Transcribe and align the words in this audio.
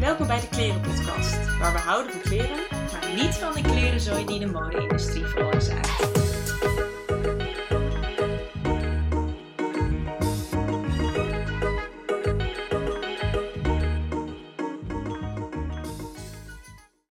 Welkom 0.00 0.26
bij 0.26 0.40
de 0.40 0.48
Klerenpodcast, 0.48 1.58
waar 1.58 1.72
we 1.72 1.78
houden 1.78 2.12
van 2.12 2.20
kleren, 2.20 2.56
maar 2.70 3.14
niet 3.14 3.34
van 3.34 3.52
de 3.52 3.60
klerenzooi 3.60 4.24
die 4.24 4.38
de 4.38 4.46
mode-industrie 4.46 5.24
veroorzaakt. 5.24 5.88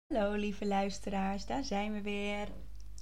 Hallo 0.07 0.33
lieve 0.33 0.65
luisteraars, 0.65 1.45
daar 1.45 1.63
zijn 1.63 1.93
we 1.93 2.01
weer. 2.01 2.47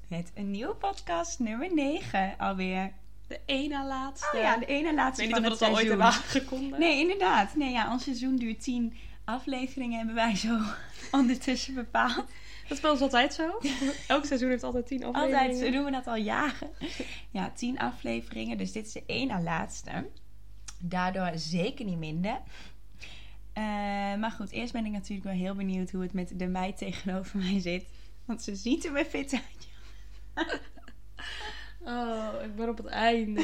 Met 0.08 0.32
een 0.36 0.52
nieuwe 0.52 0.76
podcast, 0.76 1.40
nummer 1.40 1.74
9 1.74 2.36
alweer. 2.38 2.92
De 3.28 3.40
ene 3.46 3.86
laatste. 3.86 4.38
Oh 4.38 4.42
ja, 4.42 4.58
de 4.58 4.66
ene 4.66 4.90
Ik 4.90 4.96
laatste 4.96 5.22
weet 5.22 5.34
niet 5.34 5.44
van 5.44 5.52
of 5.52 5.60
het 5.60 5.60
we 5.60 5.66
dat 5.66 5.74
al 5.76 5.80
ooit 5.80 5.88
hebben 5.88 6.06
aangekondigd. 6.06 6.78
Nee, 6.78 7.00
inderdaad. 7.00 7.56
Nee, 7.56 7.72
ja, 7.72 7.92
ons 7.92 8.04
seizoen 8.04 8.36
duurt 8.36 8.64
10 8.64 8.94
afleveringen 9.26 9.98
hebben 9.98 10.16
wij 10.16 10.36
zo 10.36 10.60
ondertussen 11.20 11.74
bepaald. 11.74 12.26
Dat 12.68 12.78
is 12.78 12.80
bij 12.80 12.92
ons 12.92 13.02
altijd 13.02 13.34
zo. 13.34 13.60
Elk 14.08 14.26
seizoen 14.26 14.50
heeft 14.50 14.64
altijd 14.64 14.88
tien 14.88 15.04
afleveringen. 15.04 15.40
Altijd, 15.40 15.66
zo 15.66 15.72
doen 15.72 15.86
we 15.86 15.92
dat 15.92 16.08
al 16.08 16.16
jaren. 16.16 16.70
Ja, 17.32 17.52
10 17.56 17.80
afleveringen, 17.80 18.58
dus 18.58 18.72
dit 18.72 18.86
is 18.86 18.94
de 18.94 19.04
één 19.06 19.28
na 19.28 19.42
laatste. 19.42 20.10
Daardoor 20.80 21.32
zeker 21.36 21.86
niet 21.86 21.98
minder. 21.98 22.42
Eh, 23.54 23.64
maar 24.16 24.32
goed, 24.32 24.52
eerst 24.52 24.74
ben 24.74 24.86
ik 24.86 24.92
natuurlijk 24.92 25.28
wel 25.28 25.38
heel 25.38 25.56
benieuwd 25.56 25.92
hoe 25.92 26.02
het 26.02 26.14
met 26.14 26.40
de 26.40 26.48
meid 26.48 26.78
tegenover 26.78 27.40
mij 27.40 27.60
zit. 27.60 27.86
Want 28.26 28.44
ze 28.44 28.56
ziet 28.56 28.86
er 28.86 28.94
weer 28.94 29.06
fit 29.06 29.34
uit. 29.34 29.68
Oh, 31.86 32.34
ik 32.44 32.56
ben 32.56 32.70
op 32.70 32.78
het 32.78 32.86
einde. 32.86 33.44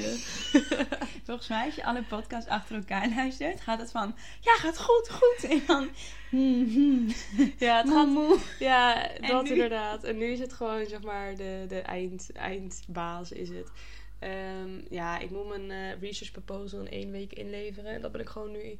Volgens 1.25 1.47
mij, 1.47 1.65
als 1.65 1.75
je 1.75 1.83
alle 1.83 2.03
podcasts 2.03 2.49
achter 2.49 2.75
elkaar 2.75 3.09
luistert, 3.15 3.61
gaat 3.61 3.79
het 3.79 3.91
van... 3.91 4.15
Ja, 4.39 4.55
gaat 4.55 4.79
goed, 4.79 5.09
goed. 5.09 5.49
En 5.49 5.61
dan... 5.67 5.89
hmm, 6.29 6.69
hmm, 6.69 7.07
Ja, 7.57 7.77
het 7.77 7.89
gaat... 7.89 8.07
moe. 8.07 8.39
Ja, 8.59 9.07
dat 9.19 9.43
nu? 9.43 9.49
inderdaad. 9.49 10.03
En 10.03 10.17
nu 10.17 10.25
is 10.25 10.39
het 10.39 10.53
gewoon, 10.53 10.85
zeg 10.85 11.01
maar, 11.01 11.35
de, 11.35 11.65
de 11.67 11.79
eind, 11.79 12.31
eindbaas 12.33 13.31
is 13.31 13.49
het. 13.49 13.71
Ehm, 14.19 14.81
ja, 14.89 15.19
ik 15.19 15.29
moet 15.29 15.47
mijn 15.47 15.71
eh, 15.71 16.01
research 16.01 16.31
proposal 16.31 16.79
in 16.79 16.91
één 16.91 17.11
week 17.11 17.33
inleveren. 17.33 17.91
En 17.91 18.01
dat 18.01 18.11
ben 18.11 18.21
ik 18.21 18.29
gewoon 18.29 18.51
nu 18.51 18.79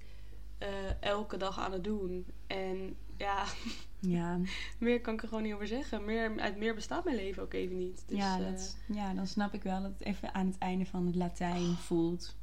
eh, 0.57 0.67
elke 0.99 1.37
dag 1.37 1.59
aan 1.59 1.71
het 1.71 1.83
doen. 1.83 2.25
En 2.47 2.95
ja, 3.17 3.45
Ja, 4.01 4.39
meer 4.77 5.01
kan 5.01 5.13
ik 5.13 5.21
er 5.21 5.27
gewoon 5.27 5.43
niet 5.43 5.53
over 5.53 5.67
zeggen. 5.67 6.05
Meer, 6.05 6.39
uit 6.39 6.57
meer 6.57 6.75
bestaat 6.75 7.03
mijn 7.03 7.15
leven 7.15 7.43
ook 7.43 7.53
even 7.53 7.77
niet. 7.77 8.03
Dus, 8.07 8.17
ja, 8.17 8.39
eh, 8.39 8.95
ja, 8.95 9.13
dan 9.13 9.27
snap 9.27 9.53
ik 9.53 9.63
wel 9.63 9.81
dat 9.81 9.91
het 9.91 10.01
even 10.01 10.33
aan 10.33 10.45
het 10.45 10.57
einde 10.57 10.85
van 10.85 11.05
het 11.05 11.15
Latijn 11.15 11.75
voelt. 11.75 12.35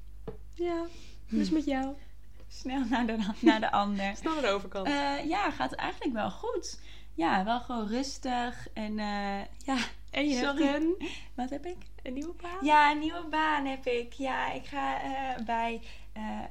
ja, 0.55 0.84
dus 1.28 1.50
met 1.50 1.65
jou. 1.65 1.95
Snel 2.48 2.84
naar 2.84 3.06
de, 3.06 3.17
naar 3.41 3.61
de 3.61 3.70
ander. 3.70 4.17
Snel 4.17 4.33
naar 4.33 4.42
de 4.42 4.48
overkant. 4.48 4.87
Eh, 4.87 5.25
ja, 5.28 5.50
gaat 5.50 5.73
eigenlijk 5.73 6.12
wel 6.12 6.31
goed. 6.31 6.81
Ja, 7.15 7.45
wel 7.45 7.61
gewoon 7.61 7.87
rustig. 7.87 8.69
En 8.72 8.98
eh, 8.98 9.41
ja, 9.56 9.78
en 10.11 10.28
je 10.28 10.37
sorry. 10.37 10.62
hebt 10.65 10.83
een, 10.83 11.09
wat 11.34 11.50
heb 11.50 11.67
ik? 11.67 11.77
een 12.03 12.12
nieuwe 12.12 12.34
baan? 12.43 12.65
Ja, 12.65 12.91
een 12.91 12.98
nieuwe 12.98 13.27
baan 13.31 13.67
heb 13.67 13.87
ik. 13.87 14.12
Ja, 14.12 14.53
ik 14.53 14.65
ga 14.67 14.98
bij 15.45 15.81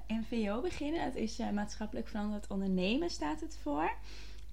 MVO 0.08 0.61
beginnen. 0.61 1.05
Dat 1.05 1.16
is 1.16 1.38
maatschappelijk 1.53 2.08
verantwoord 2.08 2.47
ondernemen 2.47 3.09
staat 3.09 3.39
het 3.39 3.58
voor. 3.61 3.92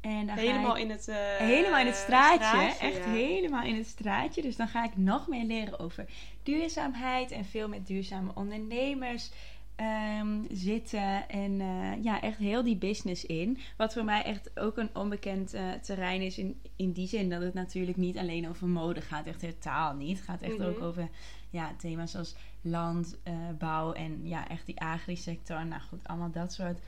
En 0.04 0.26
dan 0.26 0.36
Helemaal 0.36 0.76
ik- 0.76 0.82
in 0.82 0.90
het... 0.90 1.08
eh, 1.08 1.16
helemaal 1.36 1.80
in 1.80 1.86
het 1.86 1.94
straatje. 1.96 2.44
straatje, 2.44 2.86
echt 2.86 2.96
ja. 3.04 3.10
helemaal 3.10 3.64
in 3.64 3.76
het 3.76 3.86
straatje. 3.86 4.42
Dus 4.42 4.56
dan 4.56 4.68
ga 4.68 4.84
ik 4.84 4.96
nog 4.96 5.28
meer 5.28 5.44
leren 5.44 5.78
over 5.78 6.04
duurzaamheid 6.42 7.30
en 7.30 7.44
veel 7.44 7.68
met 7.68 7.86
duurzame 7.86 8.30
ondernemers 8.34 9.30
ehm, 9.76 10.38
zitten. 10.50 11.28
En 11.28 11.60
eh, 11.60 12.02
ja, 12.04 12.20
echt 12.20 12.38
heel 12.38 12.62
die 12.62 12.76
business 12.76 13.26
in. 13.26 13.58
Wat 13.76 13.92
voor 13.92 14.04
mij 14.04 14.22
echt 14.22 14.50
ook 14.58 14.76
een 14.76 14.90
onbekend 14.94 15.54
eh, 15.54 15.62
terrein 15.82 16.20
is 16.22 16.38
in, 16.38 16.60
in 16.76 16.92
die 16.92 17.08
zin 17.08 17.30
dat 17.30 17.42
het 17.42 17.54
natuurlijk 17.54 17.96
niet 17.96 18.18
alleen 18.18 18.48
over 18.48 18.66
mode 18.68 19.00
gaat. 19.00 19.26
Echt 19.26 19.40
totaal 19.40 19.94
niet. 19.94 20.16
Het 20.18 20.26
gaat 20.26 20.42
echt 20.42 20.58
Mhm. 20.58 20.66
ook 20.68 20.80
over 20.82 21.08
ja, 21.50 21.72
thema's 21.78 22.10
zoals 22.10 22.34
landbouw 22.60 23.92
en 23.92 24.20
ja, 24.28 24.48
echt 24.48 24.66
die 24.66 24.80
agrisector. 24.80 25.66
Nou 25.66 25.82
goed, 25.82 26.08
allemaal 26.08 26.30
dat 26.30 26.52
soort 26.52 26.78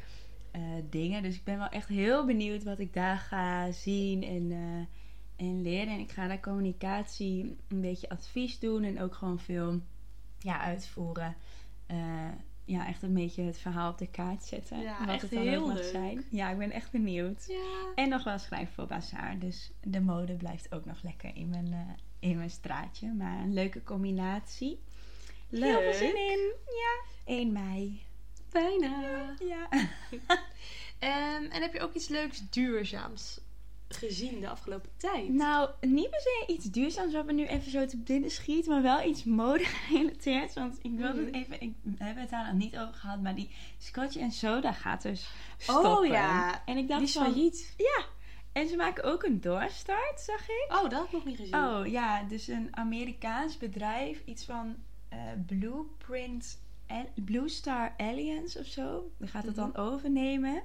eh, 0.56 0.62
dingen. 0.90 1.22
Dus 1.22 1.34
ik 1.36 1.44
ben 1.44 1.58
wel 1.58 1.68
echt 1.68 1.88
heel 1.88 2.24
benieuwd 2.24 2.64
wat 2.64 2.78
ik 2.78 2.92
daar 2.92 3.16
ga 3.16 3.70
zien 3.70 4.22
en, 4.22 4.52
eh, 4.52 5.46
en 5.46 5.62
leren. 5.62 5.94
En 5.94 6.00
ik 6.00 6.10
ga 6.10 6.26
daar 6.26 6.40
communicatie 6.40 7.56
een 7.68 7.80
beetje 7.80 8.08
advies 8.08 8.58
doen 8.58 8.82
en 8.82 9.00
ook 9.00 9.14
gewoon 9.14 9.38
veel 9.38 9.80
ja, 10.38 10.60
uitvoeren. 10.60 11.36
Eh, 11.86 12.28
ja, 12.64 12.86
echt 12.86 13.02
een 13.02 13.14
beetje 13.14 13.42
het 13.42 13.58
verhaal 13.58 13.90
op 13.90 13.98
de 13.98 14.10
kaart 14.10 14.42
zetten. 14.42 14.80
Ja, 14.80 14.98
wat 14.98 15.08
echt 15.08 15.22
het 15.22 15.30
dan 15.30 15.42
heel 15.42 15.60
ook 15.60 15.66
mag 15.66 15.76
leuk. 15.76 15.90
zijn. 15.90 16.24
Ja, 16.30 16.50
ik 16.50 16.58
ben 16.58 16.70
echt 16.70 16.90
benieuwd. 16.90 17.44
Ja. 17.48 17.92
En 17.94 18.08
nog 18.08 18.24
wel 18.24 18.38
schrijven 18.38 18.74
voor 18.74 18.86
Bazaar. 18.86 19.38
Dus 19.38 19.72
de 19.82 20.00
mode 20.00 20.34
blijft 20.34 20.74
ook 20.74 20.84
nog 20.84 21.02
lekker 21.02 21.36
in 21.36 21.48
mijn, 21.48 21.96
in 22.18 22.36
mijn 22.36 22.50
straatje. 22.50 23.12
Maar 23.12 23.40
een 23.40 23.54
leuke 23.54 23.82
combinatie. 23.82 24.80
Heel 25.50 25.60
veel 25.60 25.80
Leuk. 25.80 25.94
zin 25.94 26.16
in. 26.16 26.52
Ja, 26.64 27.02
1 27.24 27.52
mei. 27.52 28.05
Bijna. 28.60 29.34
Ja. 29.38 29.68
Ehm, 30.98 31.42
en 31.44 31.62
heb 31.62 31.72
je 31.72 31.80
ook 31.80 31.94
iets 31.94 32.08
leuks 32.08 32.42
duurzaams 32.50 33.40
gezien 33.88 34.40
de 34.40 34.48
afgelopen 34.48 34.90
tijd? 34.96 35.28
Nou, 35.28 35.70
niet 35.80 36.10
per 36.10 36.20
se 36.20 36.44
iets 36.46 36.64
duurzaams 36.64 37.12
wat 37.12 37.26
me 37.26 37.32
nu 37.32 37.46
even 37.46 37.70
zo 37.70 37.86
te 37.86 37.96
binnen 37.96 38.30
schiet, 38.30 38.66
maar 38.66 38.82
wel 38.82 39.08
iets 39.08 39.24
mode 39.24 39.64
gerelateerd. 39.64 40.54
Want 40.54 40.78
ik 40.82 40.90
wilde 40.96 41.20
het 41.20 41.30
Mhm. 41.30 41.34
even, 41.40 41.60
ik, 41.60 41.74
we 41.82 42.04
hebben 42.04 42.22
het 42.22 42.30
daar 42.30 42.44
nog 42.46 42.54
niet 42.62 42.78
over 42.78 42.94
gehad, 42.94 43.20
maar 43.22 43.34
die 43.34 43.50
Scotch 43.78 44.16
en 44.16 44.30
Soda 44.32 44.72
gaat 44.72 45.02
dus 45.02 45.28
stoppen. 45.58 45.90
Oh 45.98 46.06
ja, 46.06 46.62
En 46.66 46.76
ik 46.76 46.88
dacht 46.88 47.00
die 47.00 47.08
is 47.08 47.16
failliet. 47.16 47.74
ja. 47.76 48.04
En 48.52 48.68
ze 48.68 48.76
maken 48.76 49.04
ook 49.04 49.22
een 49.22 49.40
doorstart, 49.40 50.20
zag 50.20 50.42
ik. 50.48 50.66
Oh, 50.68 50.82
dat 50.82 50.92
heb 50.92 51.04
ik 51.04 51.12
nog 51.12 51.24
niet 51.24 51.36
gezien. 51.36 51.54
Oh 51.54 51.86
ja, 51.86 52.22
dus 52.22 52.48
een 52.48 52.68
Amerikaans 52.76 53.58
bedrijf, 53.58 54.22
iets 54.24 54.44
van 54.44 54.76
eh, 55.08 55.18
Blueprint, 55.46 56.58
Blue 57.14 57.48
Star 57.48 57.94
Alliance 57.97 58.58
of 58.58 58.66
zo. 58.66 59.10
Die 59.19 59.28
gaat 59.28 59.44
het 59.44 59.56
Mhm. 59.56 59.70
dan 59.72 59.84
overnemen. 59.84 60.62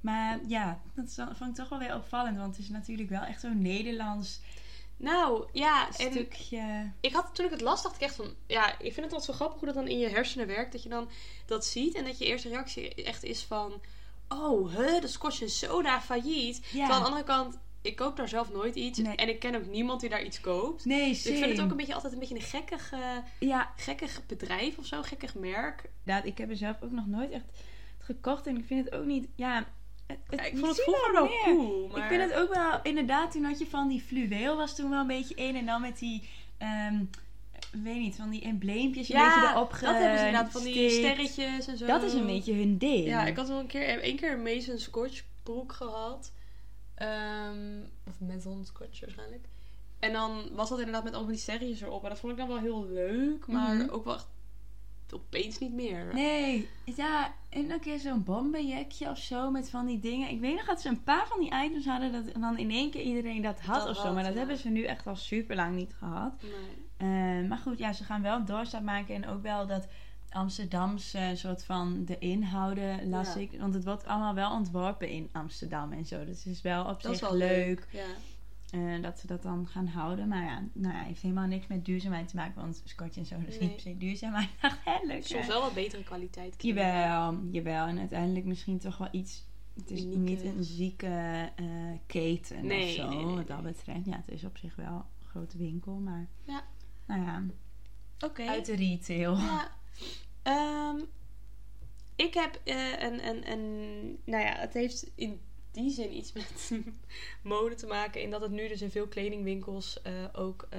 Maar 0.00 0.38
ja, 0.46 0.80
dat 0.94 1.12
dan, 1.16 1.36
vond 1.36 1.50
ik 1.50 1.56
toch 1.56 1.68
wel 1.68 1.78
weer 1.78 1.94
opvallend, 1.94 2.36
want 2.36 2.56
het 2.56 2.64
is 2.64 2.70
natuurlijk 2.70 3.08
wel 3.08 3.22
echt 3.22 3.40
zo'n 3.40 3.62
Nederlands 3.62 4.40
Nou, 4.98 5.48
ja, 5.52 5.88
stukje. 5.92 6.90
ik 7.00 7.12
had 7.12 7.34
toen 7.34 7.44
ik 7.44 7.50
het 7.50 7.60
las, 7.60 7.82
dacht 7.82 7.94
ik 7.94 8.00
echt 8.00 8.14
van... 8.14 8.34
Ja, 8.46 8.72
ik 8.72 8.92
vind 8.92 8.96
het 8.96 9.04
altijd 9.04 9.24
zo 9.24 9.32
grappig 9.32 9.58
hoe 9.58 9.66
dat 9.66 9.76
dan 9.76 9.88
in 9.88 9.98
je 9.98 10.08
hersenen 10.08 10.46
werkt. 10.46 10.72
Dat 10.72 10.82
je 10.82 10.88
dan 10.88 11.08
dat 11.46 11.64
ziet 11.66 11.94
en 11.94 12.04
dat 12.04 12.18
je 12.18 12.24
eerste 12.24 12.48
reactie 12.48 12.94
echt 13.04 13.22
is 13.24 13.42
van... 13.44 13.80
Oh, 14.28 14.74
huh, 14.74 15.00
de 15.00 15.06
Scotch 15.08 15.42
en 15.42 15.50
Soda 15.50 16.00
failliet. 16.00 16.56
Ja. 16.56 16.62
Terwijl 16.70 16.92
aan 16.92 17.00
de 17.00 17.06
andere 17.06 17.24
kant, 17.24 17.58
ik 17.86 17.96
koop 17.96 18.16
daar 18.16 18.28
zelf 18.28 18.52
nooit 18.52 18.74
iets. 18.74 18.98
Nee. 18.98 19.16
En 19.16 19.28
ik 19.28 19.38
ken 19.38 19.54
ook 19.54 19.66
niemand 19.66 20.00
die 20.00 20.10
daar 20.10 20.24
iets 20.24 20.40
koopt. 20.40 20.84
Nee, 20.84 21.08
Dus 21.08 21.26
ik 21.26 21.36
vind 21.36 21.50
het 21.50 21.60
ook 21.60 21.70
een 21.70 21.76
beetje 21.76 21.94
altijd 21.94 22.12
een 22.12 22.18
beetje 22.18 22.34
een 22.34 22.40
gekkig, 22.40 22.92
eh, 22.92 23.16
Ja, 23.38 23.72
gekkig 23.76 24.26
bedrijf 24.26 24.78
of 24.78 24.86
zo. 24.86 25.02
Gekkig 25.02 25.34
merk. 25.34 25.90
ik 26.24 26.38
heb 26.38 26.50
er 26.50 26.56
zelf 26.56 26.76
ook 26.82 26.90
nog 26.90 27.06
nooit 27.06 27.30
echt 27.30 27.44
gekocht 27.98 28.46
en 28.46 28.56
ik 28.56 28.64
vind 28.66 28.84
het 28.84 28.94
ook 28.94 29.04
niet. 29.04 29.28
Ja, 29.34 29.66
het, 30.06 30.18
Ja, 30.30 30.42
ik 30.44 30.56
vond 30.56 30.66
het 30.76 30.82
vroeger 30.82 31.12
wel 31.12 31.24
meer. 31.28 31.42
cool. 31.42 31.88
Maar... 31.88 31.98
Ik 31.98 32.08
vind 32.08 32.30
het 32.30 32.40
ook 32.40 32.54
wel, 32.54 32.80
inderdaad, 32.82 33.32
toen 33.32 33.44
had 33.44 33.58
je 33.58 33.66
van 33.66 33.88
die 33.88 34.00
fluweel 34.00 34.56
was 34.56 34.76
toen 34.76 34.90
wel 34.90 35.00
een 35.00 35.06
beetje 35.06 35.34
in. 35.34 35.56
En 35.56 35.66
dan 35.66 35.80
met 35.80 35.98
die, 35.98 36.28
ik 37.72 37.82
weet 37.82 37.98
niet, 37.98 38.16
van 38.16 38.30
die 38.30 38.42
embleempjes 38.42 39.08
een 39.08 39.14
beetje 39.18 39.40
Ja, 39.40 39.52
erop 39.52 39.70
dat 39.70 39.80
hebben 39.80 40.18
ze 40.18 40.26
inderdaad 40.26 40.52
van 40.52 40.62
die 40.62 40.90
sterretjes 40.90 41.66
en 41.66 41.76
zo. 41.76 41.86
Dat 41.86 42.02
is 42.02 42.12
een 42.12 42.26
beetje 42.26 42.54
hun 42.54 42.78
ding. 42.78 43.06
Ja, 43.06 43.26
ik 43.26 43.36
had 43.36 43.48
wel 43.48 43.58
een 43.58 43.66
keer, 43.66 44.00
één 44.00 44.16
keer 44.16 44.32
een 44.32 44.42
Mason 44.42 44.78
Scotch 44.78 45.22
broek 45.42 45.72
gehad. 45.72 46.32
Ehm, 46.96 47.80
of 48.08 48.20
Mason 48.20 48.64
Scotch 48.64 49.00
waarschijnlijk. 49.00 49.44
En 49.98 50.12
dan 50.12 50.42
was 50.52 50.68
dat 50.68 50.78
inderdaad 50.78 51.04
met 51.04 51.12
allemaal 51.12 51.30
die 51.32 51.40
sterretjes 51.40 51.80
erop. 51.80 52.02
En 52.02 52.08
dat 52.08 52.18
vond 52.18 52.32
ik 52.32 52.38
dan 52.38 52.48
wel 52.48 52.58
heel 52.58 52.86
leuk, 52.86 53.46
maar 53.46 53.74
Mhm. 53.76 53.88
ook 53.90 54.04
wel 54.04 54.14
echt 54.14 54.26
opeens 55.10 55.58
niet 55.58 55.72
meer. 55.72 56.14
Nee, 56.14 56.68
ja, 56.84 57.34
en 57.48 57.70
een 57.70 57.80
keer 57.80 57.98
zo'n 57.98 58.24
bombenjekje 58.24 59.10
of 59.10 59.18
zo 59.18 59.50
met 59.50 59.70
van 59.70 59.86
die 59.86 60.00
dingen. 60.00 60.30
Ik 60.30 60.40
weet 60.40 60.54
nog 60.56 60.64
dat 60.66 60.80
ze 60.80 60.88
een 60.88 61.02
paar 61.02 61.26
van 61.26 61.40
die 61.40 61.52
items 61.64 61.86
hadden 61.86 62.12
dat 62.12 62.34
dan 62.40 62.58
in 62.58 62.70
één 62.70 62.90
keer 62.90 63.02
iedereen 63.02 63.42
dat 63.42 63.60
had 63.60 63.80
Dat 63.80 63.88
of 63.88 64.02
zo. 64.02 64.12
Maar 64.12 64.22
dat 64.22 64.32
ja. 64.32 64.38
hebben 64.38 64.56
ze 64.56 64.68
nu 64.68 64.82
echt 64.84 65.06
al 65.06 65.16
super 65.16 65.56
lang 65.56 65.74
niet 65.76 65.94
gehad. 65.98 66.42
Nee. 66.42 66.84
Eh, 66.96 67.48
maar 67.48 67.58
goed, 67.58 67.78
ja, 67.78 67.92
ze 67.92 68.04
gaan 68.04 68.22
wel 68.22 68.36
een 68.36 68.44
doorstart 68.44 68.84
maken 68.84 69.14
en 69.14 69.26
ook 69.28 69.42
wel 69.42 69.66
dat 69.66 69.86
Amsterdamse 70.36 71.32
soort 71.34 71.64
van 71.64 72.04
de 72.04 72.18
inhouden 72.18 73.08
las 73.08 73.34
Ja. 73.34 73.40
ik. 73.40 73.60
Want 73.60 73.74
het 73.74 73.84
wordt 73.84 74.06
allemaal 74.06 74.34
wel 74.34 74.50
ontworpen 74.52 75.08
in 75.08 75.28
Amsterdam 75.32 75.92
en 75.92 76.04
zo. 76.06 76.24
Dus 76.24 76.44
het 76.44 76.52
is 76.54 76.62
wel 76.62 76.84
op 76.84 77.02
Dat 77.02 77.16
zich 77.18 77.28
wel 77.28 77.36
leuk, 77.38 77.88
eh, 78.70 79.02
dat 79.02 79.18
ze 79.18 79.26
dat 79.26 79.42
dan 79.42 79.66
gaan 79.68 79.86
houden. 79.86 80.28
Maar 80.28 80.44
ja, 80.44 80.62
nou 80.72 80.94
ja, 80.94 81.02
heeft 81.02 81.22
helemaal 81.22 81.46
niks 81.46 81.66
met 81.66 81.84
duurzaamheid 81.84 82.28
te 82.28 82.36
maken. 82.36 82.60
Want 82.60 82.82
Scotch 82.84 83.16
en 83.16 83.26
zo 83.26 83.34
is 83.46 83.58
Nee. 83.58 83.60
niet 83.60 83.70
per 83.72 83.80
se 83.80 83.96
duurzaam. 83.98 84.30
Maar 84.32 84.42
ik 84.42 84.60
dacht, 84.60 84.78
hè, 84.84 85.06
leuk. 85.06 85.26
Soms 85.26 85.46
wel 85.46 85.60
wat 85.60 85.74
betere 85.74 86.02
kwaliteit. 86.04 86.54
Jawel, 86.62 87.38
jawel. 87.50 87.86
En 87.86 87.98
uiteindelijk 87.98 88.44
misschien 88.44 88.78
toch 88.78 88.96
wel 88.98 89.08
iets... 89.10 89.44
Het 89.74 89.90
is 89.90 90.00
Unieke. 90.02 90.18
niet 90.18 90.42
een 90.44 90.64
zieke 90.64 91.50
eh, 91.56 91.64
keten 92.06 92.56
of 92.56 92.62
Nee, 92.62 92.94
zo, 92.94 93.08
nee, 93.08 93.24
nee, 93.24 93.34
wat 93.34 93.46
dat 93.46 93.62
betreft. 93.62 94.04
Ja, 94.06 94.16
het 94.16 94.34
is 94.34 94.44
op 94.44 94.56
zich 94.58 94.76
wel 94.76 94.94
een 95.20 95.26
grote 95.28 95.58
winkel, 95.58 95.94
maar... 95.94 96.26
Ja. 96.44 96.62
Nou 97.06 97.20
ja, 97.22 97.42
Oké. 98.24 98.42
uit 98.42 98.66
de 98.66 98.76
retail. 98.76 99.36
Ja. 99.36 99.68
Ehm, 100.46 100.96
ik 102.16 102.34
heb 102.34 102.60
eh, 102.64 103.02
een, 103.02 103.26
een, 103.26 103.50
een... 103.50 104.18
Nou 104.24 104.44
ja, 104.44 104.54
het 104.56 104.74
heeft 104.74 105.10
in 105.14 105.40
die 105.72 105.90
zin 105.90 106.16
iets 106.16 106.32
met 106.32 106.70
mode 107.42 107.74
te 107.74 107.86
maken. 107.86 108.20
In 108.22 108.30
dat 108.30 108.40
het 108.40 108.50
nu 108.50 108.68
dus 108.68 108.82
in 108.82 108.90
veel 108.90 109.06
kledingwinkels 109.08 110.02
eh, 110.02 110.12
ook 110.32 110.66
eh, 110.70 110.78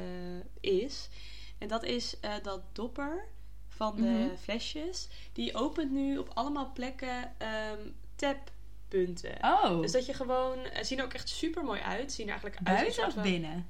is. 0.60 1.10
En 1.58 1.68
dat 1.68 1.84
is 1.84 2.18
dat 2.42 2.62
dopper 2.72 3.28
van 3.68 3.96
de 3.96 4.02
Mhm. 4.02 4.36
flesjes. 4.38 5.08
Die 5.34 5.56
opent 5.56 5.92
nu 5.92 6.18
op 6.18 6.30
allemaal 6.34 6.72
plekken 6.74 7.34
ehm 7.38 7.80
tappunten. 8.16 9.38
Oh, 9.42 9.82
Dus 9.82 9.92
dat 9.92 10.06
je 10.06 10.14
gewoon... 10.14 10.58
Ze 10.76 10.84
zien 10.84 10.98
er 11.00 11.04
ook 11.06 11.14
echt 11.14 11.30
super 11.30 11.64
mooi 11.64 11.82
uit. 11.82 12.12
Zien 12.12 12.26
er 12.26 12.32
eigenlijk 12.32 12.62
uit 12.64 12.78
buiten 12.78 13.06
of 13.06 13.22
binnen? 13.22 13.70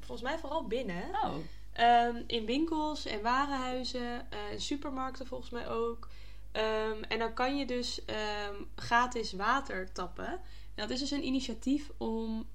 Volgens 0.00 0.28
mij 0.28 0.38
vooral 0.38 0.66
binnen. 0.66 1.02
Oh, 1.24 1.34
Ehm, 1.76 2.22
in 2.26 2.46
winkels 2.46 3.06
en 3.06 3.22
warenhuizen, 3.22 4.26
in 4.52 4.60
supermarkten 4.60 5.26
volgens 5.26 5.50
mij 5.50 5.68
ook. 5.68 6.08
Ehm, 6.52 7.02
en 7.08 7.18
dan 7.18 7.34
kan 7.34 7.56
je 7.56 7.66
dus 7.66 8.04
ehm, 8.04 8.54
gratis 8.76 9.32
water 9.32 9.92
tappen. 9.92 10.28
En 10.28 10.40
dat 10.74 10.90
is 10.90 11.00
dus 11.00 11.10
een 11.10 11.26
initiatief 11.26 11.90
om 11.96 12.46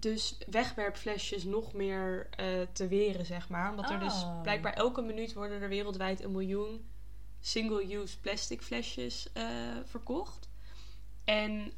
dus 0.00 0.38
wegwerpflesjes 0.50 1.44
nog 1.44 1.72
meer 1.72 2.26
eh, 2.30 2.46
te 2.72 2.88
weren, 2.88 3.26
zeg 3.26 3.48
maar. 3.48 3.70
Omdat 3.70 3.90
er 3.90 3.98
dus 3.98 4.22
Oh. 4.22 4.42
blijkbaar 4.42 4.72
elke 4.72 5.02
minuut 5.02 5.32
worden 5.34 5.62
er 5.62 5.68
wereldwijd 5.68 6.22
een 6.22 6.32
miljoen 6.32 6.88
single-use 7.40 8.20
plastic 8.20 8.62
flesjes 8.62 9.28
eh, 9.32 9.44
verkocht. 9.84 10.48
En 11.24 11.72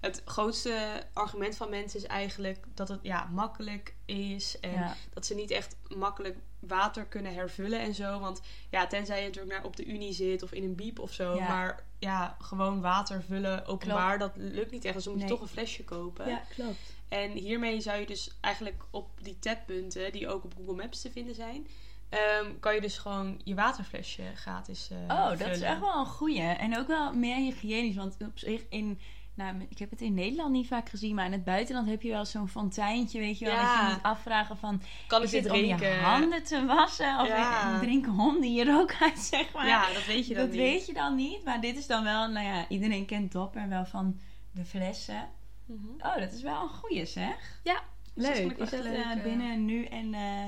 het 0.00 0.22
grootste 0.24 1.02
argument 1.12 1.56
van 1.56 1.70
mensen 1.70 2.00
is 2.00 2.06
eigenlijk 2.06 2.64
dat 2.74 2.88
het 2.88 2.98
ja, 3.02 3.24
makkelijk 3.32 3.94
is. 4.04 4.60
En 4.60 4.72
ja. 4.72 4.96
dat 5.12 5.26
ze 5.26 5.34
niet 5.34 5.50
echt 5.50 5.76
makkelijk 5.96 6.38
water 6.58 7.04
kunnen 7.06 7.34
hervullen 7.34 7.80
en 7.80 7.94
zo. 7.94 8.20
Want 8.20 8.40
ja, 8.70 8.86
tenzij 8.86 9.20
je 9.20 9.26
natuurlijk 9.26 9.54
naar 9.54 9.64
op 9.64 9.76
de 9.76 9.84
unie 9.84 10.12
zit 10.12 10.42
of 10.42 10.52
in 10.52 10.64
een 10.64 10.74
biep 10.74 10.98
of 10.98 11.12
zo. 11.12 11.34
Ja. 11.34 11.48
Maar 11.48 11.84
ja, 11.98 12.36
gewoon 12.40 12.80
water 12.80 13.22
vullen 13.22 13.66
openbaar, 13.66 14.18
dat 14.18 14.32
lukt 14.34 14.70
niet 14.70 14.84
echt. 14.84 14.94
Dus 14.94 15.04
dan 15.04 15.12
moet 15.12 15.22
je 15.22 15.28
Nee. 15.28 15.36
toch 15.38 15.46
een 15.46 15.52
flesje 15.54 15.84
kopen. 15.84 16.28
ja, 16.28 16.42
klopt. 16.54 16.78
En 17.08 17.30
hiermee 17.30 17.80
zou 17.80 18.00
je 18.00 18.06
dus 18.06 18.30
eigenlijk 18.40 18.82
op 18.90 19.08
die 19.22 19.38
tappunten, 19.38 20.12
die 20.12 20.28
ook 20.28 20.44
op 20.44 20.54
Google 20.56 20.74
Maps 20.74 21.00
te 21.00 21.10
vinden 21.10 21.34
zijn... 21.34 21.66
ehm, 22.08 22.58
kan 22.60 22.74
je 22.74 22.80
dus 22.80 22.98
gewoon 22.98 23.40
je 23.44 23.54
waterflesje 23.54 24.22
gratis 24.34 24.90
eh 24.90 24.98
Oh, 25.16 25.28
dat 25.38 25.48
is 25.48 25.60
echt 25.60 25.80
wel 25.80 25.98
een 25.98 26.06
goeie. 26.06 26.40
En 26.42 26.78
ook 26.78 26.86
wel 26.86 27.12
meer 27.14 27.36
hygiënisch. 27.36 27.96
Want 27.96 28.16
op 28.20 28.38
zich 28.38 28.62
in... 28.68 29.00
Nou, 29.40 29.66
ik 29.68 29.78
heb 29.78 29.90
het 29.90 30.00
in 30.00 30.14
Nederland 30.14 30.50
niet 30.52 30.66
vaak 30.66 30.88
gezien, 30.88 31.14
maar 31.14 31.26
in 31.26 31.32
het 31.32 31.44
buitenland 31.44 31.88
heb 31.88 32.02
je 32.02 32.10
wel 32.10 32.24
zo'n 32.24 32.48
fonteintje, 32.48 33.18
weet 33.18 33.38
je 33.38 33.44
wel. 33.44 33.54
Ja. 33.54 33.76
Dat 33.80 33.86
je 33.88 33.94
moet 33.94 34.02
afvragen 34.02 34.56
van, 34.56 34.82
Kan 35.06 35.22
ik 35.22 35.30
dit 35.30 35.42
dit 35.42 35.52
om 35.52 35.58
je 35.58 35.64
drinken? 35.76 36.00
handen 36.02 36.42
te 36.42 36.64
wassen? 36.66 37.20
Of 37.20 37.28
Ja. 37.28 37.78
drinken 37.78 38.12
honden 38.12 38.42
hier 38.50 38.74
ook 38.78 38.94
uit, 39.00 39.18
zeg 39.18 39.52
maar. 39.52 39.66
Ja, 39.66 39.92
dat 39.92 40.06
weet 40.06 40.26
je 40.26 40.34
dan 40.34 40.42
dat 40.42 40.52
niet. 40.52 40.60
weet 40.60 40.86
je 40.86 40.92
dan 40.92 41.14
niet. 41.14 41.44
Maar 41.44 41.60
dit 41.60 41.76
is 41.76 41.86
dan 41.86 42.04
wel, 42.04 42.28
nou 42.28 42.46
ja, 42.46 42.68
iedereen 42.68 43.06
kent 43.06 43.32
Dopper 43.32 43.68
wel 43.68 43.84
van 43.84 44.20
de 44.50 44.64
flessen. 44.64 45.28
Mhm. 45.66 45.86
Oh, 45.98 46.16
dat 46.16 46.32
is 46.32 46.42
wel 46.42 46.62
een 46.62 46.68
goeie 46.68 47.04
zeg. 47.06 47.60
Ja, 47.62 47.80
dus 48.14 48.26
dat 48.26 48.36
Leuk. 48.36 48.56
Is 48.58 48.70
dat 48.70 48.82
leuk, 48.82 48.92
eh, 48.94 49.10
eh. 49.12 49.22
binnen 49.22 49.64
nu 49.64 49.84
en 49.84 50.14
eh 50.14 50.44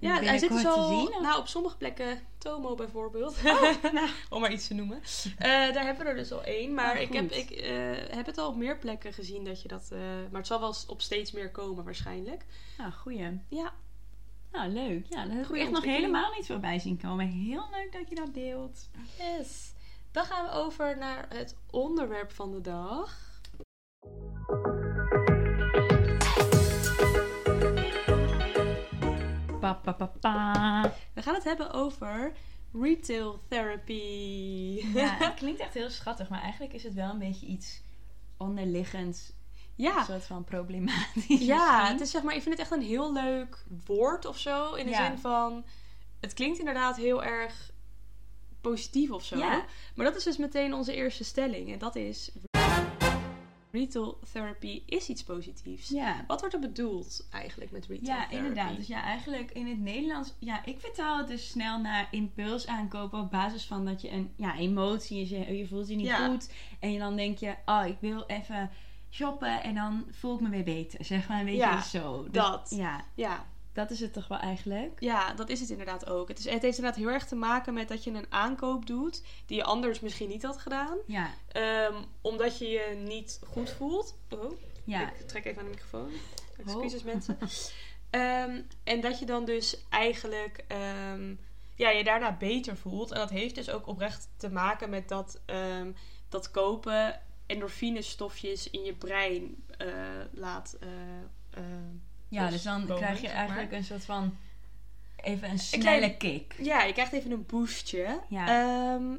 Ja, 0.00 0.20
hij 0.22 0.38
zit 0.38 0.50
dus 0.50 0.64
al... 0.66 0.88
zien? 0.88 1.22
Nou, 1.22 1.38
op 1.38 1.46
sommige 1.46 1.76
plekken, 1.76 2.20
Tomo 2.38 2.74
bijvoorbeeld, 2.74 3.36
Oh, 3.44 3.82
nou. 3.92 4.08
om 4.28 4.40
maar 4.40 4.52
iets 4.52 4.66
te 4.66 4.74
noemen. 4.74 5.00
Eh, 5.38 5.48
daar 5.48 5.84
hebben 5.84 6.04
we 6.04 6.10
er 6.10 6.16
dus 6.16 6.32
al 6.32 6.42
één. 6.44 6.74
Maar 6.74 6.94
Oh, 6.96 7.00
ik, 7.00 7.12
heb, 7.12 7.30
ik 7.30 7.50
eh, 7.50 7.70
heb 8.16 8.26
het 8.26 8.38
al 8.38 8.48
op 8.48 8.56
meer 8.56 8.78
plekken 8.78 9.12
gezien 9.12 9.44
dat 9.44 9.62
je 9.62 9.68
dat... 9.68 9.88
eh, 9.92 9.98
maar 10.30 10.38
het 10.40 10.46
zal 10.46 10.60
wel 10.60 10.74
op 10.86 11.00
steeds 11.02 11.32
meer 11.32 11.50
komen 11.50 11.84
waarschijnlijk. 11.84 12.44
Nou, 12.78 12.92
goeie. 12.92 13.40
Ja, 13.48 13.72
Nou, 14.52 14.68
leuk. 14.72 15.06
Ja, 15.08 15.22
dat 15.22 15.30
heb 15.32 15.40
ik 15.40 15.46
Goeie 15.46 15.62
echt 15.62 15.70
nog 15.72 15.84
helemaal 15.84 16.32
niet 16.36 16.46
voorbij 16.46 16.78
zien 16.78 16.96
komen. 17.00 17.26
Heel 17.26 17.64
leuk 17.70 17.92
dat 17.92 18.08
je 18.08 18.14
dat 18.14 18.34
deelt. 18.34 18.88
yes. 19.18 19.72
Dan 20.12 20.24
gaan 20.24 20.44
we 20.44 20.50
over 20.50 20.98
naar 20.98 21.26
het 21.28 21.56
onderwerp 21.70 22.32
van 22.32 22.50
de 22.50 22.60
dag. 22.60 23.18
Pa, 29.60 29.74
pa, 29.74 29.92
pa, 29.92 30.06
pa. 30.20 30.92
We 31.14 31.22
gaan 31.22 31.34
het 31.34 31.44
hebben 31.44 31.72
over 31.72 32.32
retail 32.72 33.40
therapy. 33.48 34.80
Ja, 34.94 35.16
het 35.26 35.34
klinkt 35.34 35.60
echt 35.60 35.74
heel 35.74 35.90
schattig, 35.90 36.28
maar 36.28 36.40
eigenlijk 36.40 36.72
is 36.72 36.82
het 36.82 36.94
wel 36.94 37.10
een 37.10 37.18
beetje 37.18 37.46
iets 37.46 37.82
onderliggends, 38.36 39.28
een 39.28 39.84
ja. 39.84 40.04
soort 40.04 40.24
van 40.24 40.44
problematisch. 40.44 41.40
Ja, 41.46 41.86
het 41.88 42.00
is 42.00 42.10
zeg 42.10 42.22
maar, 42.22 42.34
ik 42.34 42.42
vind 42.42 42.54
het 42.58 42.62
echt 42.64 42.80
een 42.80 42.86
heel 42.86 43.12
leuk 43.12 43.64
woord 43.86 44.24
of 44.26 44.38
zo. 44.38 44.74
In 44.74 44.84
de 44.84 44.90
Ja. 44.90 45.06
zin 45.06 45.18
van, 45.18 45.64
het 46.20 46.34
klinkt 46.34 46.58
inderdaad 46.58 46.96
heel 46.96 47.24
erg 47.24 47.70
positief 48.60 49.10
of 49.10 49.24
zo. 49.24 49.38
Ja. 49.38 49.64
Maar 49.94 50.06
dat 50.06 50.16
is 50.16 50.24
dus 50.24 50.36
meteen 50.36 50.74
onze 50.74 50.94
eerste 50.94 51.24
stelling. 51.24 51.72
En 51.72 51.78
dat 51.78 51.96
is, 51.96 52.30
retail 53.72 54.18
therapy 54.32 54.82
is 54.86 55.08
iets 55.08 55.22
positiefs. 55.22 55.88
Ja. 55.88 56.24
Wat 56.26 56.40
wordt 56.40 56.54
er 56.54 56.60
bedoeld 56.60 57.28
eigenlijk 57.30 57.70
met 57.70 57.86
retail 57.86 58.06
Ja, 58.16 58.26
therapy? 58.26 58.36
inderdaad. 58.36 58.76
Dus 58.76 58.86
ja, 58.86 59.02
eigenlijk 59.02 59.50
in 59.50 59.66
het 59.66 59.78
Nederlands... 59.80 60.34
Ja, 60.38 60.64
ik 60.64 60.80
vertaal 60.80 61.18
het 61.18 61.28
dus 61.28 61.48
snel 61.50 61.78
naar 61.80 62.08
impuls 62.10 62.66
aankopen 62.66 63.20
op 63.20 63.30
basis 63.30 63.64
van 63.64 63.84
dat 63.84 64.00
je 64.00 64.10
een 64.10 64.30
ja, 64.36 64.56
emotie 64.56 65.20
is. 65.20 65.30
Je, 65.30 65.56
je 65.56 65.66
voelt 65.66 65.88
je 65.88 65.96
niet 65.96 66.06
Ja. 66.06 66.26
goed. 66.28 66.52
En 66.80 66.92
je 66.92 66.98
dan 66.98 67.16
denk 67.16 67.38
je, 67.38 67.54
oh, 67.66 67.82
ik 67.86 67.96
wil 68.00 68.24
even 68.26 68.70
shoppen 69.10 69.62
en 69.62 69.74
dan 69.74 70.04
voel 70.10 70.34
ik 70.34 70.40
me 70.40 70.48
weer 70.48 70.64
beter. 70.64 71.04
Zeg 71.14 71.28
maar 71.28 71.38
een 71.38 71.44
beetje 71.44 71.60
Ja, 71.60 71.82
zo. 71.82 72.22
Dus, 72.22 72.32
dat. 72.32 72.72
Ja, 72.76 73.04
Ja, 73.14 73.46
dat 73.72 73.90
is 73.90 74.00
het 74.00 74.12
toch 74.12 74.28
wel 74.28 74.38
eigenlijk. 74.38 75.00
ja, 75.00 75.34
dat 75.34 75.48
is 75.48 75.60
het 75.60 75.70
inderdaad 75.70 76.06
ook. 76.10 76.28
Het, 76.28 76.38
is, 76.38 76.44
het 76.44 76.62
heeft 76.62 76.76
inderdaad 76.78 77.00
heel 77.00 77.10
erg 77.10 77.26
te 77.26 77.34
maken 77.34 77.74
met 77.74 77.88
dat 77.88 78.04
je 78.04 78.10
een 78.10 78.26
aankoop 78.32 78.86
doet 78.86 79.22
die 79.46 79.56
je 79.56 79.64
anders 79.64 80.00
misschien 80.00 80.28
niet 80.28 80.42
had 80.42 80.58
gedaan. 80.58 80.98
Ja, 81.06 81.30
Ehm, 81.52 81.94
omdat 82.20 82.58
je 82.58 82.68
je 82.68 82.94
niet 83.06 83.40
goed 83.46 83.70
voelt. 83.70 84.18
Oh, 84.30 84.52
ja. 84.84 85.12
Ik 85.12 85.28
trek 85.28 85.44
even 85.44 85.58
aan 85.58 85.64
de 85.64 85.70
microfoon. 85.70 86.10
Excuses 86.66 87.02
mensen. 87.02 87.38
Ehm, 88.10 88.62
en 88.84 89.00
dat 89.00 89.18
je 89.18 89.26
dan 89.26 89.44
dus 89.44 89.76
eigenlijk 89.88 90.64
ehm, 90.68 91.34
ja, 91.74 91.90
je 91.90 92.04
daarna 92.04 92.36
beter 92.36 92.76
voelt. 92.76 93.10
En 93.12 93.18
dat 93.18 93.30
heeft 93.30 93.54
dus 93.54 93.70
ook 93.70 93.86
oprecht 93.86 94.28
te 94.36 94.50
maken 94.50 94.90
met 94.90 95.08
dat, 95.08 95.40
dat 96.28 96.50
kopen 96.50 97.20
endorfinestofjes 97.46 98.70
in 98.70 98.84
je 98.84 98.94
brein 98.94 99.64
eh, 99.78 99.88
laat. 100.32 100.76
eh, 100.80 100.88
eh, 101.50 101.64
Ja, 102.30 102.50
dus 102.50 102.62
dan 102.62 102.86
krijg 102.86 103.20
je 103.20 103.26
maar. 103.26 103.36
eigenlijk 103.36 103.72
een 103.72 103.84
soort 103.84 104.04
van... 104.04 104.36
Even 105.16 105.50
een 105.50 105.56
klein- 105.56 105.58
snelle 105.58 106.16
kick. 106.16 106.54
ja, 106.62 106.82
je 106.82 106.92
krijgt 106.92 107.12
even 107.12 107.30
een 107.30 107.46
boostje. 107.46 108.20
Ja. 108.28 108.48
Ehm, 108.48 109.16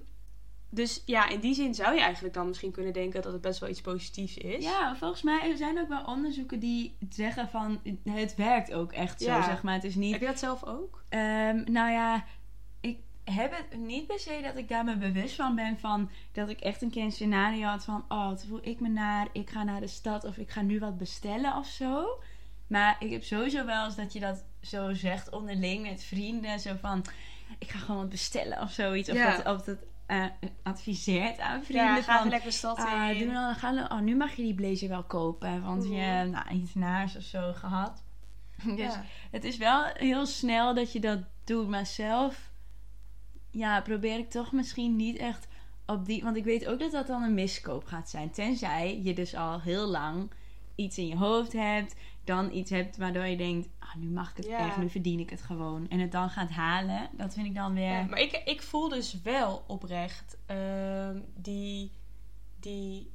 dus 0.69 1.03
ja, 1.05 1.29
in 1.29 1.39
die 1.39 1.53
zin 1.53 1.75
zou 1.75 1.95
je 1.95 2.01
eigenlijk 2.01 2.33
dan 2.33 2.47
misschien 2.47 2.71
kunnen 2.71 2.93
denken 2.93 3.21
dat 3.21 3.33
het 3.33 3.41
best 3.41 3.59
wel 3.59 3.69
iets 3.69 3.81
positiefs 3.81 4.37
is. 4.37 4.63
Ja, 4.63 4.95
volgens 4.95 5.21
mij 5.21 5.55
zijn 5.55 5.77
er 5.77 5.83
ook 5.83 5.89
wel 5.89 6.03
onderzoeken 6.05 6.59
die 6.59 6.95
zeggen 7.09 7.49
van... 7.49 7.81
Het 8.09 8.35
werkt 8.35 8.73
ook 8.73 8.91
echt 8.91 9.21
zo, 9.21 9.41
zeg 9.41 9.63
maar. 9.63 9.73
Het 9.73 9.83
is 9.83 9.95
niet... 9.95 10.11
Heb 10.11 10.21
je 10.21 10.27
dat 10.27 10.39
zelf 10.39 10.63
ook? 10.63 11.03
Ehm, 11.09 11.71
nou 11.71 11.91
ja, 11.91 12.25
ik 12.79 12.97
heb 13.23 13.51
het 13.57 13.79
niet 13.79 14.07
per 14.07 14.19
se 14.19 14.39
dat 14.43 14.57
ik 14.57 14.69
daar 14.69 14.83
me 14.83 14.97
bewust 14.97 15.35
van 15.35 15.55
ben 15.55 15.79
van 15.79 16.09
dat 16.31 16.49
ik 16.49 16.59
echt 16.59 16.81
een 16.81 16.89
keer 16.89 17.03
een 17.03 17.11
scenario 17.11 17.67
had 17.67 17.83
van 17.83 18.05
oh, 18.07 18.27
wat 18.27 18.45
voel 18.47 18.59
ik 18.61 18.79
me 18.79 18.89
naar, 18.89 19.27
ik 19.31 19.49
ga 19.49 19.63
naar 19.63 19.81
de 19.81 19.87
stad 19.87 20.23
of 20.23 20.37
ik 20.37 20.49
ga 20.49 20.61
nu 20.61 20.79
wat 20.79 20.97
bestellen 20.97 21.55
of 21.55 21.67
zo. 21.67 22.21
Maar 22.71 22.95
ik 22.99 23.11
heb 23.11 23.23
sowieso 23.23 23.65
wel 23.65 23.85
eens 23.85 23.95
dat 23.95 24.13
je 24.13 24.19
dat 24.19 24.43
zo 24.61 24.93
zegt 24.93 25.29
onderling 25.29 25.81
met 25.89 26.03
vrienden, 26.03 26.59
zo 26.59 26.75
van 26.81 27.05
ik 27.59 27.69
ga 27.71 27.79
gewoon 27.79 27.97
wat 28.01 28.09
bestellen 28.09 28.61
of 28.61 28.71
zoiets. 28.71 29.09
Of 29.09 29.15
Ja. 29.15 29.35
dat, 29.37 29.55
of 29.55 29.61
dat 29.63 29.77
eh, 30.05 30.25
adviseert 30.63 31.39
aan 31.39 31.63
vrienden 31.63 31.95
Ja, 31.95 32.01
ga 32.01 32.19
van 32.19 32.29
lekker 32.29 32.51
stad 32.51 32.77
Ah, 32.77 33.09
in. 33.09 33.19
doe 33.23 33.33
dan, 33.33 33.55
gaan 33.55 33.91
oh, 33.91 33.99
nu 33.99 34.15
mag 34.15 34.35
je 34.35 34.41
die 34.43 34.53
blazer 34.53 34.89
wel 34.89 35.03
kopen. 35.03 35.63
Want 35.63 35.83
je 35.83 35.95
hebt 35.95 36.31
nou, 36.31 36.49
iets 36.49 36.73
naars 36.73 37.15
of 37.17 37.23
zo 37.23 37.53
gehad. 37.53 38.03
Dus 38.65 38.93
Ja. 38.93 39.03
het 39.31 39.43
is 39.43 39.57
wel 39.57 39.83
heel 39.93 40.25
snel 40.25 40.73
dat 40.73 40.91
je 40.91 40.99
dat 40.99 41.19
doet. 41.43 41.67
Maar 41.69 41.85
zelf 41.85 42.51
ja, 43.49 43.81
probeer 43.81 44.17
ik 44.17 44.29
toch 44.29 44.51
misschien 44.51 44.95
niet 44.95 45.17
echt 45.17 45.47
op 45.85 46.05
die... 46.05 46.23
Want 46.23 46.35
ik 46.35 46.43
weet 46.43 46.67
ook 46.67 46.79
dat 46.79 46.91
dat 46.91 47.07
dan 47.07 47.23
een 47.23 47.33
miskoop 47.33 47.85
gaat 47.85 48.09
zijn. 48.09 48.31
Tenzij 48.31 48.99
je 49.03 49.13
dus 49.13 49.35
al 49.35 49.61
heel 49.61 49.87
lang 49.87 50.31
iets 50.75 50.97
in 50.97 51.07
je 51.07 51.17
hoofd 51.17 51.53
hebt. 51.53 51.95
Dan 52.23 52.51
iets 52.51 52.69
hebt 52.69 52.97
waardoor 52.97 53.25
je 53.25 53.37
denkt... 53.37 53.69
Ah, 53.79 53.95
nu 53.95 54.07
mag 54.07 54.29
ik 54.29 54.37
het 54.37 54.45
Ja. 54.45 54.67
echt, 54.67 54.77
nu 54.77 54.89
verdien 54.89 55.19
ik 55.19 55.29
het 55.29 55.41
gewoon. 55.41 55.89
En 55.89 55.99
het 55.99 56.11
dan 56.11 56.29
gaat 56.29 56.49
halen. 56.49 57.09
Dat 57.11 57.33
vind 57.33 57.45
ik 57.45 57.55
dan 57.55 57.73
weer... 57.73 57.83
Ja, 57.83 58.03
maar 58.03 58.19
ik, 58.19 58.41
ik 58.45 58.61
voel 58.61 58.89
dus 58.89 59.21
wel 59.21 59.63
oprecht 59.67 60.37
ehm, 60.45 61.19
die, 61.35 61.91
die 62.59 63.11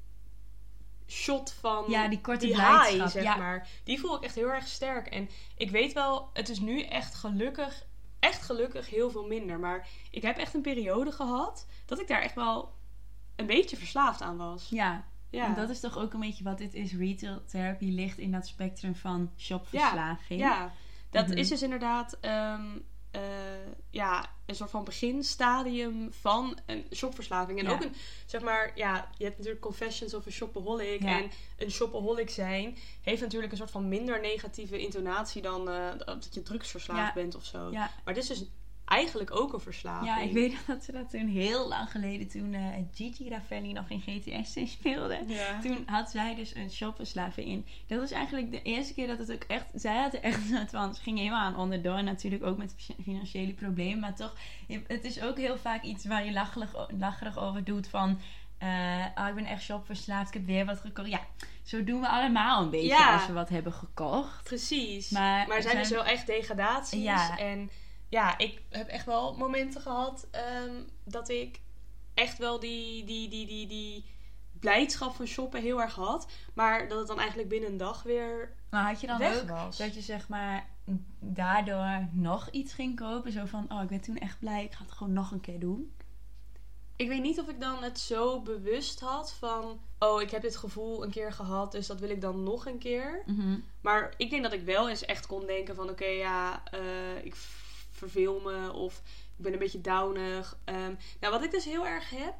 shot 1.06 1.52
van 1.52 1.84
Ja, 1.88 2.08
die 2.08 2.20
korte 2.20 2.46
die 2.46 2.54
blijdschap, 2.54 2.98
high, 2.98 3.08
zeg 3.08 3.22
ja. 3.22 3.36
maar. 3.36 3.68
Die 3.84 4.00
voel 4.00 4.16
ik 4.16 4.22
echt 4.22 4.34
heel 4.34 4.48
erg 4.48 4.66
sterk. 4.66 5.06
En 5.06 5.28
ik 5.56 5.70
weet 5.70 5.92
wel, 5.92 6.30
het 6.32 6.48
is 6.48 6.60
nu 6.60 6.82
echt 6.82 7.14
gelukkig, 7.14 7.86
echt 8.18 8.42
gelukkig 8.42 8.90
heel 8.90 9.10
veel 9.10 9.26
minder. 9.26 9.58
Maar 9.58 9.88
ik 10.10 10.22
heb 10.22 10.36
echt 10.36 10.54
een 10.54 10.62
periode 10.62 11.12
gehad 11.12 11.66
dat 11.86 12.00
ik 12.00 12.08
daar 12.08 12.22
echt 12.22 12.34
wel 12.34 12.74
een 13.36 13.46
beetje 13.46 13.76
verslaafd 13.76 14.22
aan 14.22 14.36
was. 14.36 14.68
Ja, 14.68 15.04
Ja, 15.36 15.46
En 15.46 15.54
dat 15.54 15.70
is 15.70 15.80
toch 15.80 15.98
ook 15.98 16.12
een 16.12 16.20
beetje 16.20 16.44
wat 16.44 16.58
dit 16.58 16.74
is. 16.74 16.92
Retail 16.92 17.42
therapy 17.46 17.90
ligt 17.90 18.18
in 18.18 18.32
dat 18.32 18.46
spectrum 18.46 18.94
van 18.94 19.30
shopverslaving. 19.38 20.40
ja 20.40 20.72
dat 21.10 21.26
Mhm. 21.28 21.36
is 21.36 21.48
dus 21.48 21.62
inderdaad... 21.62 22.16
ehm, 22.20 22.64
eh, 23.10 23.22
ja, 23.90 24.26
een 24.46 24.54
soort 24.54 24.70
van 24.70 24.84
beginstadium 24.84 26.12
van 26.12 26.58
een 26.66 26.84
shopverslaving. 26.94 27.58
En 27.58 27.64
Ja. 27.64 27.70
ook 27.72 27.82
een, 27.82 27.94
zeg 28.26 28.40
maar, 28.42 28.72
ja, 28.74 29.08
je 29.16 29.24
hebt 29.24 29.36
natuurlijk 29.36 29.62
Confessions 29.62 30.14
of 30.14 30.26
a 30.26 30.30
Shopaholic. 30.30 31.02
Ja. 31.02 31.18
En 31.22 31.30
een 31.58 31.70
shopaholic 31.70 32.30
zijn 32.30 32.76
heeft 33.02 33.20
natuurlijk 33.22 33.52
een 33.52 33.58
soort 33.58 33.70
van 33.70 33.88
minder 33.88 34.20
negatieve 34.20 34.78
intonatie 34.78 35.42
dan 35.42 35.70
eh, 35.70 35.88
dat 36.06 36.28
je 36.32 36.42
drugsverslaafd 36.42 37.14
Ja. 37.14 37.20
bent 37.22 37.34
of 37.34 37.44
zo. 37.44 37.70
Ja. 37.70 37.90
Maar 38.04 38.14
dit 38.14 38.22
is 38.22 38.28
dus 38.28 38.48
eigenlijk 38.86 39.36
ook 39.40 39.52
een 39.52 39.60
verslaving. 39.60 40.06
Ja, 40.06 40.18
ik 40.18 40.32
weet 40.32 40.56
dat 40.66 40.84
ze 40.84 40.92
dat 40.92 41.10
toen 41.10 41.28
heel 41.28 41.68
lang 41.68 41.90
geleden, 41.90 42.28
toen 42.28 42.54
eh, 42.54 42.62
Gigi 42.94 43.28
Ravelli 43.28 43.72
nog 43.72 43.84
in 43.88 44.00
GTS 44.00 44.52
speelde. 44.78 45.18
Ja. 45.26 45.60
Toen 45.60 45.82
had 45.86 46.10
zij 46.10 46.34
dus 46.34 46.54
een 46.54 46.70
shopverslaving 46.70 47.46
in. 47.48 47.66
Dat 47.86 47.98
was 48.00 48.10
eigenlijk 48.10 48.50
de 48.50 48.62
eerste 48.62 48.94
keer 48.94 49.06
dat 49.06 49.18
het 49.18 49.32
ook 49.32 49.44
echt... 49.44 49.66
Zij 49.74 49.96
had 49.96 50.14
er 50.14 50.20
echt 50.22 50.46
soort 50.48 50.70
van... 50.70 50.94
Ze 50.94 51.02
ging 51.02 51.18
helemaal 51.18 51.44
aan 51.44 51.56
onderdoor. 51.56 52.02
Natuurlijk 52.02 52.44
ook 52.44 52.56
met 52.56 52.74
fi- 52.76 52.96
financiële 53.02 53.52
problemen. 53.52 53.98
Maar 54.00 54.14
toch, 54.14 54.34
het 54.86 55.04
is 55.04 55.22
ook 55.22 55.36
heel 55.36 55.58
vaak 55.58 55.82
iets 55.82 56.04
waar 56.04 56.24
je 56.24 56.32
lacherig, 56.32 56.88
lacherig 56.98 57.38
over 57.38 57.64
doet. 57.64 57.88
Van, 57.88 58.18
eh, 58.58 59.04
oh, 59.14 59.28
ik 59.28 59.34
ben 59.34 59.44
echt 59.46 59.62
shopverslaafd. 59.62 60.28
Ik 60.28 60.34
heb 60.34 60.46
weer 60.46 60.64
wat 60.64 60.80
gekocht. 60.80 61.08
Ja, 61.08 61.20
zo 61.62 61.84
doen 61.84 62.00
we 62.00 62.08
allemaal 62.08 62.62
een 62.62 62.70
beetje 62.70 62.86
Ja. 62.86 63.12
als 63.14 63.26
we 63.26 63.32
wat 63.32 63.48
hebben 63.48 63.72
gekocht. 63.72 64.42
Precies. 64.44 65.10
Maar 65.10 65.46
Maar, 65.48 65.56
er 65.56 65.62
zijn 65.62 65.76
dus 65.76 65.90
wel 65.90 66.04
echt 66.04 66.26
degradaties. 66.26 67.02
Ja. 67.02 67.38
En 67.38 67.70
ja, 68.08 68.38
ik 68.38 68.62
heb 68.70 68.88
echt 68.88 69.06
wel 69.06 69.36
momenten 69.36 69.80
gehad 69.80 70.26
ehm, 70.30 70.82
dat 71.04 71.28
ik 71.28 71.60
echt 72.14 72.38
wel 72.38 72.60
die, 72.60 73.04
die, 73.04 73.28
die, 73.28 73.46
die, 73.46 73.66
die 73.66 74.04
blijdschap 74.60 75.14
van 75.14 75.26
shoppen 75.26 75.62
heel 75.62 75.80
erg 75.80 75.94
had. 75.94 76.26
Maar 76.54 76.88
dat 76.88 76.98
het 76.98 77.06
dan 77.06 77.18
eigenlijk 77.18 77.48
binnen 77.48 77.70
een 77.70 77.76
dag 77.76 78.02
weer 78.02 78.52
Maar 78.70 78.86
had 78.86 79.00
je 79.00 79.06
dan 79.06 79.18
weg 79.18 79.42
ook 79.42 79.48
was. 79.48 79.76
dat 79.76 79.94
je 79.94 80.00
zeg 80.00 80.28
maar 80.28 80.68
daardoor 81.18 82.08
nog 82.12 82.48
iets 82.50 82.72
ging 82.72 82.96
kopen? 82.96 83.32
Zo 83.32 83.44
van, 83.44 83.66
oh, 83.68 83.82
ik 83.82 83.88
ben 83.88 84.00
toen 84.00 84.18
echt 84.18 84.38
blij. 84.38 84.64
Ik 84.64 84.72
ga 84.72 84.82
het 84.82 84.92
gewoon 84.92 85.12
nog 85.12 85.30
een 85.30 85.40
keer 85.40 85.60
doen. 85.60 85.94
Ik 86.96 87.08
weet 87.08 87.22
niet 87.22 87.40
of 87.40 87.48
ik 87.48 87.60
dan 87.60 87.82
het 87.82 87.98
zo 87.98 88.40
bewust 88.40 89.00
had 89.00 89.34
van... 89.34 89.80
Oh, 89.98 90.20
ik 90.20 90.30
heb 90.30 90.42
dit 90.42 90.56
gevoel 90.56 91.04
een 91.04 91.10
keer 91.10 91.32
gehad, 91.32 91.72
dus 91.72 91.86
dat 91.86 92.00
wil 92.00 92.10
ik 92.10 92.20
dan 92.20 92.42
nog 92.42 92.66
een 92.66 92.78
keer. 92.78 93.24
Maar 93.80 94.14
ik 94.16 94.30
denk 94.30 94.42
dat 94.42 94.52
ik 94.52 94.64
wel 94.64 94.88
eens 94.88 95.04
echt 95.04 95.26
kon 95.26 95.46
denken 95.46 95.74
van... 95.74 95.90
Oké, 95.90 96.04
ja, 96.04 96.62
eh, 96.70 97.24
ik 97.24 97.34
verveel 97.96 98.40
me 98.44 98.72
of 98.72 99.02
ik 99.36 99.42
ben 99.44 99.52
een 99.52 99.58
beetje 99.58 99.80
downig. 99.80 100.58
Ehm, 100.64 100.94
nou, 101.20 101.32
wat 101.32 101.42
ik 101.44 101.50
dus 101.50 101.64
heel 101.64 101.86
erg 101.86 102.10
heb... 102.10 102.34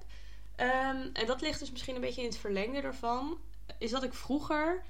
ehm, 0.56 1.08
en 1.12 1.26
dat 1.26 1.40
ligt 1.40 1.58
dus 1.60 1.70
misschien 1.70 1.94
een 1.94 2.00
beetje 2.00 2.22
in 2.22 2.28
het 2.28 2.38
verlengde 2.38 2.80
ervan... 2.80 3.38
Is 3.78 3.90
dat 3.90 4.02
ik 4.02 4.14
vroeger 4.14 4.82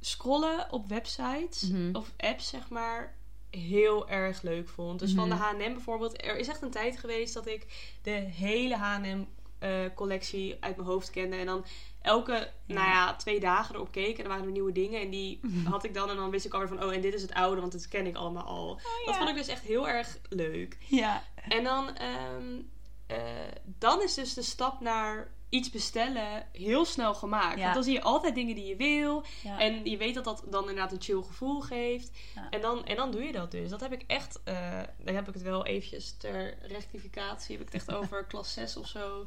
scrollen 0.00 0.72
op 0.72 0.88
websites 0.88 1.62
Mhm. 1.62 1.94
of 1.96 2.12
apps, 2.16 2.48
zeg 2.48 2.68
maar... 2.68 3.18
Heel 3.50 4.08
erg 4.08 4.42
leuk 4.42 4.68
vond. 4.68 4.98
Dus 4.98 5.12
van 5.12 5.28
de 5.28 5.34
Mhm. 5.34 5.44
H&M 5.44 5.72
bijvoorbeeld. 5.72 6.22
Er 6.24 6.36
is 6.38 6.48
echt 6.48 6.62
een 6.62 6.70
tijd 6.70 6.98
geweest 6.98 7.34
dat 7.34 7.46
ik 7.46 7.66
de 8.02 8.10
hele 8.10 8.76
H&M 8.76 9.24
eh, 9.58 9.70
collectie 9.94 10.56
uit 10.60 10.76
mijn 10.76 10.88
hoofd 10.88 11.10
kende. 11.10 11.36
En 11.36 11.46
dan 11.46 11.64
elke, 12.02 12.50
nou 12.66 12.88
ja, 12.88 13.16
twee 13.16 13.40
dagen 13.40 13.74
erop 13.74 13.90
keek. 13.92 14.18
En 14.18 14.22
er 14.22 14.28
waren 14.30 14.44
er 14.44 14.50
nieuwe 14.50 14.72
dingen. 14.72 15.00
En 15.00 15.10
die 15.10 15.40
had 15.70 15.84
ik 15.84 15.94
dan. 15.94 16.10
En 16.10 16.16
dan 16.16 16.30
wist 16.30 16.46
ik 16.46 16.52
alweer 16.52 16.68
van, 16.68 16.82
oh, 16.84 16.92
en 16.94 17.00
dit 17.00 17.14
is 17.14 17.22
het 17.22 17.34
oude. 17.34 17.60
Want 17.60 17.72
dit 17.72 17.88
ken 17.88 18.06
ik 18.06 18.16
allemaal 18.16 18.44
al. 18.44 18.66
Dat 18.74 18.84
Oh, 19.06 19.12
ja. 19.12 19.14
vond 19.14 19.28
ik 19.28 19.34
dus 19.36 19.48
echt 19.48 19.62
heel 19.62 19.88
erg 19.88 20.18
leuk. 20.28 20.76
Ja. 20.80 21.22
En 21.48 21.64
dan, 21.64 21.96
ehm, 21.96 22.60
eh, 23.06 23.18
dan 23.64 24.02
is 24.02 24.14
dus 24.14 24.34
de 24.34 24.42
stap 24.42 24.80
naar 24.80 25.30
iets 25.50 25.70
bestellen 25.70 26.46
heel 26.52 26.84
snel 26.84 27.14
gemaakt. 27.14 27.56
Ja. 27.56 27.62
Want 27.62 27.74
dan 27.74 27.84
zie 27.84 27.92
je 27.92 28.02
altijd 28.02 28.34
dingen 28.34 28.54
die 28.54 28.66
je 28.66 28.76
wil. 28.76 29.24
ja. 29.42 29.58
En 29.58 29.84
je 29.84 29.96
weet 29.96 30.14
dat 30.14 30.24
dat 30.24 30.42
dan 30.50 30.60
inderdaad 30.60 30.92
een 30.92 31.00
chill 31.02 31.22
gevoel 31.22 31.60
geeft. 31.60 32.10
Ja. 32.34 32.46
En, 32.50 32.60
dan, 32.60 32.84
en 32.84 32.96
dan 32.96 33.10
doe 33.10 33.22
je 33.22 33.32
dat 33.32 33.50
dus. 33.50 33.70
Dat 33.70 33.80
heb 33.80 33.92
ik 33.92 34.04
echt... 34.06 34.40
eh 34.44 34.80
dan 35.04 35.14
heb 35.14 35.28
ik 35.28 35.34
het 35.34 35.42
wel 35.42 35.66
eventjes 35.66 36.16
ter 36.16 36.54
rectificatie. 36.62 37.56
Heb 37.56 37.66
ik 37.66 37.72
het 37.72 37.82
echt 37.88 37.94
over 37.98 38.24
klas 38.30 38.52
6 38.52 38.76
of 38.76 38.86
zo. 38.86 39.26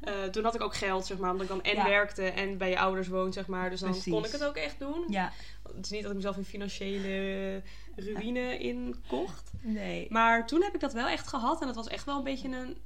Eh, 0.00 0.22
toen 0.24 0.44
had 0.44 0.54
ik 0.54 0.60
ook 0.62 0.74
geld, 0.76 1.06
zeg 1.06 1.18
maar. 1.18 1.30
Omdat 1.30 1.42
ik 1.42 1.52
dan 1.52 1.62
en 1.62 1.84
werkte 1.84 2.22
en 2.24 2.58
bij 2.58 2.70
je 2.70 2.78
ouders 2.78 3.08
woont, 3.08 3.34
zeg 3.34 3.46
maar. 3.46 3.70
Dus 3.70 3.80
dan 3.80 3.90
Precies. 3.90 4.12
kon 4.12 4.24
ik 4.24 4.32
het 4.32 4.44
ook 4.44 4.56
echt 4.56 4.78
doen. 4.78 5.04
ja. 5.08 5.32
Het 5.76 5.84
is 5.84 5.90
niet 5.90 6.00
dat 6.02 6.10
ik 6.10 6.16
mezelf 6.16 6.36
in 6.36 6.44
financiële 6.44 7.62
ruïne 7.96 8.58
in 8.58 9.02
kocht. 9.08 9.50
Nee. 9.60 10.06
Maar 10.10 10.46
toen 10.46 10.62
heb 10.62 10.74
ik 10.74 10.80
dat 10.80 10.92
wel 10.92 11.06
echt 11.08 11.28
gehad. 11.28 11.60
En 11.60 11.66
dat 11.66 11.76
was 11.76 11.88
echt 11.88 12.04
wel 12.04 12.16
een 12.16 12.24
beetje 12.24 12.48
een 12.48 12.76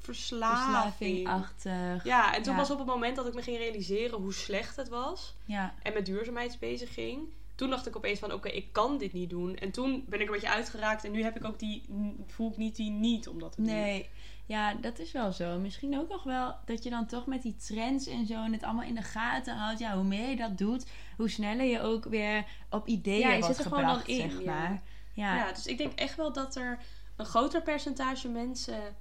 verslaving. 0.00 0.64
Verslavingachtig. 0.64 2.04
Ja, 2.04 2.34
en 2.34 2.42
toen 2.42 2.52
Ja. 2.52 2.58
was 2.58 2.70
op 2.70 2.78
het 2.78 2.86
moment 2.86 3.16
dat 3.16 3.26
ik 3.26 3.34
me 3.34 3.42
ging 3.42 3.56
realiseren 3.56 4.18
hoe 4.20 4.32
slecht 4.34 4.76
het 4.76 4.88
was 4.88 5.34
Ja. 5.44 5.74
en 5.82 5.92
met 5.92 6.06
duurzaamheid 6.06 6.56
bezig 6.60 6.94
ging. 6.94 7.20
Toen 7.54 7.70
dacht 7.70 7.86
ik 7.86 7.96
opeens 7.96 8.18
van 8.18 8.32
oké, 8.32 8.48
ik 8.48 8.72
kan 8.72 8.98
dit 8.98 9.12
niet 9.12 9.30
doen. 9.30 9.56
En 9.56 9.70
toen 9.70 10.04
ben 10.08 10.20
ik 10.20 10.26
een 10.26 10.32
beetje 10.32 10.50
uitgeraakt 10.50 11.04
en 11.04 11.10
nu 11.12 11.22
heb 11.22 11.36
ik 11.36 11.44
ook 11.44 11.58
die, 11.58 11.82
voel 12.26 12.50
ik 12.50 12.56
niet 12.56 12.76
die 12.76 12.90
niet 12.90 13.28
om 13.28 13.38
dat 13.38 13.52
te 13.52 13.62
doen. 13.62 13.70
Nee. 13.70 14.08
Ja, 14.46 14.74
dat 14.74 14.98
is 14.98 15.12
wel 15.12 15.32
zo. 15.32 15.58
Misschien 15.58 15.98
ook 15.98 16.08
nog 16.08 16.22
wel 16.22 16.54
dat 16.64 16.82
je 16.82 16.90
dan 16.90 17.06
toch 17.06 17.26
met 17.26 17.42
die 17.42 17.56
trends 17.56 18.06
en 18.06 18.26
zo 18.26 18.34
en 18.44 18.52
het 18.52 18.62
allemaal 18.62 18.84
in 18.84 18.94
de 18.94 19.02
gaten 19.02 19.56
houdt. 19.56 19.78
Ja, 19.78 19.94
hoe 19.94 20.04
meer 20.04 20.28
je 20.28 20.36
dat 20.36 20.58
doet, 20.58 20.86
hoe 21.16 21.30
sneller 21.30 21.66
je 21.66 21.80
ook 21.80 22.04
weer 22.04 22.44
op 22.70 22.86
ideeën 22.86 23.18
Ja, 23.20 23.32
je 23.32 23.40
wordt 23.40 23.56
zit 23.56 23.64
er 23.64 23.70
gewoon 23.70 23.88
gebracht, 23.88 24.06
dan 24.06 24.16
in, 24.16 24.30
zeg 24.30 24.40
ja. 24.42 24.44
maar. 24.52 24.82
Ja. 25.12 25.36
Ja, 25.36 25.52
dus 25.52 25.66
ik 25.66 25.78
denk 25.78 25.92
echt 25.98 26.16
wel 26.16 26.32
dat 26.32 26.56
er 26.56 26.78
een 27.16 27.24
groter 27.26 27.62
percentage 27.62 28.28
mensen 28.28 28.96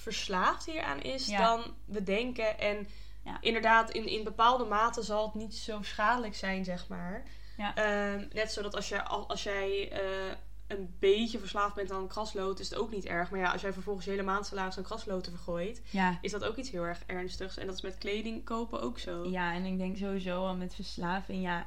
verslaafd 0.00 0.66
hieraan 0.66 1.00
is 1.02 1.26
Ja. 1.26 1.38
dan 1.38 1.74
we 1.84 2.02
denken. 2.02 2.58
En 2.58 2.88
Ja. 3.24 3.36
inderdaad, 3.40 3.90
in, 3.90 4.06
in 4.06 4.24
bepaalde 4.24 4.64
mate 4.64 5.02
zal 5.02 5.24
het 5.24 5.34
niet 5.34 5.54
zo 5.54 5.82
schadelijk 5.82 6.34
zijn, 6.34 6.64
zeg 6.64 6.88
maar. 6.88 7.22
Ja. 7.56 7.74
Ehm, 7.74 8.26
net 8.32 8.52
zodat 8.52 8.74
als, 8.76 8.88
je, 8.88 9.02
al- 9.04 9.28
als 9.28 9.42
jij 9.42 9.92
eh, 9.92 10.34
een 10.66 10.94
beetje 10.98 11.38
verslaafd 11.38 11.74
bent 11.74 11.90
aan 11.92 12.08
kraslood, 12.08 12.60
is 12.60 12.70
het 12.70 12.78
ook 12.78 12.90
niet 12.90 13.04
erg. 13.04 13.30
Maar 13.30 13.40
ja, 13.40 13.50
als 13.52 13.60
jij 13.60 13.72
vervolgens 13.72 14.04
je 14.04 14.10
hele 14.10 14.22
maand 14.22 14.46
salaris 14.46 14.76
aan 14.76 14.82
krasloten 14.82 15.32
vergooit, 15.32 15.82
Ja. 15.90 16.18
is 16.20 16.30
dat 16.30 16.44
ook 16.44 16.56
iets 16.56 16.70
heel 16.70 16.82
erg 16.82 17.02
ernstigs. 17.06 17.56
En 17.56 17.66
dat 17.66 17.74
is 17.74 17.80
met 17.82 17.98
kleding 17.98 18.44
kopen 18.44 18.80
ook 18.82 18.98
zo. 18.98 19.24
Ja, 19.28 19.54
en 19.54 19.64
ik 19.64 19.78
denk 19.78 19.96
sowieso 19.96 20.46
al 20.46 20.56
met 20.56 20.74
verslaving, 20.74 21.42
ja, 21.42 21.66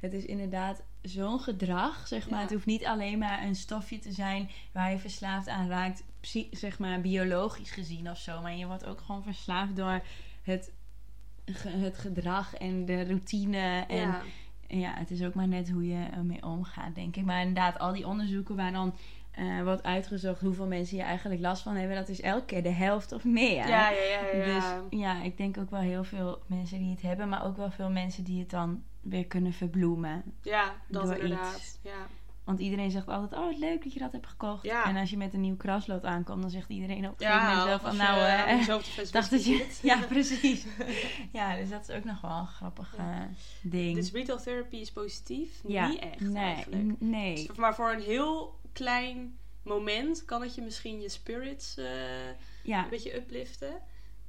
het 0.00 0.12
is 0.12 0.24
inderdaad 0.24 0.82
zo'n 1.02 1.40
gedrag, 1.40 2.08
zeg 2.08 2.28
maar. 2.28 2.38
Ja. 2.38 2.44
Het 2.44 2.52
hoeft 2.54 2.66
niet 2.66 2.84
alleen 2.86 3.18
maar 3.18 3.42
een 3.42 3.54
stofje 3.56 3.98
te 3.98 4.12
zijn 4.12 4.50
waar 4.72 4.90
je 4.90 4.98
verslaafd 4.98 5.48
aan 5.48 5.68
raakt, 5.68 6.02
zeg 6.50 6.78
maar 6.78 7.00
biologisch 7.00 7.70
gezien 7.70 8.10
of 8.10 8.18
zo. 8.18 8.40
Maar 8.40 8.56
je 8.56 8.66
wordt 8.66 8.86
ook 8.86 9.00
gewoon 9.00 9.22
verslaafd 9.22 9.76
door 9.76 10.02
het, 10.42 10.72
het 11.66 11.98
gedrag 11.98 12.54
en 12.54 12.84
de 12.84 13.04
routine. 13.04 13.84
En 13.88 13.96
ja. 13.96 14.22
ja. 14.68 14.94
het 14.94 15.10
is 15.10 15.22
ook 15.22 15.34
maar 15.34 15.48
net 15.48 15.70
hoe 15.70 15.86
je 15.86 16.08
ermee 16.12 16.42
omgaat, 16.42 16.94
denk 16.94 17.16
ik. 17.16 17.24
Maar 17.24 17.40
inderdaad, 17.40 17.78
al 17.78 17.92
die 17.92 18.06
onderzoeken 18.06 18.56
waar 18.56 18.72
dan 18.72 18.94
eh, 19.32 19.62
wordt 19.62 19.82
uitgezocht 19.82 20.40
hoeveel 20.40 20.66
mensen 20.66 20.96
hier 20.96 21.06
eigenlijk 21.06 21.40
last 21.40 21.62
van 21.62 21.74
hebben, 21.74 21.96
dat 21.96 22.08
is 22.08 22.20
elke 22.20 22.44
keer 22.44 22.62
de 22.62 22.68
helft 22.68 23.12
of 23.12 23.24
meer. 23.24 23.68
Ja, 23.68 23.90
ja, 23.90 23.90
ja, 23.90 24.26
ja, 24.32 24.36
ja. 24.36 24.54
Dus 24.54 24.98
ja, 25.00 25.22
ik 25.22 25.36
denk 25.36 25.58
ook 25.58 25.70
wel 25.70 25.80
heel 25.80 26.04
veel 26.04 26.42
mensen 26.46 26.78
die 26.78 26.90
het 26.90 27.02
hebben, 27.02 27.28
maar 27.28 27.44
ook 27.44 27.56
wel 27.56 27.70
veel 27.70 27.90
mensen 27.90 28.24
die 28.24 28.40
het 28.40 28.50
dan 28.50 28.82
weer 29.00 29.26
kunnen 29.26 29.52
verbloemen. 29.52 30.22
Ja, 30.42 30.72
dat 30.88 31.02
Door 31.02 31.16
inderdaad. 31.16 31.56
iets. 31.56 31.78
Ja. 31.82 32.06
Want 32.44 32.60
iedereen 32.60 32.90
zegt 32.90 33.08
altijd, 33.08 33.40
oh 33.40 33.46
wat 33.46 33.58
leuk 33.58 33.82
dat 33.82 33.92
je 33.92 33.98
dat 33.98 34.12
hebt 34.12 34.26
gekocht. 34.26 34.62
Ja. 34.62 34.84
En 34.84 34.96
als 34.96 35.10
je 35.10 35.16
met 35.16 35.34
een 35.34 35.40
nieuw 35.40 35.56
kraslood 35.56 36.04
aankomt, 36.04 36.42
dan 36.42 36.50
zegt 36.50 36.68
iedereen 36.68 37.08
op 37.08 37.20
een 37.20 37.26
gegeven 37.26 37.48
moment 37.48 37.64
wel 37.64 37.78
van, 37.78 37.96
nou, 37.96 38.20
eh, 38.20 38.78
fles 38.78 39.10
dacht 39.18 39.30
dat 39.30 39.44
je... 39.44 39.66
Ja, 39.82 39.98
precies. 40.08 40.66
ja, 41.32 41.56
dus 41.56 41.68
dat 41.68 41.88
is 41.88 41.94
ook 41.94 42.04
nog 42.04 42.20
wel 42.20 42.38
een 42.38 42.46
grappig 42.46 42.94
eh, 42.96 43.20
ding. 43.62 43.94
Dus 43.94 44.12
retail 44.12 44.38
therapy 44.38 44.76
is 44.76 44.92
positief? 44.92 45.60
ja, 45.66 45.88
Niet 45.88 45.98
echt 45.98 46.20
nee, 46.20 46.54
eigenlijk. 46.54 47.00
nee. 47.00 47.46
Dus 47.46 47.56
Maar 47.56 47.74
voor 47.74 47.92
een 47.92 48.02
heel 48.02 48.58
klein 48.72 49.38
moment 49.62 50.24
kan 50.24 50.42
het 50.42 50.54
je 50.54 50.62
misschien 50.62 51.00
je 51.00 51.08
spirits 51.08 51.76
eh, 51.76 52.26
een 52.64 52.88
beetje 52.90 53.16
upliften. 53.16 53.82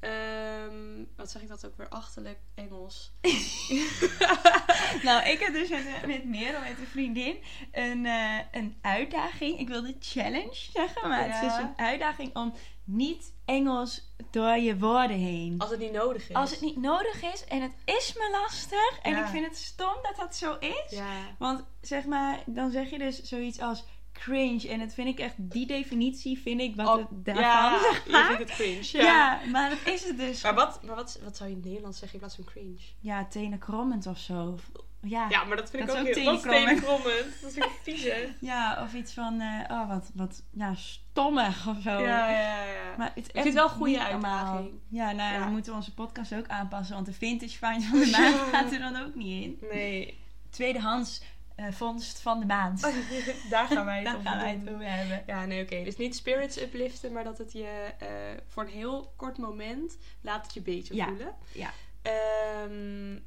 Ehm, 0.04 1.04
wat 1.16 1.32
zeg 1.32 1.42
ik 1.42 1.48
dat 1.48 1.66
ook 1.66 1.78
weer 1.78 1.90
achterlijk 1.90 2.40
Engels? 2.56 3.12
nou, 5.08 5.30
ik 5.30 5.40
heb 5.40 5.54
dus 5.54 5.70
met, 5.70 6.06
met 6.06 6.26
Merel, 6.26 6.60
met 6.60 6.80
een 6.80 6.88
vriendin, 6.88 7.38
een, 7.72 8.06
eh, 8.06 8.40
een 8.52 8.78
uitdaging. 8.82 9.60
Ik 9.60 9.68
wilde 9.68 9.96
challenge 10.00 10.56
zeggen, 10.74 11.10
maar 11.10 11.40
het 11.40 11.52
is 11.52 11.58
een 11.58 11.74
uitdaging 11.78 12.36
om 12.36 12.54
niet 12.84 13.34
Engels 13.46 14.12
door 14.32 14.58
je 14.58 14.78
woorden 14.78 15.18
heen. 15.18 15.56
Als 15.58 15.70
het 15.70 15.80
niet 15.80 15.92
nodig 15.92 16.30
is. 16.30 16.36
Als 16.36 16.52
het 16.52 16.62
niet 16.62 16.78
nodig 16.78 17.24
is 17.34 17.46
en 17.46 17.62
het 17.62 17.74
is 17.86 18.14
me 18.14 18.30
lastig 18.32 19.00
en 19.02 19.12
Ja. 19.12 19.24
ik 19.24 19.32
vind 19.32 19.46
het 19.46 19.58
stom 19.58 19.96
dat 20.02 20.16
dat 20.16 20.36
zo 20.36 20.58
is. 20.60 20.90
Ja. 20.90 21.36
Want 21.38 21.64
zeg 21.82 22.06
maar, 22.06 22.40
dan 22.46 22.72
zeg 22.72 22.90
je 22.90 22.98
dus 22.98 23.22
zoiets 23.22 23.60
als 23.60 23.84
cringe 24.14 24.70
en 24.70 24.80
dat 24.80 24.94
vind 24.94 25.08
ik 25.08 25.20
echt, 25.20 25.36
die 25.38 25.68
definitie 25.68 26.40
vind 26.40 26.62
ik 26.62 26.76
wat 26.76 26.88
Oh, 26.88 26.96
het 26.98 27.08
daarvan 27.26 27.44
ja, 27.44 27.80
zeg 27.92 28.04
je 28.06 28.12
maar. 28.12 28.26
vindt 28.36 28.52
het 28.52 28.52
cringe. 28.60 28.90
Ja. 28.92 29.04
Ja. 29.04 29.40
maar 29.52 29.70
dat 29.70 29.94
is 29.94 30.04
het 30.08 30.18
dus. 30.18 30.44
Maar, 30.44 30.54
wat, 30.54 30.84
maar 30.84 30.96
wat, 30.96 31.20
wat 31.24 31.38
zou 31.38 31.50
je 31.50 31.56
in 31.56 31.62
het 31.62 31.68
Nederlands 31.70 32.00
zeggen 32.00 32.20
in 32.20 32.24
plaats 32.26 32.36
van 32.42 32.54
cringe? 32.54 32.80
Ja, 33.00 33.26
tenen 33.26 33.60
krommend 33.60 34.08
of 34.08 34.18
zo. 34.18 34.60
Ja. 35.02 35.30
Ja, 35.30 35.44
maar 35.44 35.58
dat 35.58 35.70
vind 35.70 35.88
Dat 35.88 35.96
ik 35.96 36.02
ook 36.02 36.08
ook 36.08 36.16
heel... 36.16 36.26
Dat 36.26 36.36
is 36.36 36.42
tenenkrommend. 36.42 36.82
tenenkrommend. 36.82 37.42
Dat 37.42 37.54
vind 37.54 37.66
ik 37.66 37.72
vies, 37.96 38.04
hè? 38.04 38.28
Ja, 38.40 38.84
of 38.84 38.94
iets 38.94 39.14
van, 39.14 39.40
eh, 39.42 39.72
oh, 39.72 39.88
wat, 39.90 40.12
wat, 40.14 40.44
ja, 40.52 40.74
stommig 40.76 41.68
of 41.68 41.82
zo. 41.82 41.90
Ja, 41.90 42.30
ja, 42.30 42.64
ja. 42.64 42.98
Maar 42.98 43.12
het 43.16 43.18
is 43.18 43.28
Ik 43.34 43.42
vind 43.42 43.54
wel 43.54 43.64
een 43.64 43.70
goede 43.70 44.04
uitdaging. 44.04 44.72
Ja, 44.90 45.12
nou 45.12 45.34
ja, 45.34 45.46
we 45.46 45.52
moeten 45.52 45.74
onze 45.74 45.94
podcast 45.94 46.34
ook 46.36 46.48
aanpassen, 46.48 46.96
want 46.96 47.06
de 47.06 47.14
vintage 47.14 47.58
find 47.58 47.84
van 47.90 48.00
de 48.00 48.10
maand 48.10 48.36
gaat 48.52 48.72
er 48.72 48.80
dan 48.80 48.96
ook 48.96 49.16
niet 49.16 49.44
in. 49.44 49.58
Nee. 49.72 50.22
Tweedehands 50.50 51.22
eh, 51.56 51.66
vondst 51.72 52.20
van 52.20 52.40
de 52.40 52.46
maand. 52.46 52.82
Daar 53.50 53.68
gaan 53.68 53.86
wij 53.86 53.98
het 53.98 54.06
Daar 54.12 54.16
over 54.16 54.28
gaan 54.30 54.38
wij 54.38 54.52
het 54.64 54.70
over 54.70 54.86
hebben. 54.86 55.24
Ja, 55.28 55.46
nee, 55.46 55.64
oké. 55.64 55.84
Dus 55.84 55.98
niet 55.98 56.16
spirits 56.16 56.62
upliften, 56.62 57.12
maar 57.14 57.24
dat 57.24 57.38
het 57.38 57.52
je 57.52 57.94
eh, 58.00 58.08
voor 58.48 58.64
een 58.64 58.70
heel 58.70 59.14
kort 59.16 59.38
moment 59.38 59.98
laat 60.22 60.44
het 60.46 60.54
je 60.54 60.62
beter 60.62 60.96
Ja, 60.96 61.06
voelen. 61.08 61.36
ja. 61.54 61.70
Ehm, 62.02 63.20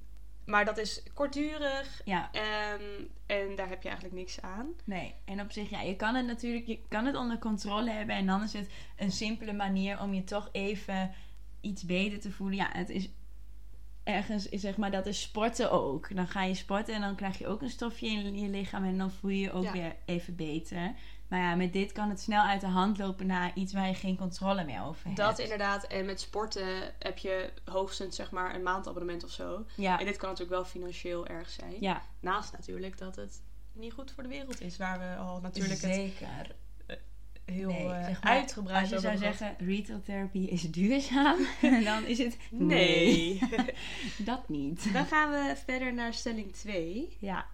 maar 0.44 0.64
dat 0.64 0.78
is 0.78 1.02
kortdurig 1.14 2.00
Ja, 2.04 2.30
ehm, 2.32 2.82
en 3.26 3.56
daar 3.56 3.68
heb 3.68 3.82
je 3.82 3.88
eigenlijk 3.88 4.18
niks 4.18 4.40
aan. 4.42 4.66
nee. 4.84 5.14
En 5.24 5.40
op 5.40 5.52
zich, 5.52 5.70
ja, 5.70 5.80
je 5.80 5.96
kan 5.96 6.14
het 6.14 6.26
natuurlijk, 6.26 6.66
je 6.66 6.80
kan 6.88 7.06
het 7.06 7.16
onder 7.16 7.38
controle 7.38 7.90
hebben. 7.90 8.16
En 8.16 8.26
dan 8.26 8.42
is 8.42 8.52
het 8.52 8.68
een 8.96 9.12
simpele 9.12 9.52
manier 9.52 10.00
om 10.00 10.14
je 10.14 10.24
toch 10.24 10.48
even 10.52 11.14
iets 11.60 11.82
beter 11.84 12.20
te 12.20 12.30
voelen. 12.32 12.56
Ja, 12.56 12.68
het 12.72 12.88
is 12.88 13.08
ergens, 14.06 14.48
zeg 14.48 14.76
maar, 14.76 14.90
dat 14.90 15.06
is 15.06 15.20
sporten 15.20 15.70
ook. 15.70 16.14
Dan 16.16 16.28
ga 16.28 16.42
je 16.42 16.54
sporten 16.54 16.94
en 16.94 17.00
dan 17.00 17.14
krijg 17.14 17.38
je 17.38 17.46
ook 17.46 17.62
een 17.62 17.70
stofje 17.70 18.06
in 18.08 18.38
je 18.38 18.48
lichaam. 18.48 18.84
En 18.84 18.98
dan 18.98 19.10
voel 19.10 19.30
je 19.30 19.40
je 19.40 19.52
ook 19.52 19.64
Ja. 19.64 19.72
weer 19.72 19.96
even 20.04 20.36
beter. 20.36 20.94
Maar 21.28 21.40
ja, 21.40 21.54
met 21.54 21.72
dit 21.72 21.92
kan 21.92 22.08
het 22.08 22.20
snel 22.20 22.42
uit 22.42 22.60
de 22.60 22.66
hand 22.66 22.98
lopen 22.98 23.26
naar 23.26 23.50
iets 23.54 23.72
waar 23.72 23.86
je 23.88 23.94
geen 23.94 24.16
controle 24.16 24.64
meer 24.64 24.82
over 24.82 25.04
hebt. 25.04 25.16
Dat 25.16 25.38
inderdaad. 25.38 25.86
En 25.86 26.06
met 26.06 26.20
sporten 26.20 26.92
heb 26.98 27.18
je 27.18 27.52
hoogstens 27.64 28.16
zeg 28.16 28.30
maar 28.30 28.54
een 28.54 28.62
maandabonnement 28.62 29.24
of 29.24 29.30
zo. 29.30 29.64
Ja, 29.76 29.98
En 29.98 30.06
dit 30.06 30.16
kan 30.16 30.28
natuurlijk 30.28 30.56
wel 30.56 30.64
financieel 30.70 31.26
erg 31.26 31.48
zijn. 31.50 31.74
ja 31.80 32.02
Naast 32.20 32.52
natuurlijk 32.52 32.98
dat 32.98 33.16
het 33.16 33.40
niet 33.72 33.92
goed 33.92 34.10
voor 34.12 34.22
de 34.22 34.28
wereld 34.28 34.60
is. 34.60 34.76
Waar 34.76 34.98
we 34.98 35.16
al 35.16 35.40
natuurlijk 35.40 35.80
het 35.80 35.94
zeker. 35.94 36.54
Heel 37.46 37.68
Nee, 37.68 37.88
eh, 37.88 38.04
zeg 38.04 38.22
maar, 38.22 38.32
uitgebreid 38.32 38.80
Als 38.80 38.90
je 38.90 38.98
zou 38.98 39.16
zeggen, 39.16 39.54
retail 39.58 40.00
therapy 40.00 40.38
is 40.38 40.62
duurzaam, 40.62 41.38
dan 41.84 42.04
is 42.04 42.18
het 42.18 42.38
Nee. 42.50 43.40
dat 44.24 44.48
niet. 44.48 44.92
Dan 44.92 45.06
gaan 45.06 45.30
we 45.30 45.56
verder 45.64 45.94
naar 45.94 46.14
stelling 46.14 46.52
2. 46.52 47.16
Ja. 47.20 47.46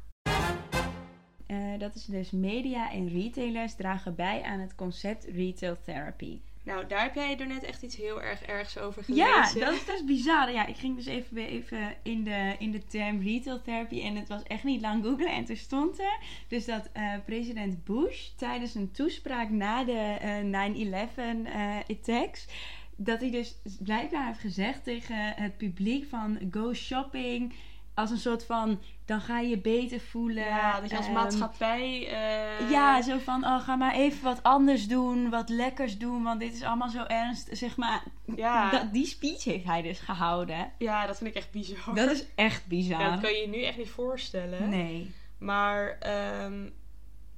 Eh, 1.47 1.79
dat 1.79 1.95
is 1.95 2.05
dus 2.05 2.31
media 2.31 2.93
en 2.93 3.09
retailers 3.09 3.75
dragen 3.75 4.15
bij 4.15 4.43
aan 4.43 4.61
het 4.61 4.75
concept 4.75 5.25
retail 5.25 5.77
therapy. 5.85 6.41
Nou, 6.65 6.87
daar 6.87 7.03
heb 7.03 7.15
jij 7.15 7.39
er 7.39 7.47
net 7.47 7.63
echt 7.63 7.83
iets 7.83 7.97
heel 7.97 8.23
erg 8.23 8.43
ergs 8.43 8.79
over 8.79 9.05
gelezen. 9.05 9.59
Ja, 9.61 9.67
dat 9.67 9.95
is 9.95 10.05
bizar. 10.05 10.53
Ja, 10.53 10.67
ik 10.67 10.77
ging 10.77 10.97
dus 10.97 11.07
even, 11.07 11.37
even 11.37 11.95
in, 12.03 12.25
de, 12.25 12.57
in 12.59 12.71
de 12.71 12.85
term 12.85 13.23
retail 13.23 13.63
therapy 13.63 14.03
en 14.03 14.17
het 14.17 14.29
was 14.29 14.43
echt 14.43 14.65
niet 14.65 14.81
lang 14.81 15.05
googlen. 15.05 15.33
En 15.33 15.45
toen 15.45 15.57
stond 15.57 15.99
er 15.99 16.19
dus 16.49 16.65
dat 16.65 16.89
eh, 16.93 17.15
president 17.27 17.85
Bush 17.85 18.29
tijdens 18.37 18.75
een 18.75 18.91
toespraak 18.91 19.51
na 19.51 19.85
de 19.85 20.17
eh 20.21 21.09
9-11 21.11 21.15
eh, 21.45 21.77
attacks... 21.89 22.47
Dat 22.97 23.21
hij 23.21 23.31
dus 23.31 23.57
blijkbaar 23.81 24.27
heeft 24.27 24.39
gezegd 24.39 24.85
tegen 24.85 25.35
het 25.35 25.57
publiek 25.57 26.09
van 26.09 26.39
go 26.51 26.75
shopping 26.75 27.55
als 27.95 28.11
een 28.11 28.19
soort 28.19 28.45
van 28.45 28.81
dan 29.05 29.21
ga 29.21 29.39
je 29.41 29.49
je 29.49 29.59
beter 29.59 30.01
voelen. 30.01 30.45
Ja, 30.45 30.81
dat 30.81 30.91
je 30.91 30.97
als 30.97 31.07
Ehm, 31.07 31.15
maatschappij... 31.15 32.09
eh, 32.09 32.71
ja, 32.71 33.03
zo 33.03 33.19
van, 33.19 33.45
oh, 33.45 33.61
ga 33.61 33.77
maar 33.77 33.95
even 33.95 34.25
wat 34.25 34.43
anders 34.43 34.89
doen, 34.89 35.31
wat 35.31 35.49
lekkers 35.49 35.99
doen, 35.99 36.23
want 36.23 36.41
dit 36.41 36.55
is 36.55 36.63
allemaal 36.63 36.89
zo 36.89 37.03
ernst. 37.05 37.49
Zeg 37.53 37.77
maar, 37.77 38.03
Ja. 38.37 38.71
dat, 38.71 38.93
die 38.93 39.07
speech 39.07 39.45
heeft 39.45 39.65
hij 39.65 39.83
dus 39.83 39.99
gehouden. 40.01 40.73
ja, 40.79 41.07
dat 41.07 41.17
vind 41.19 41.31
ik 41.31 41.37
echt 41.37 41.51
bizar. 41.51 41.95
Dat 41.95 42.11
is 42.11 42.25
echt 42.35 42.67
bizar. 42.67 43.01
Ja, 43.01 43.11
dat 43.11 43.21
kan 43.21 43.33
je 43.33 43.41
je 43.41 43.49
nu 43.49 43.63
echt 43.63 43.79
niet 43.79 43.91
voorstellen. 43.91 44.69
Nee. 44.69 45.15
Maar 45.39 45.97
ehm, 46.01 46.69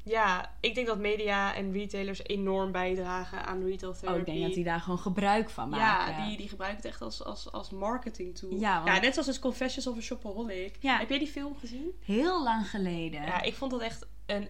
ja, 0.05 0.53
ik 0.61 0.75
denk 0.75 0.87
dat 0.87 0.99
media 0.99 1.55
en 1.55 1.73
retailers 1.73 2.27
enorm 2.27 2.73
bijdragen 2.73 3.47
aan 3.47 3.65
retail 3.65 3.93
therapy. 3.93 4.13
Oh, 4.15 4.19
ik 4.19 4.27
denk 4.27 4.41
dat 4.47 4.55
hij 4.55 4.65
daar 4.65 4.81
gewoon 4.81 4.99
gebruik 4.99 5.51
van 5.51 5.69
maakt. 5.69 6.11
Ja, 6.11 6.27
die, 6.27 6.37
die 6.37 6.49
gebruiken 6.49 6.83
het 6.83 6.91
echt 6.91 7.03
als, 7.03 7.25
als, 7.25 7.53
als 7.53 7.71
marketing 7.71 8.37
tool. 8.39 8.59
Ja, 8.59 8.83
want- 8.85 9.01
net 9.03 9.13
zoals 9.13 9.29
het 9.29 9.39
Confessions 9.39 9.87
of 9.87 9.97
a 9.97 10.01
Shopaholic. 10.01 10.77
Ja. 10.81 10.99
Heb 10.99 11.09
jij 11.09 11.19
die 11.19 11.29
film 11.29 11.57
gezien? 11.57 11.91
Heel 12.05 12.43
lang 12.43 12.71
geleden. 12.71 13.23
Ja, 13.23 13.43
ik 13.43 13.55
vond 13.55 13.71
dat 13.71 13.81
echt 13.81 14.07
een, 14.27 14.47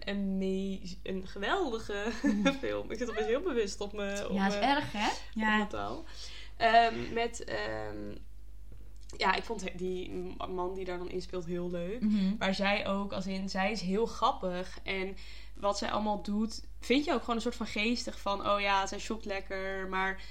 een, 1.03 1.27
geweldige 1.27 2.05
film. 2.61 2.91
Ik 2.91 2.97
zit 2.97 3.09
opeens 3.09 3.27
heel 3.27 3.41
bewust 3.41 3.81
op 3.81 3.93
mijn, 3.93 4.33
Ja, 4.33 4.47
is 4.47 4.59
mijn, 4.59 4.75
erg, 4.75 4.91
hè? 4.91 5.07
Ja. 5.33 5.55
mijn 5.57 5.67
taal. 5.67 6.03
Ehm, 6.57 7.13
met, 7.13 7.43
ehm, 7.43 8.15
ja, 9.17 9.35
ik 9.35 9.43
vond 9.43 9.63
die 9.77 10.11
man 10.49 10.73
die 10.73 10.85
daar 10.85 10.97
dan 10.97 11.09
in 11.09 11.21
speelt 11.21 11.45
heel 11.45 11.69
leuk. 11.69 12.01
Mhm. 12.01 12.35
Maar 12.37 12.55
zij 12.55 12.87
ook, 12.87 13.11
als 13.13 13.27
in, 13.27 13.49
zij 13.49 13.71
is 13.71 13.81
heel 13.81 14.05
grappig. 14.05 14.79
En 14.83 15.15
wat 15.55 15.77
zij 15.77 15.91
allemaal 15.91 16.21
doet, 16.23 16.61
vind 16.79 17.05
je 17.05 17.13
ook 17.13 17.19
gewoon 17.19 17.35
een 17.35 17.41
soort 17.41 17.55
van 17.55 17.67
geestig 17.67 18.19
van, 18.19 18.49
oh 18.49 18.59
ja, 18.59 18.87
zij 18.87 18.99
shopt 18.99 19.25
lekker. 19.25 19.87
Maar 19.87 20.21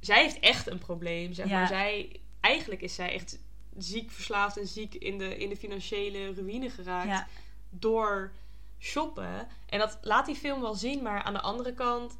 zij 0.00 0.22
heeft 0.22 0.38
echt 0.40 0.66
een 0.66 0.78
probleem, 0.78 1.32
zeg 1.32 1.48
Ja. 1.48 1.58
maar. 1.58 1.66
Zij, 1.66 2.20
eigenlijk 2.40 2.80
is 2.82 2.94
zij 2.94 3.12
echt 3.12 3.38
ziek 3.76 4.10
verslaafd 4.10 4.56
en 4.56 4.66
ziek 4.66 4.94
in 4.94 5.18
de, 5.18 5.36
in 5.36 5.48
de 5.48 5.56
financiële 5.56 6.32
ruïne 6.34 6.70
geraakt 6.70 7.08
Ja. 7.08 7.26
door 7.70 8.32
shoppen. 8.78 9.48
En 9.66 9.78
dat 9.78 9.98
laat 10.02 10.26
die 10.26 10.34
film 10.36 10.60
wel 10.60 10.74
zien, 10.74 11.02
maar 11.02 11.22
aan 11.22 11.32
de 11.32 11.40
andere 11.40 11.72
kant 11.74 12.16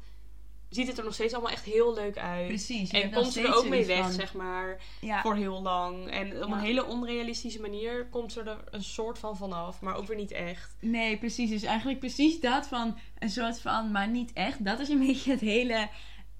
ziet 0.69 0.87
het 0.87 0.97
er 0.97 1.03
nog 1.03 1.13
steeds 1.13 1.33
allemaal 1.33 1.51
echt 1.51 1.63
heel 1.65 1.93
leuk 1.93 2.17
uit. 2.17 2.47
Precies. 2.47 2.89
En 2.91 3.11
komt 3.11 3.33
ze 3.33 3.41
er 3.41 3.55
ook 3.55 3.67
mee 3.67 3.85
weg, 3.85 3.99
van- 3.99 4.11
zeg 4.11 4.33
maar 4.33 4.81
Ja. 5.01 5.21
voor 5.21 5.35
heel 5.35 5.61
lang. 5.61 6.09
En 6.11 6.43
op 6.43 6.49
Ja. 6.49 6.55
een 6.55 6.59
hele 6.61 6.85
onrealistische 6.85 7.61
manier 7.61 8.07
komt 8.09 8.31
ze 8.31 8.41
er 8.41 8.57
een 8.69 8.83
soort 8.83 9.19
van 9.19 9.37
vanaf, 9.37 9.81
maar 9.81 9.95
ook 9.95 10.07
weer 10.07 10.17
niet 10.17 10.31
echt. 10.31 10.75
Nee, 10.79 11.17
precies. 11.17 11.49
Dus 11.49 11.63
eigenlijk 11.63 11.99
precies 11.99 12.39
dat 12.39 12.67
van 12.67 12.97
een 13.19 13.29
soort 13.29 13.59
van, 13.61 13.91
maar 13.91 14.07
niet 14.07 14.33
echt. 14.33 14.65
Dat 14.65 14.79
is 14.79 14.89
een 14.89 15.05
beetje 15.07 15.31
het 15.31 15.41
hele 15.41 15.89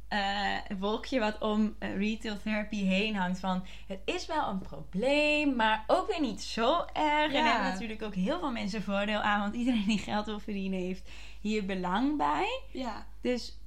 eh, 0.08 0.56
wolkje 0.80 1.20
wat 1.20 1.38
om 1.42 1.76
eh, 1.80 1.98
retail 1.98 2.38
therapy 2.44 2.84
heen 2.84 3.16
hangt. 3.16 3.40
Van 3.40 3.66
het 3.88 4.00
is 4.06 4.26
wel 4.26 4.48
een 4.50 4.60
probleem, 4.60 5.56
maar 5.56 5.84
ook 5.88 6.08
weer 6.08 6.22
niet 6.22 6.42
zo 6.42 6.74
erg. 6.94 7.34
En 7.34 7.34
Ja. 7.34 7.46
er 7.46 7.52
hebben 7.52 7.72
natuurlijk 7.72 8.02
ook 8.02 8.16
heel 8.16 8.40
veel 8.40 8.52
mensen 8.52 8.84
voordeel 8.84 9.20
aan, 9.20 9.40
want 9.42 9.56
iedereen 9.56 9.86
die 9.88 9.98
geld 9.98 10.26
wil 10.26 10.40
verdienen 10.40 10.80
heeft 10.80 11.10
hier 11.42 11.66
belang 11.66 12.18
bij. 12.18 12.62
Ja. 12.72 13.06
Dus 13.22 13.58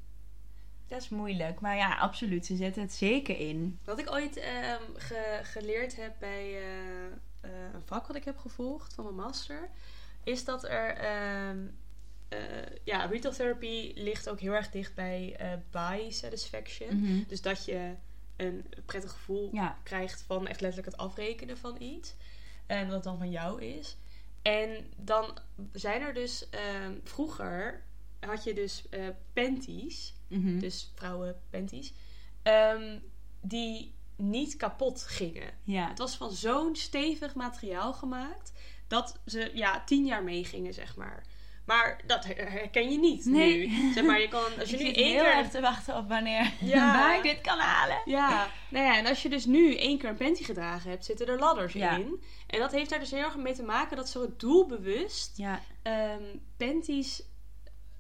dat 0.89 1.01
is 1.03 1.09
moeilijk. 1.09 1.61
Maar 1.61 1.77
ja, 1.77 1.95
absoluut. 1.97 2.47
Ze 2.47 2.57
zetten 2.57 2.83
het 2.83 2.93
zeker 2.93 3.39
in. 3.39 3.79
Wat 3.85 3.99
ik 3.99 4.11
ooit 4.11 4.37
ehm, 4.37 4.83
ge- 4.97 5.41
geleerd 5.43 5.97
heb 5.97 6.13
bij 6.19 6.55
eh, 6.57 7.05
eh, 7.41 7.51
een 7.75 7.83
vak 7.85 8.07
wat 8.07 8.17
ik 8.17 8.25
heb 8.25 8.39
gevolgd 8.39 8.95
van 8.95 9.05
mijn 9.05 9.17
master, 9.17 9.69
is 10.25 10.45
dat 10.45 10.65
er. 10.65 10.97
ehm, 10.97 11.59
eh, 12.29 12.39
ja, 12.85 13.05
retail 13.05 13.35
therapy 13.35 13.93
ligt 13.95 14.29
ook 14.29 14.41
heel 14.41 14.53
erg 14.53 14.71
dicht 14.71 14.95
bij 14.95 15.37
buy 15.71 16.11
satisfaction. 16.11 17.25
Dus 17.29 17.43
dat 17.43 17.65
je 17.65 17.95
een 18.37 18.65
prettig 18.87 19.11
gevoel 19.11 19.51
Ja. 19.53 19.79
krijgt 19.83 20.25
van 20.27 20.47
echt 20.47 20.61
letterlijk 20.61 20.93
het 20.95 21.01
afrekenen 21.01 21.59
van 21.59 21.81
iets. 21.83 22.15
En 22.67 22.85
dat 22.85 22.95
het 22.95 23.05
dan 23.05 23.19
van 23.19 23.31
jou 23.31 23.63
is. 23.63 23.97
En 24.43 24.87
dan 24.97 25.39
zijn 25.73 26.01
er 26.03 26.15
dus 26.15 26.49
ehm, 26.51 26.93
vroeger 27.05 27.83
had 28.21 28.45
je 28.45 28.55
dus 28.55 28.89
eh 28.91 29.01
Mhm. 30.29 30.59
dus 30.59 30.93
vrouwen 30.95 31.37
panties, 31.51 31.93
ehm, 32.43 32.99
die 33.41 33.95
niet 34.17 34.57
kapot 34.57 35.03
gingen. 35.03 35.51
ja. 35.63 35.89
Het 35.89 35.99
was 35.99 36.17
van 36.17 36.31
zo'n 36.33 36.77
stevig 36.77 37.35
materiaal 37.35 37.93
gemaakt 37.93 38.53
dat 38.89 39.21
ze 39.27 39.51
ja 39.55 39.83
tien 39.85 40.05
jaar 40.07 40.23
meegingen 40.25 40.75
zeg 40.75 40.97
maar. 40.97 41.25
Maar 41.67 42.01
dat 42.07 42.25
her- 42.25 42.51
herken 42.51 42.91
je 42.91 42.99
niet 42.99 43.25
Nee. 43.25 43.69
nu. 43.69 43.93
Zeg 43.93 44.05
maar, 44.05 44.21
je 44.21 44.29
kan 44.29 44.43
als 44.61 44.71
je 44.71 44.77
ik 44.77 44.83
nu 44.83 44.93
één 44.93 45.13
heel 45.13 45.23
keer 45.23 45.33
erg 45.33 45.49
te 45.51 45.61
wachten 45.61 45.97
op 45.97 46.09
wanneer 46.09 46.53
Ja. 46.61 46.93
waar 46.99 47.17
ik 47.17 47.23
dit 47.23 47.41
kan 47.41 47.59
halen. 47.59 48.01
Ja, 48.05 48.51
nou 48.71 48.85
ja, 48.85 48.97
en 48.97 49.07
als 49.07 49.23
je 49.23 49.29
dus 49.29 49.45
nu 49.47 49.77
één 49.77 49.99
keer 49.99 50.09
een 50.09 50.17
panty 50.17 50.45
gedragen 50.45 50.91
hebt, 50.91 51.05
zitten 51.05 51.27
er 51.27 51.39
ladders 51.39 51.73
Ja. 51.73 51.97
in. 51.97 52.23
En 52.47 52.59
dat 52.61 52.73
heeft 52.73 52.91
daar 52.91 52.99
dus 52.99 53.11
heel 53.11 53.23
erg 53.25 53.37
mee 53.37 53.55
te 53.55 53.63
maken 53.63 53.97
dat 53.97 54.09
ze 54.09 54.31
doelbewust 54.37 55.37
Ja, 55.37 55.61
ehm 55.83 56.23
panties 56.57 57.23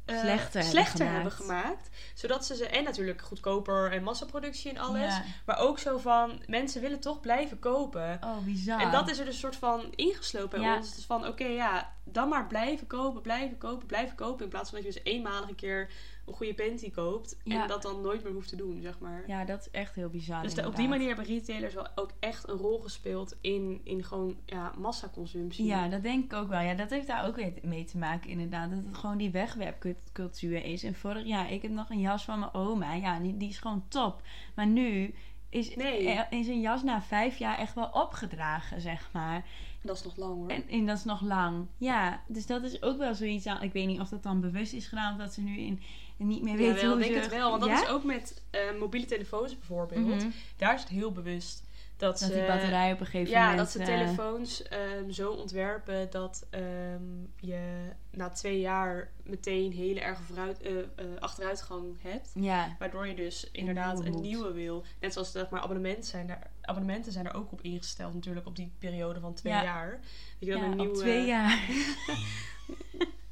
eh, 0.08 0.18
Slechter 0.18 0.60
hebben 0.60 0.70
slechter 0.70 1.06
gemaakt. 1.06 1.12
hebben 1.14 1.32
gemaakt. 1.32 1.88
Zodat 2.14 2.44
ze 2.46 2.56
ze, 2.56 2.66
en 2.68 2.84
natuurlijk 2.84 3.22
goedkoper 3.22 3.92
en 3.92 4.02
massaproductie 4.02 4.70
en 4.70 4.78
alles. 4.78 5.14
Ja. 5.14 5.22
Maar 5.46 5.58
ook 5.58 5.78
zo 5.78 5.98
van, 5.98 6.42
mensen 6.46 6.80
willen 6.80 7.00
toch 7.00 7.20
blijven 7.20 7.58
kopen. 7.58 8.18
Oh, 8.24 8.38
bizar. 8.38 8.80
En 8.80 8.90
dat 8.90 9.10
is 9.10 9.18
er 9.18 9.24
dus 9.24 9.34
een 9.34 9.40
soort 9.40 9.56
van 9.56 9.92
ingeslopen 9.94 10.60
bij 10.60 10.68
Ja. 10.68 10.76
ons. 10.76 10.94
Dus 10.94 11.04
van, 11.04 11.26
oké, 11.26 11.44
ja, 11.46 11.92
dan 12.04 12.28
maar 12.28 12.46
blijven 12.46 12.86
kopen, 12.86 13.22
blijven 13.22 13.58
kopen, 13.58 13.86
blijven 13.86 14.16
kopen. 14.16 14.44
In 14.44 14.50
plaats 14.50 14.70
van 14.70 14.78
dat 14.82 14.86
je 14.86 15.00
dus 15.02 15.12
eenmalig 15.12 15.48
een 15.48 15.54
keer 15.54 15.90
een 16.28 16.34
goede 16.34 16.54
panty 16.54 16.90
koopt. 16.90 17.40
Ja. 17.44 17.62
En 17.62 17.68
dat 17.68 17.82
dan 17.82 18.00
nooit 18.00 18.22
meer 18.24 18.32
hoeft 18.32 18.48
te 18.48 18.56
doen, 18.56 18.80
zeg 18.82 18.98
maar. 18.98 19.24
Ja, 19.26 19.44
dat 19.44 19.60
is 19.60 19.70
echt 19.70 19.94
heel 19.94 20.08
bizar. 20.08 20.42
Dus 20.42 20.54
de- 20.54 20.66
op 20.66 20.76
die 20.76 20.88
manier 20.88 21.06
hebben 21.06 21.24
retailers 21.24 21.74
wel 21.74 21.86
ook 21.94 22.10
echt 22.20 22.48
een 22.48 22.56
rol 22.56 22.78
gespeeld 22.78 23.36
in, 23.40 23.80
in 23.84 24.04
gewoon 24.04 24.36
ja, 24.46 24.72
massaconsumptie. 24.78 25.64
Ja, 25.66 25.88
dat 25.88 26.02
denk 26.02 26.24
ik 26.24 26.32
ook 26.32 26.48
wel. 26.48 26.60
Ja, 26.60 26.74
dat 26.74 26.90
heeft 26.90 27.06
daar 27.06 27.26
ook 27.26 27.36
weer 27.36 27.52
mee 27.62 27.84
te 27.84 27.98
maken, 27.98 28.30
inderdaad. 28.30 28.70
Dat 28.70 28.84
het 28.84 28.96
gewoon 28.96 29.18
die 29.18 29.30
wegwerpcultuur 29.30 30.64
is. 30.64 30.82
En 30.82 30.94
vorig 30.94 31.24
jaar, 31.26 31.52
ik 31.52 31.62
heb 31.62 31.70
nog 31.70 31.90
een 31.90 32.00
jas 32.00 32.24
van 32.24 32.38
mijn 32.38 32.54
oma. 32.54 32.94
Ja, 32.94 33.18
die, 33.20 33.36
die 33.36 33.48
is 33.48 33.58
gewoon 33.58 33.84
top. 33.88 34.22
Maar 34.54 34.66
nu 34.66 35.14
is, 35.50 35.76
Nee. 35.76 36.20
is 36.30 36.46
een 36.48 36.60
jas 36.60 36.82
na 36.82 37.02
vijf 37.02 37.36
jaar 37.38 37.58
echt 37.58 37.74
wel 37.74 37.88
opgedragen, 37.92 38.80
zeg 38.80 39.08
maar. 39.12 39.44
Dat 39.82 39.96
is 39.96 40.02
nog 40.02 40.16
lang 40.16 40.34
hoor. 40.34 40.48
En, 40.48 40.68
en 40.68 40.86
dat 40.86 40.96
is 40.98 41.04
nog 41.04 41.20
lang. 41.20 41.66
Ja, 41.76 42.22
dus 42.28 42.46
dat 42.46 42.62
is 42.62 42.82
ook 42.82 42.98
wel 42.98 43.14
zoiets 43.14 43.46
aan. 43.46 43.62
Ik 43.62 43.72
weet 43.72 43.86
niet 43.86 44.00
of 44.00 44.08
dat 44.08 44.22
dan 44.22 44.40
bewust 44.40 44.72
is 44.72 44.86
gedaan 44.86 45.12
of 45.12 45.18
dat 45.18 45.32
ze 45.34 45.40
nu 45.40 45.58
in, 45.58 45.80
niet 46.16 46.42
meer 46.42 46.56
weten 46.56 46.74
wel, 46.82 46.90
hoe 46.90 47.00
denk 47.00 47.12
ze... 47.14 47.18
het 47.20 47.30
wel. 47.30 47.48
Want 47.50 47.60
dat 47.60 47.70
Ja? 47.70 47.82
is 47.82 47.88
ook 47.88 48.04
met 48.04 48.42
eh, 48.50 48.60
mobiele 48.78 49.06
telefoons 49.06 49.58
bijvoorbeeld. 49.58 50.06
Mhm. 50.06 50.28
Daar 50.56 50.74
is 50.74 50.80
het 50.80 50.88
heel 50.90 51.12
bewust. 51.12 51.62
Dat, 51.98 52.18
Dat 52.18 52.28
ze, 52.28 52.34
die 52.34 52.46
batterij 52.46 52.92
op 52.92 53.00
een 53.00 53.06
gegeven 53.06 53.30
ja, 53.30 53.40
moment... 53.40 53.58
dat 53.58 53.70
ze 53.70 53.78
eh, 53.78 53.84
telefoons 53.84 54.62
ehm, 54.62 55.10
zo 55.10 55.30
ontwerpen 55.30 56.10
dat 56.10 56.46
ehm, 56.50 57.02
je 57.36 57.92
na 58.10 58.28
twee 58.28 58.60
jaar 58.60 59.10
meteen 59.22 59.72
hele 59.72 60.00
erg 60.00 60.20
vooruit, 60.20 60.60
eh, 60.60 60.78
eh, 60.78 60.84
achteruitgang 61.18 61.96
hebt. 62.02 62.30
ja, 62.34 62.76
Waardoor 62.78 63.06
je 63.06 63.14
dus 63.14 63.50
inderdaad 63.52 63.94
nieuwe 64.02 64.16
een 64.16 64.20
nieuwe 64.20 64.52
wil. 64.52 64.84
Net 65.00 65.12
zoals 65.12 65.30
zeg 65.30 65.48
maar, 65.50 65.60
abonnementen, 65.60 66.04
zijn 66.04 66.30
er, 66.30 66.38
abonnementen 66.60 67.12
zijn 67.12 67.26
er 67.26 67.34
ook 67.34 67.52
op 67.52 67.62
ingesteld 67.62 68.14
natuurlijk 68.14 68.46
op 68.46 68.56
die 68.56 68.72
periode 68.78 69.20
van 69.20 69.34
twee 69.34 69.52
Ja. 69.52 69.62
jaar. 69.62 69.90
Dat 70.38 70.48
je 70.48 70.50
dan 70.50 70.60
ja, 70.60 70.66
een 70.66 70.76
nieuwe... 70.76 70.98
twee 70.98 71.26
jaar. 71.26 71.68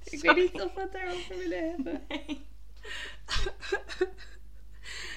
Ik 0.04 0.20
weet 0.20 0.36
niet 0.36 0.62
of 0.62 0.74
we 0.74 0.80
het 0.80 0.92
daarover 0.92 1.36
willen 1.38 1.70
hebben. 1.70 2.00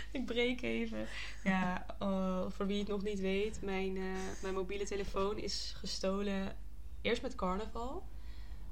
Ik 0.19 0.26
breek 0.26 0.62
even. 0.62 1.08
Ja, 1.43 1.86
oh, 2.00 2.45
voor 2.50 2.67
wie 2.67 2.80
het 2.80 2.88
nog 2.88 3.04
niet 3.04 3.19
weet, 3.19 3.62
mijn, 3.62 3.98
eh, 3.98 4.41
mijn 4.41 4.54
mobiele 4.54 4.86
telefoon 4.86 5.38
is 5.38 5.74
gestolen. 5.78 6.56
Eerst 7.02 7.22
met 7.22 7.36
carnaval. 7.36 8.04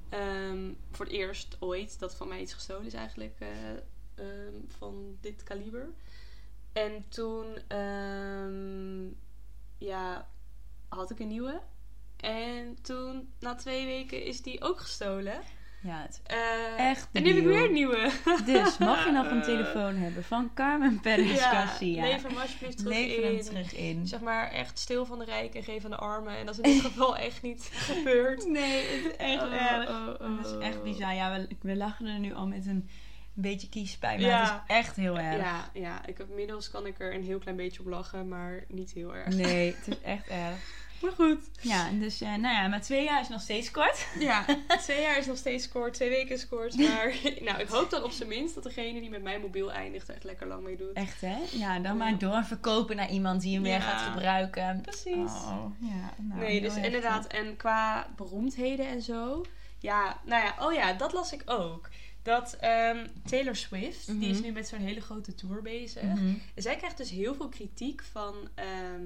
Ehm, 0.08 0.72
voor 0.90 1.04
het 1.04 1.14
eerst 1.14 1.56
ooit 1.58 1.98
dat 1.98 2.14
van 2.14 2.28
mij 2.28 2.40
iets 2.40 2.54
gestolen 2.54 2.86
is 2.86 2.94
eigenlijk 2.94 3.36
eh, 3.38 3.70
ehm, 4.14 4.54
van 4.66 5.16
dit 5.20 5.42
kaliber. 5.42 5.88
En 6.72 7.04
toen 7.08 7.46
ehm, 7.68 9.06
ja, 9.78 10.28
had 10.88 11.10
ik 11.10 11.18
een 11.18 11.28
nieuwe. 11.28 11.60
En 12.16 12.82
toen, 12.82 13.32
na 13.38 13.54
twee 13.54 13.86
weken, 13.86 14.24
is 14.24 14.42
die 14.42 14.62
ook 14.62 14.80
gestolen. 14.80 15.40
Ja, 15.80 16.02
het 16.02 16.20
Eh, 16.26 16.90
Echt 16.90 17.08
En 17.12 17.22
nu 17.22 17.28
heb 17.28 17.38
ik 17.38 17.44
weer 17.44 17.64
een 17.64 17.72
nieuwe. 17.72 18.10
Dus, 18.44 18.78
mag 18.78 19.04
je 19.04 19.10
nog 19.12 19.30
een 19.30 19.38
Eh, 19.40 19.44
telefoon 19.44 19.96
hebben 19.96 20.24
van 20.24 20.50
Carmen 20.54 21.00
Perez 21.00 21.38
ja, 21.38 21.50
Garcia? 21.50 22.02
lever 22.02 22.28
hem 22.30 22.38
alsjeblieft 22.38 22.78
terug 22.78 22.92
Lever 22.92 23.24
in. 23.24 23.34
hem 23.36 23.44
terug 23.44 23.74
in. 23.76 24.06
Zeg 24.06 24.20
maar 24.20 24.50
echt 24.50 24.78
stil 24.78 25.06
van 25.06 25.18
de 25.18 25.24
rijken 25.24 25.58
en 25.60 25.64
geef 25.64 25.84
aan 25.84 25.90
de 25.90 25.96
armen. 25.96 26.36
En 26.36 26.46
dat 26.46 26.58
is 26.58 26.64
in 26.64 26.72
dit 26.72 26.82
geval 26.92 27.16
echt 27.16 27.42
niet 27.42 27.70
gebeurd. 27.72 28.46
Nee, 28.46 28.82
het 28.86 29.04
is 29.04 29.16
echt 29.16 29.42
Oh, 29.42 29.52
erg. 29.52 29.88
oh, 29.88 30.08
oh. 30.20 30.36
Het 30.38 30.46
is 30.46 30.66
echt 30.66 30.82
bizar. 30.82 31.14
Ja, 31.14 31.32
we, 31.38 31.48
we 31.60 31.76
lachen 31.76 32.06
er 32.06 32.18
nu 32.18 32.34
al 32.34 32.46
met 32.46 32.66
een 32.66 32.88
beetje 33.34 33.68
kiespijn. 33.68 34.20
Maar 34.20 34.30
Ja. 34.30 34.42
het 34.42 34.62
is 34.68 34.76
echt 34.76 34.96
heel 34.96 35.18
erg. 35.18 35.36
Ja, 35.42 35.70
ja, 35.72 36.06
ik 36.06 36.18
inmiddels 36.18 36.70
kan 36.70 36.86
ik 36.86 37.00
er 37.00 37.14
een 37.14 37.24
heel 37.24 37.38
klein 37.38 37.56
beetje 37.56 37.80
op 37.80 37.86
lachen, 37.86 38.28
maar 38.28 38.64
niet 38.68 38.90
heel 38.92 39.14
erg. 39.14 39.34
Nee, 39.34 39.66
het 39.78 39.88
is 39.88 40.00
echt 40.00 40.26
erg. 40.28 40.77
Maar 41.02 41.12
goed. 41.12 41.38
Ja, 41.60 41.90
dus 41.90 42.20
eh, 42.20 42.28
nou 42.28 42.54
ja, 42.54 42.66
maar 42.68 42.80
twee 42.82 43.04
jaar 43.04 43.20
is 43.20 43.28
nog 43.28 43.40
steeds 43.40 43.70
kort. 43.70 44.06
Ja, 44.18 44.44
twee 44.86 45.00
jaar 45.00 45.18
is 45.18 45.26
nog 45.26 45.36
steeds 45.36 45.68
kort, 45.68 45.94
twee 45.94 46.08
weken 46.08 46.34
is 46.34 46.48
kort. 46.48 46.76
Maar 46.76 47.14
nou, 47.46 47.60
ik 47.60 47.68
hoop 47.68 47.90
dan 47.90 48.02
op 48.02 48.10
zijn 48.10 48.28
minst 48.28 48.54
dat 48.54 48.62
degene 48.64 49.00
die 49.00 49.10
met 49.10 49.22
mijn 49.22 49.40
mobiel 49.40 49.72
eindigt 49.72 50.08
er 50.08 50.14
echt 50.14 50.24
lekker 50.24 50.46
lang 50.46 50.62
mee 50.62 50.76
doet. 50.76 50.92
Echt 50.92 51.20
hè? 51.20 51.36
Ja, 51.52 51.78
dan 51.78 51.96
maar 51.96 52.18
doorverkopen 52.18 52.96
naar 52.96 53.10
iemand 53.10 53.40
die 53.40 53.54
hem 53.54 53.62
weer 53.62 53.80
gaat 53.80 54.00
gebruiken. 54.12 54.80
Precies. 54.82 55.14
Oh, 55.32 55.64
ja. 55.80 56.14
Nou, 56.16 56.40
nee, 56.40 56.60
dus 56.60 56.76
inderdaad. 56.76 57.26
En 57.26 57.56
qua 57.56 58.08
beroemdheden 58.16 58.86
en 58.86 59.02
zo. 59.02 59.44
Ja, 59.78 60.20
nou 60.24 60.44
ja, 60.44 60.66
oh 60.66 60.72
ja, 60.72 60.92
dat 60.92 61.12
las 61.12 61.32
ik 61.32 61.42
ook. 61.46 61.88
Dat 62.22 62.56
ehm, 62.60 63.06
Taylor 63.26 63.56
Swift, 63.56 64.06
die 64.20 64.28
is 64.30 64.36
Mhm. 64.36 64.46
nu 64.46 64.52
met 64.52 64.68
zo'n 64.68 64.78
hele 64.80 65.00
grote 65.00 65.34
tour 65.34 65.62
bezig. 65.62 66.02
Mhm. 66.02 66.34
En 66.54 66.62
zij 66.62 66.76
krijgt 66.76 66.96
dus 66.96 67.10
heel 67.10 67.34
veel 67.34 67.48
kritiek 67.48 68.02
van... 68.12 68.34
ehm, 68.54 69.02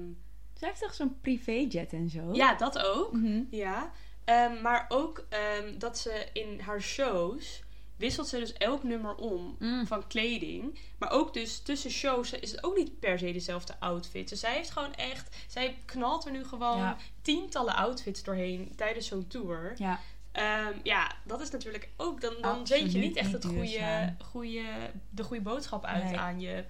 Zij 0.63 0.71
heeft 0.71 0.83
toch 0.83 0.93
zo'n 0.93 1.17
privéjet 1.21 1.93
en 1.93 2.09
zo? 2.09 2.33
ja, 2.33 2.55
dat 2.55 2.77
ook. 2.79 3.11
Mhm. 3.13 3.41
Ja. 3.49 3.91
Ehm, 4.25 4.61
maar 4.61 4.85
ook 4.89 5.25
ehm, 5.29 5.77
dat 5.77 5.97
ze 5.99 6.25
in 6.33 6.59
haar 6.59 6.81
shows... 6.81 7.63
wisselt 7.97 8.27
ze 8.27 8.37
dus 8.39 8.53
elk 8.53 8.83
nummer 8.83 9.15
om 9.15 9.55
Mm. 9.59 9.87
van 9.87 10.07
kleding. 10.07 10.79
Maar 10.99 11.11
ook 11.11 11.33
dus 11.33 11.59
tussen 11.59 11.91
shows 11.91 12.31
is 12.31 12.51
het 12.51 12.63
ook 12.63 12.77
niet 12.77 12.99
per 12.99 13.19
se 13.19 13.31
dezelfde 13.31 13.73
outfit. 13.79 14.29
Dus 14.29 14.39
zij 14.39 14.53
heeft 14.53 14.69
gewoon 14.71 14.93
echt... 14.95 15.35
Zij 15.47 15.77
knalt 15.85 16.25
er 16.25 16.31
nu 16.31 16.43
gewoon 16.45 16.77
Ja. 16.77 16.97
tientallen 17.21 17.75
outfits 17.75 18.23
doorheen 18.23 18.73
tijdens 18.75 19.07
zo'n 19.07 19.27
tour. 19.27 19.73
Ja, 19.77 19.99
Ehm, 20.31 20.73
ja, 20.83 21.11
dat 21.25 21.41
is 21.41 21.49
natuurlijk 21.49 21.89
ook... 21.97 22.21
Dan, 22.21 22.33
dan 22.41 22.67
zend 22.67 22.91
je 22.91 22.99
niet 22.99 23.15
echt 23.15 23.31
het 23.31 23.45
goede, 23.45 24.15
goede, 24.23 24.63
de 25.09 25.23
goede 25.23 25.41
boodschap 25.43 25.85
uit 25.85 26.03
Nee. 26.03 26.17
aan 26.17 26.39
je 26.39 26.63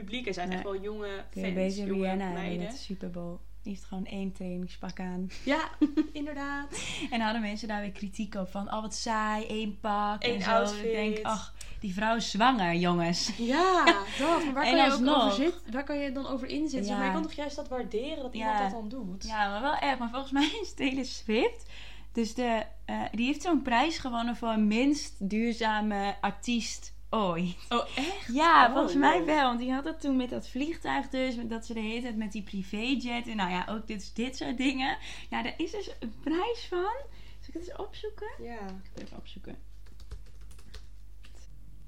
publiek. 0.00 0.26
Er 0.26 0.34
zijn 0.34 0.48
Nee. 0.48 0.56
echt 0.56 0.66
wel 0.66 0.80
jonge 0.80 1.24
fans, 1.30 1.76
jonge 1.76 1.92
Rihanna 1.92 2.28
meiden. 2.32 2.58
met 2.62 2.70
de 2.70 2.76
Super 2.78 3.10
Bowl. 3.10 3.36
Die 3.62 3.74
heeft 3.74 3.84
gewoon 3.86 4.06
één 4.06 4.32
trainingspak 4.32 5.00
aan. 5.00 5.30
Ja, 5.44 5.68
inderdaad. 6.12 6.78
En 7.10 7.20
hadden 7.20 7.40
mensen 7.40 7.68
daar 7.68 7.80
weer 7.80 7.90
kritiek 7.92 8.34
op 8.34 8.50
van, 8.50 8.72
oh 8.74 8.80
wat 8.82 8.94
saai, 8.94 9.46
één 9.46 9.80
pak 9.80 10.24
Eén 10.24 10.34
en 10.34 10.42
zo. 10.42 10.50
outfit. 10.50 10.84
Ik 10.84 10.92
denk, 10.92 11.18
ach, 11.22 11.54
die 11.80 11.94
vrouw 11.94 12.16
is 12.16 12.30
zwanger, 12.30 12.74
jongens. 12.74 13.32
Ja, 13.36 13.84
dat. 14.18 14.44
Maar 14.44 14.52
waar 14.54 14.64
En 14.64 14.70
kan, 14.70 14.78
je 14.78 14.84
ook 14.84 14.90
alsnog. 14.90 15.22
over 15.24 15.34
zitten? 15.36 15.72
waar 15.72 15.84
kan 15.84 15.98
je 15.98 16.12
dan 16.12 16.26
over 16.26 16.48
inzetten? 16.48 16.90
Ja. 16.90 16.96
Maar 16.98 17.06
je 17.06 17.12
kan 17.12 17.22
toch 17.22 17.32
juist 17.32 17.56
dat 17.56 17.68
waarderen 17.68 18.22
dat 18.22 18.34
iemand 18.34 18.56
Ja. 18.58 18.62
dat 18.62 18.70
dan 18.72 18.88
doet? 18.88 19.24
Ja, 19.26 19.48
maar 19.50 19.60
wel 19.62 19.76
erg. 19.76 19.98
Maar 19.98 20.10
volgens 20.10 20.32
mij 20.40 20.58
is 20.62 20.74
Taylor 20.74 21.04
Swift... 21.04 21.66
Dus 22.12 22.34
de, 22.34 22.62
eh, 22.84 23.02
die 23.12 23.26
heeft 23.26 23.42
zo'n 23.42 23.62
prijs 23.62 23.98
gewonnen 23.98 24.36
voor 24.36 24.58
minst 24.58 25.30
duurzame 25.30 26.16
artiest 26.20 26.94
ooit. 27.10 27.56
Oh, 27.68 27.84
echt? 27.96 28.26
Ja, 28.32 28.66
Oh, 28.66 28.72
volgens 28.72 28.94
mij 28.94 29.24
wel. 29.24 29.42
Want 29.46 29.58
die 29.58 29.72
had 29.72 29.84
dat 29.84 30.00
toen 30.00 30.16
met 30.16 30.30
dat 30.30 30.48
vliegtuig 30.48 31.08
dus. 31.08 31.34
Met 31.36 31.50
dat 31.50 31.66
ze 31.66 31.74
de 31.74 31.80
hele 31.80 32.00
tijd 32.02 32.16
met 32.16 32.32
die 32.32 32.42
privéjet. 32.42 33.28
En 33.28 33.36
nou 33.36 33.50
ja, 33.50 33.66
ook 33.68 33.86
dit, 33.86 34.16
dit 34.16 34.36
soort 34.36 34.56
dingen. 34.56 34.98
Ja, 35.30 35.42
daar 35.42 35.54
is 35.56 35.70
dus 35.70 35.90
een 36.00 36.14
prijs 36.20 36.66
van. 36.68 36.94
Zal 37.40 37.48
ik 37.48 37.54
het 37.54 37.68
eens 37.68 37.76
opzoeken? 37.76 38.28
Ja. 38.42 38.58
Even 38.94 39.16
opzoeken. 39.16 39.56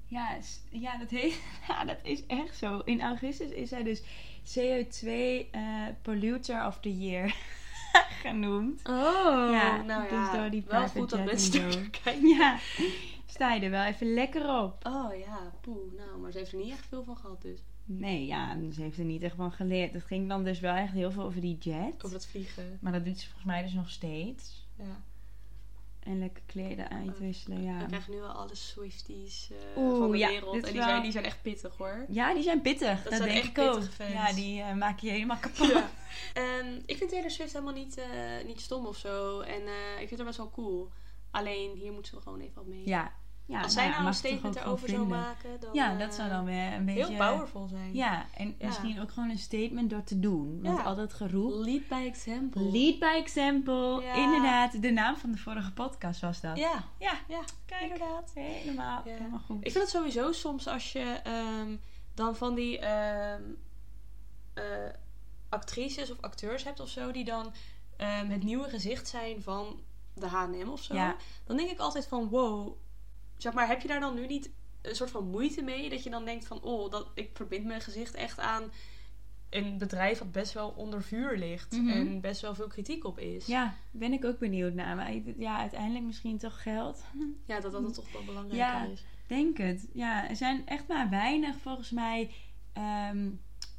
Ja, 0.05 0.37
ja, 0.69 0.97
dat 0.97 1.09
heet, 1.09 1.41
ja, 1.67 1.85
dat 1.85 1.97
is 2.03 2.25
echt 2.25 2.57
zo. 2.57 2.81
In 2.85 3.01
augustus 3.01 3.49
is 3.49 3.71
hij 3.71 3.83
dus 3.83 4.01
CO2 4.57 5.07
eh, 5.51 5.61
Polluter 6.01 6.65
of 6.65 6.79
the 6.79 6.97
Year 6.97 7.35
genoemd. 8.23 8.81
Oh, 8.89 9.49
Ja, 9.51 9.81
nou 9.81 10.01
dus 10.01 10.11
ja. 10.11 10.37
door 10.37 10.49
die 10.49 10.63
wel 10.67 10.87
goed 10.87 11.09
dat 11.09 11.25
mensen 11.25 11.89
kijken. 11.89 12.27
Ja, 12.27 12.59
er 13.39 13.69
wel 13.69 13.83
even 13.83 14.13
lekker 14.13 14.61
op. 14.61 14.85
Oh 14.85 15.17
ja, 15.17 15.53
poeh. 15.61 15.93
Nou, 15.97 16.19
maar 16.19 16.31
ze 16.31 16.37
heeft 16.37 16.51
er 16.51 16.57
niet 16.57 16.71
echt 16.71 16.85
veel 16.85 17.03
van 17.03 17.17
gehad 17.17 17.41
dus. 17.41 17.59
Nee, 17.85 18.25
ja, 18.25 18.57
ze 18.73 18.81
heeft 18.81 18.97
er 18.97 19.05
niet 19.05 19.23
echt 19.23 19.35
van 19.35 19.51
geleerd. 19.51 19.93
Het 19.93 20.03
ging 20.03 20.29
dan 20.29 20.43
dus 20.43 20.59
wel 20.59 20.75
echt 20.75 20.93
heel 20.93 21.11
veel 21.11 21.23
over 21.23 21.41
die 21.41 21.57
jet. 21.57 21.93
Over 21.95 22.11
dat 22.11 22.25
vliegen. 22.27 22.77
Maar 22.81 22.91
dat 22.91 23.05
doet 23.05 23.19
ze 23.19 23.25
volgens 23.25 23.45
mij 23.45 23.61
dus 23.61 23.73
nog 23.73 23.89
steeds. 23.89 24.67
Ja. 24.77 25.01
En 25.99 26.19
lekker 26.19 26.43
kleden 26.45 26.89
uitwisselen, 26.89 27.63
ja. 27.63 27.77
We 27.77 27.85
krijgen 27.85 28.13
nu 28.13 28.21
al 28.21 28.29
alle 28.29 28.55
Swifties 28.55 29.49
eh, 29.51 29.81
Oeh, 29.81 29.97
van 29.97 30.11
de 30.11 30.17
ja, 30.17 30.27
wereld. 30.27 30.55
En 30.55 30.61
die, 30.61 30.73
wel- 30.73 30.83
zijn, 30.89 31.01
die 31.01 31.11
zijn 31.11 31.23
echt 31.25 31.41
pittig 31.41 31.77
hoor. 31.77 32.05
Ja, 32.09 32.33
die 32.33 32.43
zijn 32.43 32.61
pittig. 32.61 33.03
Dat, 33.03 33.13
zijn 33.13 33.29
denk 33.29 33.43
echt 33.43 33.57
ik 33.57 33.63
ook. 33.63 33.83
fans. 33.83 34.11
Ja, 34.11 34.33
die 34.33 34.61
eh, 34.61 34.75
maak 34.75 34.99
je 34.99 35.09
helemaal 35.09 35.37
kapot. 35.37 35.67
Ja. 35.67 35.89
En 36.33 36.83
ik 36.85 36.97
vind 36.97 37.09
Taylor 37.09 37.31
Swift 37.31 37.53
helemaal 37.53 37.73
niet, 37.73 37.97
eh, 37.97 38.45
niet 38.45 38.61
stom 38.61 38.85
of 38.85 38.97
zo. 38.97 39.39
En 39.39 39.61
ik 39.99 40.07
vind 40.07 40.17
haar 40.17 40.25
best 40.25 40.37
wel 40.37 40.51
cool. 40.51 40.89
Alleen 41.31 41.75
hier 41.75 41.91
moeten 41.91 42.15
we 42.15 42.21
gewoon 42.21 42.39
even 42.39 42.55
wat 42.55 42.65
mee. 42.65 42.87
Ja. 42.87 43.13
Ja 43.49 43.61
Als 43.61 43.75
nou 43.75 43.87
zij 43.87 43.89
nou 43.97 44.07
een 44.07 44.13
statement 44.13 44.55
erover 44.55 44.89
zou 44.89 45.07
maken, 45.07 45.59
dan... 45.59 45.69
Ja, 45.73 45.91
eh, 45.91 45.99
dat 45.99 46.13
zou 46.15 46.29
dan 46.29 46.45
weer 46.45 46.73
een 46.73 46.85
beetje... 46.85 47.05
Heel 47.05 47.17
powerful 47.17 47.67
zijn. 47.67 47.93
Ja, 47.93 48.25
en 48.35 48.55
Ja. 48.59 48.65
misschien 48.67 49.01
ook 49.01 49.11
gewoon 49.11 49.29
een 49.29 49.37
statement 49.37 49.89
door 49.89 50.03
te 50.03 50.19
doen. 50.19 50.59
Want 50.61 50.77
Ja. 50.77 50.83
al 50.83 50.95
dat 50.95 51.13
geroep... 51.13 51.51
Lead 51.65 51.87
by 51.87 52.03
example. 52.07 52.61
Lead 52.61 52.99
by 52.99 53.05
example. 53.05 54.01
Ja. 54.01 54.13
Inderdaad, 54.13 54.81
de 54.81 54.91
naam 54.91 55.15
van 55.17 55.31
de 55.31 55.37
vorige 55.37 55.71
podcast 55.73 56.21
was 56.21 56.41
dat. 56.41 56.57
Ja, 56.57 56.83
Ja, 56.99 57.13
ja, 57.27 57.41
kijk. 57.65 57.81
Inderdaad. 57.81 58.31
helemaal, 58.33 59.01
helemaal 59.05 59.39
goed. 59.45 59.57
Ik 59.65 59.71
vind 59.71 59.83
het 59.83 59.93
sowieso 59.93 60.31
soms 60.31 60.67
als 60.67 60.91
je 60.91 61.19
ehm, 61.23 61.75
dan 62.13 62.35
van 62.35 62.55
die 62.55 62.79
ehm, 62.79 63.41
eh, 64.53 64.63
actrices 65.49 66.11
of 66.11 66.17
acteurs 66.21 66.63
hebt 66.63 66.79
of 66.79 66.89
zo, 66.89 67.11
die 67.11 67.23
dan 67.25 67.53
ehm, 67.97 68.29
het 68.29 68.43
nieuwe 68.43 68.69
gezicht 68.69 69.07
zijn 69.07 69.41
van 69.41 69.79
de 70.13 70.27
HM 70.27 70.69
of 70.69 70.83
zo. 70.83 70.93
Ja. 70.93 71.15
Dan 71.45 71.57
denk 71.57 71.69
ik 71.69 71.79
altijd 71.79 72.07
van 72.07 72.27
wow, 72.29 72.75
zeg 73.41 73.53
maar, 73.53 73.67
heb 73.67 73.81
je 73.81 73.87
daar 73.87 73.99
dan 73.99 74.15
nu 74.15 74.27
niet 74.27 74.49
een 74.81 74.95
soort 74.95 75.11
van 75.11 75.29
moeite 75.29 75.61
mee? 75.61 75.89
Dat 75.89 76.03
je 76.03 76.09
dan 76.09 76.25
denkt 76.25 76.47
van 76.47 76.61
oh, 76.61 76.91
dat, 76.91 77.07
ik 77.13 77.29
verbind 77.33 77.65
mijn 77.65 77.81
gezicht 77.81 78.13
echt 78.13 78.39
aan 78.39 78.71
een 79.49 79.77
bedrijf 79.77 80.19
wat 80.19 80.31
best 80.31 80.53
wel 80.53 80.69
onder 80.69 81.03
vuur 81.03 81.37
ligt 81.37 81.71
Mhm. 81.71 81.89
en 81.89 82.21
best 82.21 82.41
wel 82.41 82.55
veel 82.55 82.67
kritiek 82.67 83.05
op 83.05 83.19
is. 83.19 83.45
Ja, 83.45 83.73
ben 83.91 84.13
ik 84.13 84.25
ook 84.25 84.39
benieuwd 84.39 84.73
naar. 84.73 84.95
Maar 84.95 85.13
ja, 85.37 85.57
uiteindelijk 85.59 86.05
misschien 86.05 86.37
toch 86.37 86.61
geld. 86.61 87.03
Ja, 87.45 87.59
dat 87.59 87.71
dat 87.71 87.83
het 87.83 87.93
toch 87.93 88.11
wel 88.11 88.23
belangrijker 88.23 88.67
Ja. 88.67 88.83
is. 88.85 89.03
Denk 89.27 89.57
het. 89.57 89.87
Ja, 89.93 90.29
er 90.29 90.35
zijn 90.35 90.67
echt 90.67 90.87
maar 90.87 91.09
weinig 91.09 91.55
volgens 91.61 91.91
mij 91.91 92.31
ehm, 92.73 93.29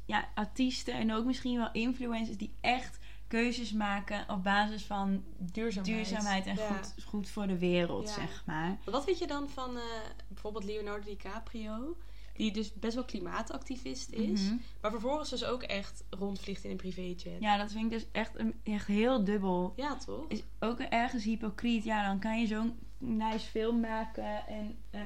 ja, 0.05 0.29
artiesten 0.35 0.93
en 0.93 1.13
ook 1.13 1.25
misschien 1.25 1.57
wel 1.57 1.69
influencers 1.71 2.37
die 2.37 2.53
echt 2.61 2.99
keuzes 3.31 3.71
maken 3.73 4.25
op 4.29 4.43
basis 4.43 4.83
van 4.85 5.23
Duurzaamheid. 5.37 5.95
duurzaamheid 5.95 6.45
en 6.45 6.55
Ja. 6.55 6.67
goed, 6.67 6.93
goed 7.05 7.29
voor 7.29 7.47
de 7.47 7.57
wereld, 7.57 8.07
Ja. 8.07 8.13
zeg 8.13 8.43
maar. 8.45 8.77
Wat 8.85 9.03
vind 9.03 9.17
je 9.19 9.27
dan 9.27 9.49
van 9.49 9.77
eh, 9.77 9.83
bijvoorbeeld 10.27 10.63
Leonardo 10.63 11.05
DiCaprio? 11.05 11.97
Die 12.33 12.51
dus 12.53 12.73
best 12.73 12.95
wel 12.95 13.05
klimaatactivist 13.05 14.09
is. 14.11 14.41
Mhm. 14.43 14.55
Maar 14.81 14.91
vervolgens 14.91 15.29
dus 15.29 15.43
ook 15.43 15.63
echt 15.63 16.03
rondvliegt 16.09 16.63
in 16.63 16.71
een 16.71 16.77
privéjet. 16.77 17.21
Ja, 17.21 17.31
Ja, 17.39 17.57
dat 17.57 17.71
vind 17.71 17.83
ik 17.85 17.91
dus 17.91 18.05
echt, 18.11 18.39
een- 18.39 18.59
echt 18.63 18.87
heel 18.87 19.23
dubbel. 19.23 19.73
toch? 20.05 20.25
Is 20.27 20.43
ook 20.59 20.79
ergens 20.79 21.23
hypocriet. 21.23 21.83
Ja, 21.83 22.07
dan 22.07 22.19
kan 22.19 22.39
je 22.39 22.47
zo'n 22.47 22.79
nice 22.97 23.49
film 23.49 23.79
maken 23.79 24.47
en 24.47 24.77
eh, 24.89 25.01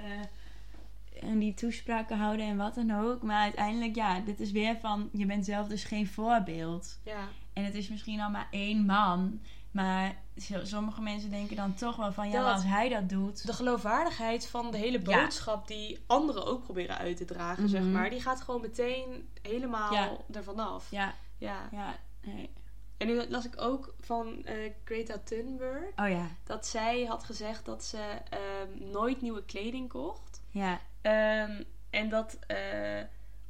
en 1.21 1.39
die 1.39 1.53
toespraken 1.53 2.17
houden 2.17 2.45
en 2.45 2.57
wat 2.57 2.75
dan 2.75 2.91
ook. 2.91 3.23
Maar 3.23 3.41
uiteindelijk, 3.41 3.95
ja, 3.95 4.19
dit 4.19 4.39
is 4.39 4.51
weer 4.51 4.77
van, 4.79 5.09
je 5.13 5.25
bent 5.25 5.45
zelf 5.45 5.67
dus 5.67 5.83
geen 5.83 6.07
voorbeeld. 6.07 6.99
Ja. 7.03 7.27
En 7.55 7.63
het 7.65 7.75
is 7.75 7.89
misschien 7.89 8.19
al 8.19 8.29
maar 8.29 8.47
één 8.51 8.85
man. 8.85 9.41
Maar 9.71 10.15
sommige 10.63 11.01
mensen 11.01 11.29
denken 11.29 11.55
dan 11.55 11.73
toch 11.73 11.95
wel 11.95 12.11
van, 12.13 12.29
ja, 12.29 12.41
Dat- 12.43 12.53
als 12.53 12.63
hij 12.63 12.89
dat 12.89 13.09
doet. 13.09 13.45
De 13.45 13.53
geloofwaardigheid 13.53 14.47
van 14.47 14.71
de 14.71 14.77
hele 14.77 14.99
Ja. 15.03 15.21
boodschap 15.21 15.67
die 15.67 15.99
anderen 16.07 16.45
ook 16.45 16.63
proberen 16.63 16.97
uit 16.97 17.17
te 17.17 17.25
dragen, 17.25 17.69
zeg 17.69 17.81
Mhm. 17.81 17.91
maar, 17.91 18.09
die 18.09 18.21
gaat 18.21 18.41
gewoon 18.41 18.61
meteen 18.61 19.29
helemaal 19.41 19.93
Ja. 19.93 20.11
ervan 20.33 20.59
af. 20.59 20.91
Ja, 20.91 21.13
Ja. 21.37 21.69
ja, 21.71 21.95
nee. 22.21 22.49
En 22.97 23.07
nu 23.07 23.25
las 23.29 23.45
ik 23.45 23.61
ook 23.61 23.95
van 23.99 24.43
eh, 24.45 24.71
Greta 24.83 25.17
Thunberg 25.23 25.83
Oh 25.95 26.09
ja, 26.09 26.27
dat 26.43 26.65
zij 26.67 27.03
had 27.05 27.23
gezegd 27.23 27.65
dat 27.65 27.83
ze 27.83 27.97
ehm, 28.29 28.89
nooit 28.91 29.21
nieuwe 29.21 29.43
kleding 29.45 29.89
kocht. 29.89 30.41
ja, 30.49 30.79
Ehm, 31.01 31.63
en 31.89 32.09
dat 32.09 32.37
eh, 32.47 33.01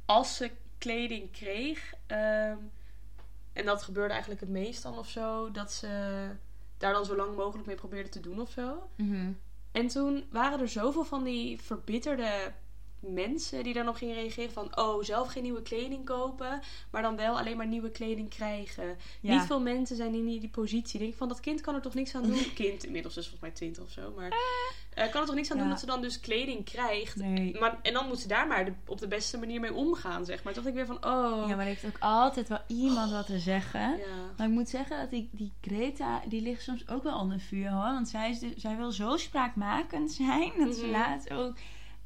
als 0.04 0.36
ze 0.36 0.50
kleding 0.78 1.30
kreeg, 1.32 1.94
ehm, 2.06 2.56
en 3.56 3.64
dat 3.64 3.82
gebeurde 3.82 4.12
eigenlijk 4.12 4.40
het 4.40 4.50
meest 4.50 4.82
dan 4.82 4.98
of 4.98 5.08
zo, 5.08 5.50
dat 5.50 5.72
ze 5.72 5.88
daar 6.78 6.92
dan 6.92 7.04
zo 7.04 7.16
lang 7.16 7.36
mogelijk 7.36 7.66
mee 7.66 7.76
probeerde 7.76 8.08
te 8.08 8.20
doen 8.20 8.40
of 8.40 8.50
zo. 8.50 8.88
Mhm. 8.96 9.32
En 9.72 9.86
toen 9.86 10.26
waren 10.30 10.60
er 10.60 10.68
zoveel 10.68 11.04
van 11.04 11.24
die 11.24 11.60
verbitterde 11.60 12.52
mensen 13.12 13.62
die 13.64 13.74
daarop 13.74 13.94
gingen 13.96 14.14
reageren 14.14 14.52
van... 14.52 14.78
oh, 14.78 15.02
zelf 15.02 15.28
geen 15.28 15.42
nieuwe 15.42 15.62
kleding 15.62 16.04
kopen, 16.04 16.60
maar 16.90 17.02
dan 17.02 17.16
wel 17.16 17.38
alleen 17.38 17.56
maar 17.56 17.66
nieuwe 17.66 17.90
kleding 17.90 18.28
krijgen. 18.28 18.96
Ja. 19.20 19.34
Niet 19.34 19.46
veel 19.46 19.60
mensen 19.60 19.96
zijn 19.96 20.14
in 20.14 20.24
die, 20.26 20.48
positie. 20.48 20.98
Denk 20.98 21.10
ik 21.12 21.16
van, 21.18 21.28
dat 21.28 21.40
kind 21.40 21.60
kan 21.60 21.74
er 21.74 21.80
toch 21.82 21.94
niks 21.94 22.14
aan 22.14 22.22
doen? 22.22 22.52
kind, 22.54 22.84
inmiddels 22.84 23.16
is 23.16 23.22
volgens 23.28 23.42
mij 23.42 23.50
20 23.50 23.82
of 23.82 23.90
zo, 23.90 24.12
maar... 24.16 24.30
eh, 24.94 25.10
kan 25.10 25.20
er 25.20 25.26
toch 25.26 25.34
niks 25.36 25.50
aan 25.50 25.58
doen 25.58 25.68
dat 25.68 25.80
ze 25.80 25.86
dan 25.86 26.00
dus 26.02 26.20
kleding 26.20 26.64
krijgt? 26.64 27.16
Nee. 27.16 27.56
Maar, 27.58 27.78
en 27.82 27.92
dan 27.92 28.06
moet 28.08 28.20
ze 28.20 28.28
daar 28.28 28.46
maar 28.46 28.64
de- 28.64 28.72
op 28.86 28.98
de 28.98 29.08
beste 29.08 29.38
manier 29.38 29.60
mee 29.60 29.74
omgaan, 29.74 30.24
zeg 30.24 30.42
maar. 30.42 30.52
Toen 30.52 30.62
dacht 30.62 30.76
ik 30.76 30.86
weer 30.86 30.96
van, 31.00 31.12
oh... 31.14 31.48
Ja, 31.48 31.56
maar 31.56 31.58
er 31.58 31.64
heeft 31.64 31.84
ook 31.86 31.98
altijd 32.00 32.48
wel 32.48 32.60
iemand 32.66 33.10
wat 33.12 33.26
te 33.26 33.38
zeggen. 33.38 33.80
Ja. 33.80 34.04
Maar 34.36 34.46
ik 34.46 34.52
moet 34.52 34.68
zeggen 34.68 34.98
dat 35.00 35.10
die, 35.10 35.28
die 35.32 35.52
Greta, 35.60 36.22
die 36.28 36.42
ligt 36.42 36.62
soms 36.62 36.88
ook 36.88 37.02
wel 37.02 37.18
onder 37.18 37.40
vuur 37.40 37.70
hoor. 37.70 37.82
Want 37.92 38.08
zij, 38.08 38.30
is 38.30 38.38
zij 38.56 38.76
wil 38.76 38.92
zo 38.92 39.16
spraakmakend 39.16 40.12
zijn. 40.12 40.52
Dat 40.58 40.74
ze 40.74 40.82
Mhm. 40.82 40.90
laatst 40.90 41.32
ook... 41.32 41.54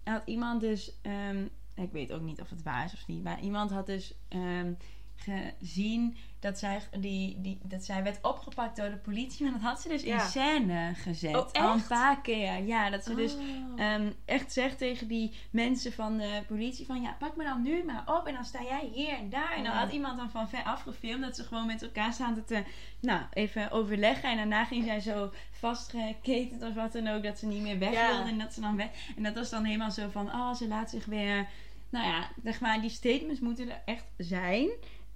Had 0.05 0.23
iemand 0.25 0.61
dus... 0.61 0.93
ehm, 1.03 1.47
ik 1.75 1.93
weet 1.93 2.13
ook 2.13 2.21
niet 2.23 2.41
of 2.41 2.51
het 2.51 2.63
waar 2.63 2.85
is 2.85 2.93
of 2.93 3.07
niet. 3.07 3.23
Maar 3.23 3.41
iemand 3.41 3.71
had 3.71 3.87
dus 3.87 4.15
ehm, 4.29 4.73
gezien 5.15 6.17
dat 6.41 6.59
zij, 6.59 6.81
die, 6.99 7.41
die, 7.41 7.59
dat 7.63 7.85
zij 7.85 8.03
werd 8.03 8.19
opgepakt 8.23 8.77
door 8.77 8.91
de 8.91 8.97
politie. 8.97 9.45
Maar 9.45 9.53
dat 9.53 9.63
had 9.63 9.81
ze 9.81 9.89
dus 9.89 10.03
in 10.03 10.21
scène 10.21 10.93
gezet. 10.95 11.35
Oh, 11.37 11.51
Al 11.53 11.73
een 11.73 11.87
paar 11.87 12.21
keer. 12.21 12.63
Ja, 12.65 12.91
dat 12.91 13.05
ze 13.05 13.15
dus 13.15 13.35
Oh. 13.35 13.41
ehm, 13.81 14.11
echt 14.25 14.53
zegt 14.53 14.79
tegen 14.79 15.09
die 15.09 15.33
mensen 15.51 15.93
van 15.93 16.17
de 16.17 16.43
politie 16.47 16.87
van 16.87 17.03
ja, 17.03 17.17
pak 17.19 17.37
me 17.37 17.45
dan 17.45 17.63
nu 17.63 17.85
maar 17.85 18.03
op 18.19 18.27
en 18.27 18.35
dan 18.35 18.45
sta 18.45 18.63
jij 18.63 18.91
hier 18.95 19.19
en 19.19 19.31
daar. 19.31 19.53
En 19.57 19.63
dan 19.65 19.73
Ja. 19.73 19.79
had 19.79 19.93
iemand 19.93 20.17
dan 20.17 20.31
van 20.31 20.49
ver 20.49 20.63
afgefilmd 20.63 21.23
dat 21.23 21.37
ze 21.37 21.45
gewoon 21.45 21.67
met 21.67 21.83
elkaar 21.83 22.13
zaten 22.13 22.45
te, 22.45 22.63
nou, 23.01 23.23
even 23.33 23.71
overleggen. 23.71 24.31
En 24.31 24.37
daarna 24.37 24.65
ging 24.65 24.85
zij 24.85 25.01
zo 25.01 25.31
vastgeketend 25.51 26.63
of 26.63 26.75
wat 26.75 26.93
dan 26.93 27.09
ook, 27.09 27.23
dat 27.23 27.39
ze 27.39 27.47
niet 27.47 27.63
meer 27.63 27.79
weg 27.79 27.93
Ja. 27.93 28.07
wilde 28.15 28.31
en 28.31 28.39
dat 28.39 28.53
ze 28.55 28.61
dan 28.61 28.77
weg. 28.77 28.89
En 29.17 29.23
dat 29.23 29.35
was 29.35 29.51
dan 29.51 29.65
helemaal 29.65 29.91
zo 29.91 30.09
van, 30.11 30.27
oh, 30.27 30.55
ze 30.55 30.69
laat 30.69 30.91
zich 30.91 31.05
weer, 31.05 31.47
nou 31.91 32.07
ja, 32.07 32.29
zeg 32.45 32.61
maar, 32.61 32.81
die 32.81 32.91
statements 32.91 33.41
moeten 33.41 33.71
er 33.71 33.81
echt 33.85 34.05
zijn. 34.17 34.69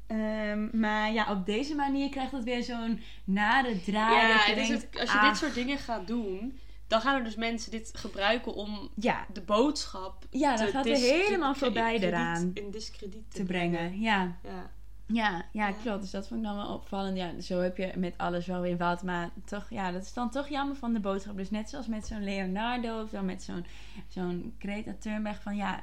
Ehm, 0.07 0.79
maar 0.81 1.13
ja, 1.13 1.31
op 1.31 1.47
deze 1.47 1.75
manier 1.75 2.09
krijgt 2.09 2.33
het 2.33 2.45
weer 2.45 2.63
zo'n 2.63 3.01
nare 3.25 3.81
draai. 3.83 4.29
ja, 4.29 4.37
dat 4.37 4.47
je 4.47 4.61
is 4.63 4.69
denkt, 4.69 4.83
het- 4.91 5.01
als 5.01 5.13
je 5.13 5.19
ah, 5.19 5.29
dit 5.29 5.37
soort 5.37 5.55
dingen 5.55 5.79
gaat 5.79 6.07
doen, 6.07 6.59
dan 6.87 7.01
gaan 7.01 7.17
er 7.17 7.25
dus 7.25 7.37
mensen 7.37 7.71
dit 7.71 7.91
gebruiken 7.95 8.55
om 8.55 8.91
Ja, 8.95 9.27
de 9.33 9.41
boodschap 9.41 10.25
ja 10.31 10.57
dan 10.57 10.67
gaat 10.69 10.87
er 10.87 10.97
helemaal 10.97 11.55
voorbij 11.55 11.99
eraan 11.99 12.51
In 12.55 12.71
discrediet 12.71 13.31
te, 13.31 13.37
te 13.37 13.45
brengen. 13.45 14.01
Ja. 14.01 14.37
Ja. 14.43 14.71
Ja, 15.07 15.31
ja, 15.53 15.67
Ja. 15.69 15.75
klopt. 15.83 16.01
Dus 16.01 16.11
dat 16.11 16.29
vond 16.29 16.41
ik 16.41 16.47
dan 16.47 16.57
wel 16.57 16.69
opvallend. 16.75 17.17
Ja, 17.17 17.41
zo 17.41 17.61
heb 17.61 17.77
je 17.77 17.93
met 17.97 18.15
alles 18.17 18.47
wel 18.47 18.61
weer 18.61 18.77
wat. 18.77 19.03
Maar 19.03 19.31
toch, 19.45 19.67
ja, 19.71 19.93
dat 19.93 20.03
is 20.03 20.13
dan 20.13 20.31
toch 20.31 20.49
jammer 20.49 20.77
van 20.77 20.93
de 20.93 21.01
boodschap. 21.01 21.37
Dus 21.37 21.51
net 21.51 21.71
zoals 21.71 21.87
met 21.87 22.07
zo'n 22.07 22.25
Leonardo 22.25 23.03
of 23.03 23.11
dan 23.11 23.25
met 23.25 23.43
zo'n 23.43 23.67
zo'n 24.09 24.55
Greta 24.59 24.95
Thunberg. 24.99 25.43
Van 25.43 25.57
ja, 25.57 25.83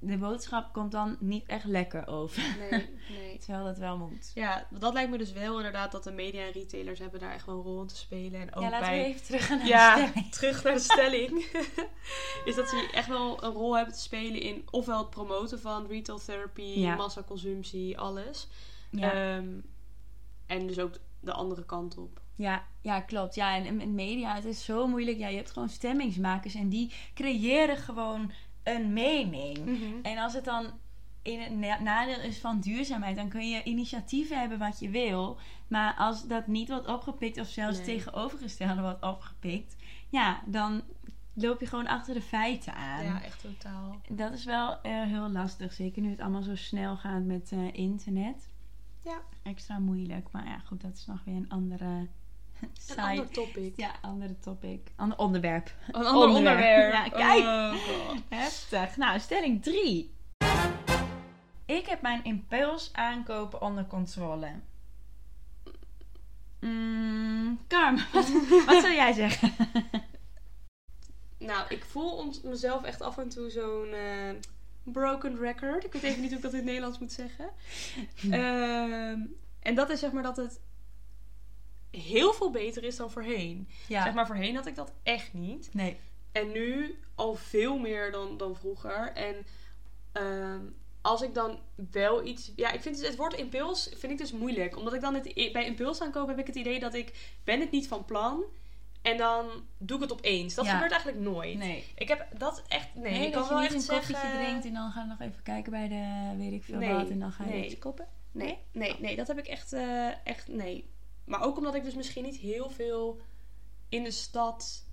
de 0.00 0.16
boodschap 0.16 0.72
komt 0.72 0.92
dan 0.92 1.16
niet 1.20 1.46
echt 1.46 1.64
lekker 1.64 2.06
over. 2.06 2.42
Nee, 2.58 2.88
nee. 3.10 3.38
Terwijl 3.44 3.64
dat 3.64 3.78
wel 3.78 3.98
moet. 3.98 4.30
Ja, 4.34 4.66
dat 4.70 4.92
lijkt 4.92 5.10
me 5.10 5.18
dus 5.18 5.32
wel 5.32 5.56
inderdaad 5.56 5.92
dat 5.92 6.04
de 6.04 6.12
media 6.12 6.44
en 6.44 6.52
retailers 6.52 6.98
hebben 6.98 7.20
daar 7.20 7.32
echt 7.32 7.46
wel 7.46 7.56
een 7.56 7.62
rol 7.62 7.80
in 7.80 7.86
te 7.86 7.96
spelen. 7.96 8.40
En 8.40 8.54
ook 8.54 8.62
ja, 8.62 8.70
laten 8.70 8.88
bij... 8.88 8.98
we 8.98 9.04
even 9.04 9.22
terug 9.22 9.48
naar 9.48 9.66
ja, 9.66 9.94
de 9.94 10.06
stelling. 10.06 10.32
terug 10.32 10.62
naar 10.62 10.72
de 10.74 10.78
stelling. 10.78 11.44
is 12.44 12.54
dat 12.54 12.68
ze 12.68 12.88
echt 12.92 13.08
wel 13.08 13.44
een 13.44 13.52
rol 13.52 13.76
hebben 13.76 13.94
te 13.94 14.00
spelen 14.00 14.40
in 14.40 14.66
ofwel 14.70 14.98
het 14.98 15.10
promoten 15.10 15.60
van 15.60 15.86
retail 15.86 16.18
therapy, 16.18 16.62
Ja. 16.62 16.94
massaconsumptie, 16.94 17.98
alles. 17.98 18.48
Ja. 18.90 19.12
Ehm, 19.12 19.48
en 20.46 20.66
dus 20.66 20.78
ook 20.78 20.94
de 21.20 21.32
andere 21.32 21.64
kant 21.64 21.96
op. 21.96 22.20
Ja, 22.34 22.66
ja, 22.80 23.00
klopt. 23.00 23.34
Ja, 23.34 23.56
en 23.56 23.66
en 23.66 23.76
met 23.76 23.88
media, 23.88 24.34
het 24.34 24.44
is 24.44 24.64
zo 24.64 24.86
moeilijk. 24.86 25.18
Ja, 25.18 25.28
je 25.28 25.36
hebt 25.36 25.50
gewoon 25.50 25.68
stemmingsmakers 25.68 26.54
en 26.54 26.68
die 26.68 26.92
creëren 27.14 27.76
gewoon 27.76 28.32
een 28.74 28.92
mening. 28.92 29.58
En 30.02 30.18
als 30.18 30.32
het 30.34 30.44
dan 30.44 30.66
in 31.22 31.40
het 31.40 31.56
na- 31.58 31.80
nadeel 31.82 32.20
is 32.20 32.38
van 32.38 32.60
duurzaamheid, 32.60 33.16
dan 33.16 33.28
kun 33.28 33.48
je 33.48 33.62
initiatieven 33.62 34.38
hebben 34.40 34.58
wat 34.58 34.78
je 34.80 34.88
wil. 34.90 35.38
Maar 35.68 35.94
als 35.94 36.26
dat 36.26 36.46
niet 36.46 36.68
wordt 36.68 36.86
opgepikt 36.86 37.40
of 37.40 37.48
zelfs 37.48 37.76
Nee. 37.76 37.86
tegenovergestelde 37.86 38.80
wordt 38.80 39.02
opgepikt, 39.02 39.76
ja, 40.08 40.40
dan 40.46 40.82
loop 41.34 41.60
je 41.60 41.66
gewoon 41.66 41.86
achter 41.86 42.14
de 42.14 42.22
feiten 42.22 42.74
aan. 42.74 43.04
Ja, 43.04 43.22
echt 43.22 43.40
totaal. 43.40 44.00
Dat 44.08 44.32
is 44.32 44.44
wel 44.44 44.80
eh, 44.82 45.02
heel 45.02 45.28
lastig, 45.30 45.72
zeker 45.72 46.02
nu 46.02 46.10
het 46.10 46.20
allemaal 46.20 46.42
zo 46.42 46.54
snel 46.56 46.96
gaat 46.96 47.22
met 47.22 47.52
eh, 47.52 47.72
internet. 47.74 48.48
Ja. 49.04 49.20
Extra 49.42 49.78
moeilijk, 49.78 50.28
maar 50.32 50.46
ja, 50.46 50.58
goed, 50.58 50.80
dat 50.80 50.94
is 50.96 51.06
nog 51.06 51.24
weer 51.24 51.34
een 51.36 51.48
andere 51.48 52.06
Een 52.88 52.98
ander 53.04 53.30
topic. 53.30 53.72
Ja, 53.76 53.90
andere 54.00 54.38
topic. 54.38 54.80
Ander 54.96 55.18
onderwerp. 55.18 55.74
Een 55.86 55.94
ander 55.94 56.26
Onderwerp. 56.28 56.56
onderwerp. 56.56 56.92
Ja, 56.92 57.08
kijk. 57.08 57.44
Oh, 57.44 57.70
God. 57.72 58.20
Heftig. 58.28 58.96
Nou, 58.96 59.18
stelling 59.20 59.62
3. 59.62 60.14
Ik 61.66 61.86
heb 61.86 62.02
mijn 62.02 62.24
impuls 62.24 62.90
aankopen 62.92 63.62
onder 63.62 63.86
controle. 63.86 64.50
Mm, 66.60 67.58
Carm, 67.68 67.96
wat, 68.12 68.28
wat 68.66 68.82
zou 68.82 68.94
jij 68.94 69.12
zeggen? 69.12 69.52
Nou, 71.38 71.64
ik 71.68 71.84
voel 71.84 72.10
ons, 72.16 72.40
mezelf 72.42 72.82
echt 72.84 73.02
af 73.02 73.18
en 73.18 73.28
toe 73.28 73.50
zo'n 73.50 73.92
eh, 73.92 74.34
broken 74.82 75.38
record. 75.38 75.84
Ik 75.84 75.92
weet 75.92 76.02
even 76.02 76.20
niet 76.20 76.28
hoe 76.28 76.36
ik 76.38 76.42
dat 76.44 76.52
in 76.52 76.58
het 76.58 76.66
Nederlands 76.66 76.98
moet 76.98 77.12
zeggen. 77.12 77.50
Ehm, 78.30 79.20
en 79.60 79.74
dat 79.74 79.90
is 79.90 80.00
zeg 80.00 80.12
maar 80.12 80.22
dat 80.22 80.36
het 80.36 80.60
heel 81.90 82.32
veel 82.32 82.50
beter 82.50 82.84
is 82.84 82.96
dan 82.96 83.10
voorheen. 83.10 83.68
Ja. 83.88 84.02
Zeg 84.02 84.14
maar 84.14 84.26
voorheen 84.26 84.56
had 84.56 84.66
ik 84.66 84.74
dat 84.74 84.92
echt 85.02 85.32
niet. 85.32 85.68
Nee. 85.72 85.96
En 86.32 86.52
nu 86.52 86.98
al 87.14 87.34
veel 87.34 87.78
meer 87.78 88.12
dan, 88.12 88.36
dan 88.36 88.56
vroeger. 88.56 89.12
En 89.12 89.46
ehm, 90.12 90.60
als 91.00 91.22
ik 91.22 91.34
dan 91.34 91.58
wel 91.90 92.26
iets... 92.26 92.52
Ja, 92.56 92.72
ik 92.72 92.80
vind 92.80 92.96
het, 92.96 93.06
het 93.06 93.16
woord 93.16 93.34
impuls 93.34 93.90
vind 93.96 94.12
ik 94.12 94.18
dus 94.18 94.32
moeilijk. 94.32 94.76
Omdat 94.76 94.94
ik 94.94 95.00
dan 95.00 95.14
het, 95.14 95.34
bij 95.52 95.66
impuls 95.66 96.00
aankoop 96.00 96.28
heb 96.28 96.38
ik 96.38 96.46
het 96.46 96.56
idee 96.56 96.80
dat 96.80 96.94
ik 96.94 97.38
ben 97.44 97.60
het 97.60 97.70
niet 97.70 97.88
van 97.88 98.04
plan. 98.04 98.44
En 99.02 99.16
dan 99.16 99.46
doe 99.78 99.96
ik 99.96 100.02
het 100.02 100.12
opeens. 100.12 100.54
Dat 100.54 100.64
Ja. 100.64 100.72
gebeurt 100.72 100.92
eigenlijk 100.92 101.20
nooit. 101.22 101.58
Nee. 101.58 101.84
Ik 101.94 102.08
heb 102.08 102.26
dat 102.38 102.62
echt... 102.68 102.94
Nee, 102.94 103.12
Nee, 103.12 103.26
ik 103.26 103.32
dat 103.32 103.46
kan 103.46 103.54
wel 103.54 103.62
je 103.62 103.68
niet 103.68 103.78
echt 103.78 103.88
een 103.88 103.94
koffietje 103.96 104.22
zeggen... 104.22 104.44
drinkt 104.44 104.64
en 104.64 104.72
dan 104.74 104.90
ga 104.90 105.00
je 105.00 105.06
nog 105.06 105.20
even 105.20 105.42
kijken 105.42 105.70
bij 105.72 105.88
de 105.88 106.34
weet 106.36 106.52
ik 106.52 106.64
veel 106.64 106.78
Nee, 106.78 106.94
wat. 106.94 107.10
En 107.10 107.18
dan 107.18 107.32
ga 107.32 107.44
je 107.44 107.50
nee. 107.50 107.78
kopen. 107.78 108.06
Nee, 108.32 108.58
nee, 108.72 108.96
nee, 108.98 109.16
dat 109.16 109.26
heb 109.26 109.38
ik 109.38 109.46
echt, 109.46 109.72
eh, 109.72 110.26
echt, 110.26 110.48
nee. 110.48 110.90
Maar 111.28 111.42
ook 111.42 111.56
omdat 111.56 111.74
ik 111.74 111.84
dus 111.84 111.94
misschien 111.94 112.24
niet 112.24 112.36
heel 112.36 112.70
veel 112.70 113.20
in 113.88 114.02
de 114.04 114.10
stad 114.10 114.86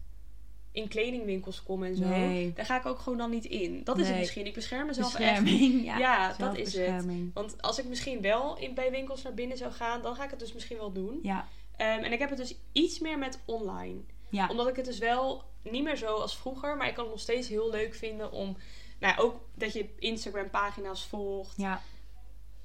in 0.72 0.88
kledingwinkels 0.88 1.64
kom 1.64 1.84
en 1.84 1.96
zo. 1.96 2.06
Nee. 2.08 2.54
Daar 2.54 2.66
ga 2.66 2.78
ik 2.78 2.86
ook 2.86 3.00
gewoon 3.00 3.18
dan 3.18 3.30
niet 3.30 3.46
in. 3.46 3.84
Dat 3.84 3.98
is 3.98 4.08
het 4.08 4.18
misschien. 4.18 4.46
Ik 4.46 4.54
bescherm 4.54 4.86
mezelf 4.88 5.16
echt. 5.16 5.50
Ja, 5.50 5.98
Ja, 6.06 6.34
dat 6.38 6.58
is 6.58 6.76
het. 6.78 7.06
Want 7.34 7.62
als 7.62 7.80
ik 7.80 7.86
misschien 7.86 8.22
wel 8.22 8.58
in, 8.58 8.74
bij 8.74 8.92
winkels 8.92 9.22
naar 9.22 9.34
binnen 9.34 9.58
zou 9.58 9.72
gaan, 9.72 10.02
dan 10.02 10.16
ga 10.16 10.24
ik 10.24 10.30
het 10.30 10.40
dus 10.40 10.54
misschien 10.54 10.78
wel 10.78 10.92
doen. 10.92 11.20
Ja. 11.22 11.48
Ehm, 11.78 12.04
en 12.04 12.12
ik 12.12 12.20
heb 12.20 12.30
het 12.30 12.38
dus 12.38 12.56
iets 12.72 13.00
meer 13.00 13.18
met 13.18 13.40
online. 13.46 14.00
Ja. 14.30 14.48
Omdat 14.50 14.68
ik 14.68 14.76
het 14.76 14.86
dus 14.86 14.98
wel 14.98 15.44
niet 15.62 15.84
meer 15.84 15.96
zo 15.98 16.16
als 16.16 16.38
vroeger, 16.38 16.78
maar 16.78 16.88
ik 16.88 16.94
kan 16.94 17.04
het 17.04 17.14
nog 17.14 17.22
steeds 17.22 17.48
heel 17.48 17.70
leuk 17.70 17.96
vinden 17.96 18.32
om, 18.32 18.58
nou 19.00 19.14
ja, 19.16 19.22
ook 19.22 19.40
dat 19.54 19.74
je 19.74 19.90
Instagram 20.00 20.50
pagina's 20.50 21.06
volgt 21.06 21.58
Ja. 21.58 21.82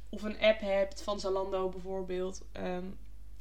of 0.09 0.23
een 0.23 0.41
app 0.41 0.61
hebt 0.61 1.03
van 1.03 1.21
Zalando 1.21 1.69
bijvoorbeeld. 1.69 2.43
ehm, 2.53 2.85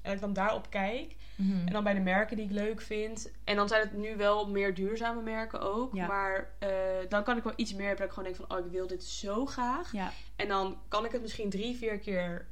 en 0.01 0.03
dat 0.03 0.13
ik 0.13 0.19
dan 0.19 0.33
daarop 0.33 0.69
kijk. 0.69 1.15
Mhm. 1.35 1.67
En 1.67 1.73
dan 1.73 1.83
bij 1.83 1.93
de 1.93 1.99
merken 1.99 2.35
die 2.37 2.45
ik 2.45 2.51
leuk 2.51 2.81
vind. 2.81 3.31
En 3.43 3.55
dan 3.55 3.67
zijn 3.67 3.81
het 3.81 3.93
nu 3.93 4.15
wel 4.17 4.49
meer 4.49 4.73
duurzame 4.73 5.21
merken 5.21 5.61
ook. 5.61 5.95
Ja. 5.95 6.07
Maar 6.07 6.49
eh, 6.59 6.69
dan 7.09 7.23
kan 7.23 7.37
ik 7.37 7.43
wel 7.43 7.53
iets 7.55 7.73
meer 7.73 7.87
hebben 7.87 7.97
dat 7.97 8.07
ik 8.07 8.13
gewoon 8.13 8.33
denk 8.33 8.47
van... 8.49 8.57
Oh, 8.57 8.65
ik 8.65 8.71
wil 8.71 8.87
dit 8.87 9.03
zo 9.03 9.45
graag. 9.45 9.91
Ja. 9.91 10.11
En 10.35 10.47
dan 10.47 10.77
kan 10.87 11.05
ik 11.05 11.11
het 11.11 11.21
misschien 11.21 11.49
drie, 11.49 11.77
vier 11.77 11.99
keer 11.99 12.47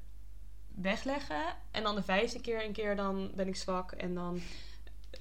wegleggen. 0.75 1.43
En 1.71 1.83
dan 1.83 1.95
de 1.95 2.03
vijfde 2.03 2.41
keer 2.41 2.65
een 2.65 2.73
keer 2.73 2.95
dan 2.95 3.31
ben 3.35 3.47
ik 3.47 3.55
zwak. 3.55 3.91
En 3.91 4.13
dan 4.13 4.39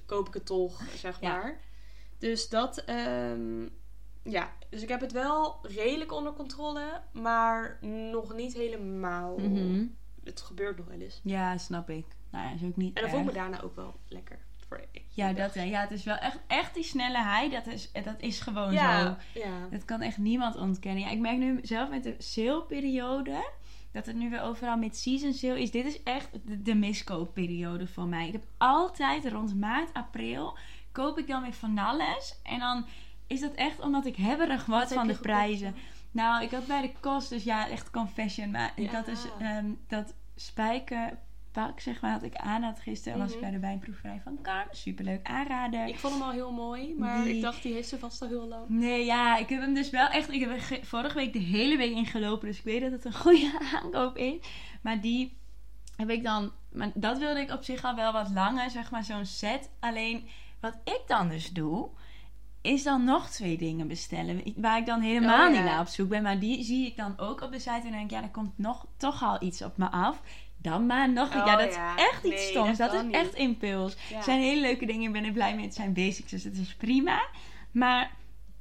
koop 0.06 0.28
ik 0.28 0.34
het 0.34 0.46
toch, 0.46 0.80
zeg 0.96 1.20
Ja. 1.20 1.28
maar. 1.36 1.60
Dus 2.18 2.48
dat... 2.48 2.78
ehm, 2.78 3.62
ja, 4.22 4.52
dus 4.70 4.82
ik 4.82 4.88
heb 4.88 5.00
het 5.00 5.12
wel 5.12 5.58
redelijk 5.62 6.12
onder 6.12 6.32
controle, 6.32 7.00
maar 7.12 7.78
nog 8.12 8.34
niet 8.34 8.54
helemaal. 8.54 9.38
Mhm. 9.38 9.84
Het 10.24 10.40
gebeurt 10.40 10.76
nog 10.76 10.86
wel 10.86 11.00
eens. 11.00 11.20
Ja, 11.22 11.58
snap 11.58 11.90
ik. 11.90 12.06
Nou 12.36 12.48
ja, 12.48 12.54
is 12.54 12.62
ook 12.62 12.76
niet 12.76 12.96
En 12.96 13.02
dan 13.02 13.10
voel 13.10 13.20
ik 13.20 13.26
me 13.26 13.32
daarna 13.32 13.60
ook 13.60 13.76
wel 13.76 13.94
lekker. 14.08 14.38
Voor 14.68 14.80
Ja, 15.08 15.32
dag. 15.32 15.52
dat, 15.52 15.68
ja, 15.68 15.80
het 15.80 15.90
is 15.90 16.04
wel 16.04 16.16
echt, 16.16 16.38
echt 16.46 16.74
die 16.74 16.82
snelle 16.84 17.18
high. 17.18 17.50
Dat 17.52 17.66
is, 17.66 17.90
dat 17.92 18.14
is 18.20 18.40
gewoon 18.40 18.70
zo. 18.70 18.76
ja. 18.76 19.16
Dat 19.70 19.84
kan 19.84 20.00
echt 20.02 20.18
niemand 20.18 20.56
ontkennen. 20.56 21.02
Ja, 21.02 21.10
ik 21.10 21.18
merk 21.18 21.36
nu 21.38 21.58
zelf 21.62 21.90
met 21.90 22.02
de 22.02 22.14
sale-periode 22.18 23.50
dat 23.92 24.06
het 24.06 24.16
nu 24.16 24.30
weer 24.30 24.42
overal 24.42 24.76
met 24.76 24.96
season 24.96 25.32
sale 25.32 25.60
is. 25.62 25.70
Dit 25.70 25.84
is 25.84 26.02
echt 26.02 26.28
de, 26.44 26.62
de 26.62 26.74
miskoopperiode 26.74 27.86
voor 27.86 28.06
mij. 28.06 28.26
Ik 28.26 28.32
heb 28.32 28.44
altijd 28.58 29.26
rond 29.26 29.54
maart, 29.60 29.92
april 29.92 30.58
koop 30.92 31.18
ik 31.18 31.26
dan 31.26 31.42
weer 31.42 31.52
van 31.52 31.78
alles. 31.78 32.40
En 32.42 32.58
dan 32.58 32.86
is 33.26 33.40
dat 33.40 33.54
echt 33.54 33.80
omdat 33.80 34.06
ik 34.06 34.16
hebberig 34.16 34.66
Wat 34.66 34.88
heb 34.88 34.98
van 34.98 35.06
de 35.06 35.18
prijzen. 35.18 35.74
Nou, 36.10 36.42
ik 36.44 36.50
had 36.50 36.66
bij 36.66 36.80
de 36.82 36.92
kost, 37.00 37.28
dus 37.28 37.44
ja, 37.44 37.68
echt 37.68 37.90
confession. 37.90 38.50
Maar 38.50 38.72
Ja. 38.76 38.90
had 38.90 39.06
dus 39.06 39.24
ehm, 39.40 39.66
dat 39.88 40.14
spijkerpak, 41.56 41.80
zeg 41.80 42.00
maar, 42.00 42.10
had 42.10 42.22
ik 42.22 42.36
aan 42.36 42.62
had 42.62 42.80
gisteren. 42.80 43.18
Was 43.18 43.28
ik 43.28 43.34
Mhm. 43.34 43.44
bij 43.44 43.50
de 43.50 43.58
wijnproeverij 43.58 44.20
van 44.24 44.38
Carmen. 44.42 44.76
Superleuk 44.76 45.26
aanrader. 45.26 45.86
Ik 45.86 45.98
vond 45.98 46.12
hem 46.14 46.22
al 46.22 46.30
heel 46.30 46.52
mooi, 46.52 46.94
maar 46.98 47.24
Die- 47.24 47.36
ik 47.36 47.42
dacht, 47.42 47.62
die 47.62 47.72
heeft 47.72 47.88
ze 47.88 47.98
vast 47.98 48.22
al 48.22 48.28
heel 48.28 48.46
lang. 48.48 48.68
Nee, 48.68 49.04
ja, 49.04 49.36
ik 49.36 49.48
heb 49.48 49.60
hem 49.60 49.74
dus 49.74 49.90
wel 49.90 50.06
echt. 50.08 50.32
Ik 50.32 50.40
heb 50.40 50.50
er 50.50 50.60
ge- 50.60 50.80
vorige 50.82 51.14
week 51.14 51.32
de 51.32 51.38
hele 51.38 51.76
week 51.76 51.92
ingelopen, 51.92 52.48
dus 52.48 52.58
ik 52.58 52.64
weet 52.64 52.80
dat 52.80 52.92
het 52.92 53.04
een 53.04 53.14
goede 53.24 53.58
aankoop 53.74 54.16
is. 54.16 54.34
Maar 54.82 55.00
die 55.00 55.36
heb 55.96 56.10
ik 56.10 56.22
dan. 56.22 56.52
Maar 56.72 56.90
dat 56.94 57.18
wilde 57.18 57.40
ik 57.40 57.50
op 57.50 57.62
zich 57.62 57.84
al 57.84 57.94
wel 57.94 58.12
wat 58.12 58.30
langer, 58.30 58.70
zeg 58.70 58.90
maar, 58.90 59.04
zo'n 59.04 59.24
set. 59.24 59.70
Alleen 59.80 60.28
wat 60.60 60.78
ik 60.84 61.00
dan 61.06 61.28
dus 61.28 61.50
doe, 61.50 61.88
is 62.60 62.82
dan 62.82 63.04
nog 63.04 63.28
twee 63.30 63.56
dingen 63.58 63.88
bestellen. 63.88 64.42
Waar 64.56 64.78
ik 64.78 64.86
dan 64.86 65.00
helemaal 65.00 65.46
Oh, 65.48 65.52
ja. 65.54 65.60
niet 65.60 65.70
naar 65.70 65.80
op 65.80 65.86
zoek 65.86 66.08
ben. 66.08 66.22
Maar 66.22 66.38
die 66.38 66.62
zie 66.64 66.86
ik 66.86 66.96
dan 66.96 67.18
ook 67.18 67.40
op 67.40 67.52
de 67.52 67.58
site 67.58 67.70
en 67.70 67.82
dan 67.82 67.90
denk 67.90 68.04
ik, 68.04 68.10
ja, 68.10 68.22
er 68.22 68.28
komt 68.30 68.58
nog, 68.58 68.86
toch 68.96 69.22
al 69.22 69.42
iets 69.42 69.62
op 69.62 69.76
me 69.76 69.90
af. 69.90 70.22
Dan 70.74 70.86
iets. 71.10 71.20
Oh, 71.40 71.46
ja, 71.46 71.56
dat 71.56 71.74
ja. 71.74 71.96
is 71.96 72.02
echt 72.02 72.24
iets 72.24 72.34
Nee, 72.42 72.50
stoms. 72.50 72.78
dat 72.78 72.92
is 72.92 73.02
niet. 73.02 73.14
echt 73.14 73.34
impuls. 73.34 73.96
Ja. 74.10 74.22
Zijn 74.22 74.40
hele 74.40 74.60
leuke 74.60 74.86
dingen. 74.86 75.02
Ik 75.06 75.12
ben 75.12 75.24
er 75.24 75.32
blij 75.32 75.54
mee. 75.54 75.64
Het 75.64 75.74
zijn 75.74 75.92
basics, 75.92 76.30
dus 76.30 76.44
het 76.44 76.56
is 76.56 76.74
prima. 76.74 77.26
Maar 77.70 78.10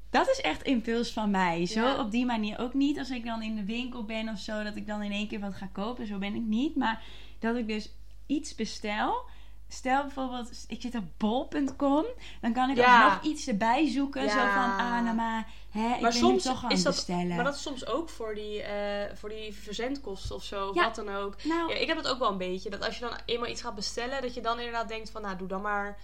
dat 0.10 0.30
is 0.30 0.42
echt 0.42 0.62
impuls 0.64 1.12
van 1.14 1.32
mij. 1.32 1.66
Zo 1.66 1.82
Ja. 1.82 2.00
op 2.00 2.12
die 2.12 2.26
manier. 2.26 2.60
Ook 2.60 2.74
niet 2.74 3.00
als 3.00 3.10
ik 3.10 3.26
dan 3.26 3.42
in 3.42 3.56
de 3.56 3.66
winkel 3.66 4.04
ben 4.06 4.30
of 4.30 4.40
zo. 4.40 4.64
Dat 4.64 4.76
ik 4.76 4.88
dan 4.88 5.02
in 5.04 5.12
één 5.12 5.28
keer 5.28 5.40
wat 5.40 5.56
ga 5.56 5.70
kopen. 5.72 6.08
Zo 6.08 6.18
ben 6.18 6.36
ik 6.36 6.42
niet. 6.44 6.76
Maar 6.76 7.04
dat 7.40 7.56
ik 7.56 7.68
dus 7.68 7.90
iets 8.26 8.56
bestel. 8.56 9.26
Stel 9.68 10.02
bijvoorbeeld, 10.02 10.66
ik 10.68 10.82
zit 10.82 10.96
op 10.96 11.04
bol.com. 11.18 12.06
Dan 12.42 12.54
kan 12.54 12.70
ik 12.70 12.76
Ja. 12.78 13.04
alsnog 13.06 13.24
iets 13.24 13.48
erbij 13.48 13.90
zoeken. 13.90 14.24
Ja. 14.24 14.30
Zo 14.30 14.38
van, 14.38 14.86
ah, 14.86 15.04
nou 15.04 15.16
maar, 15.16 15.48
hè, 15.70 15.96
ik 15.96 16.02
ben 16.02 16.14
soms 16.14 16.44
toch 16.44 16.64
aan 16.64 16.70
is 16.72 16.76
het 16.76 16.86
dat, 16.86 16.94
bestellen. 16.96 17.36
maar 17.36 17.44
dat 17.44 17.56
is 17.56 17.62
soms 17.62 17.86
ook 17.88 18.10
voor 18.10 18.36
die, 18.36 18.62
eh, 18.62 19.16
voor 19.16 19.30
die 19.30 19.54
verzendkosten 19.54 20.36
of 20.36 20.44
zo, 20.44 20.68
of 20.70 20.76
Ja. 20.76 20.84
wat 20.84 20.96
dan 20.96 21.10
ook. 21.16 21.44
Nou, 21.44 21.70
Ja, 21.74 21.76
ik 21.80 21.88
heb 21.88 21.98
het 21.98 22.08
ook 22.08 22.20
wel 22.20 22.32
een 22.32 22.38
beetje. 22.38 22.70
Dat 22.70 22.86
als 22.86 22.98
je 22.98 23.06
dan 23.06 23.18
eenmaal 23.26 23.50
iets 23.50 23.62
gaat 23.62 23.76
bestellen, 23.76 24.22
dat 24.22 24.34
je 24.34 24.42
dan 24.42 24.58
inderdaad 24.58 24.88
denkt 24.88 25.10
van, 25.10 25.22
nou, 25.22 25.38
doe 25.38 25.48
dan 25.48 25.62
maar, 25.62 25.98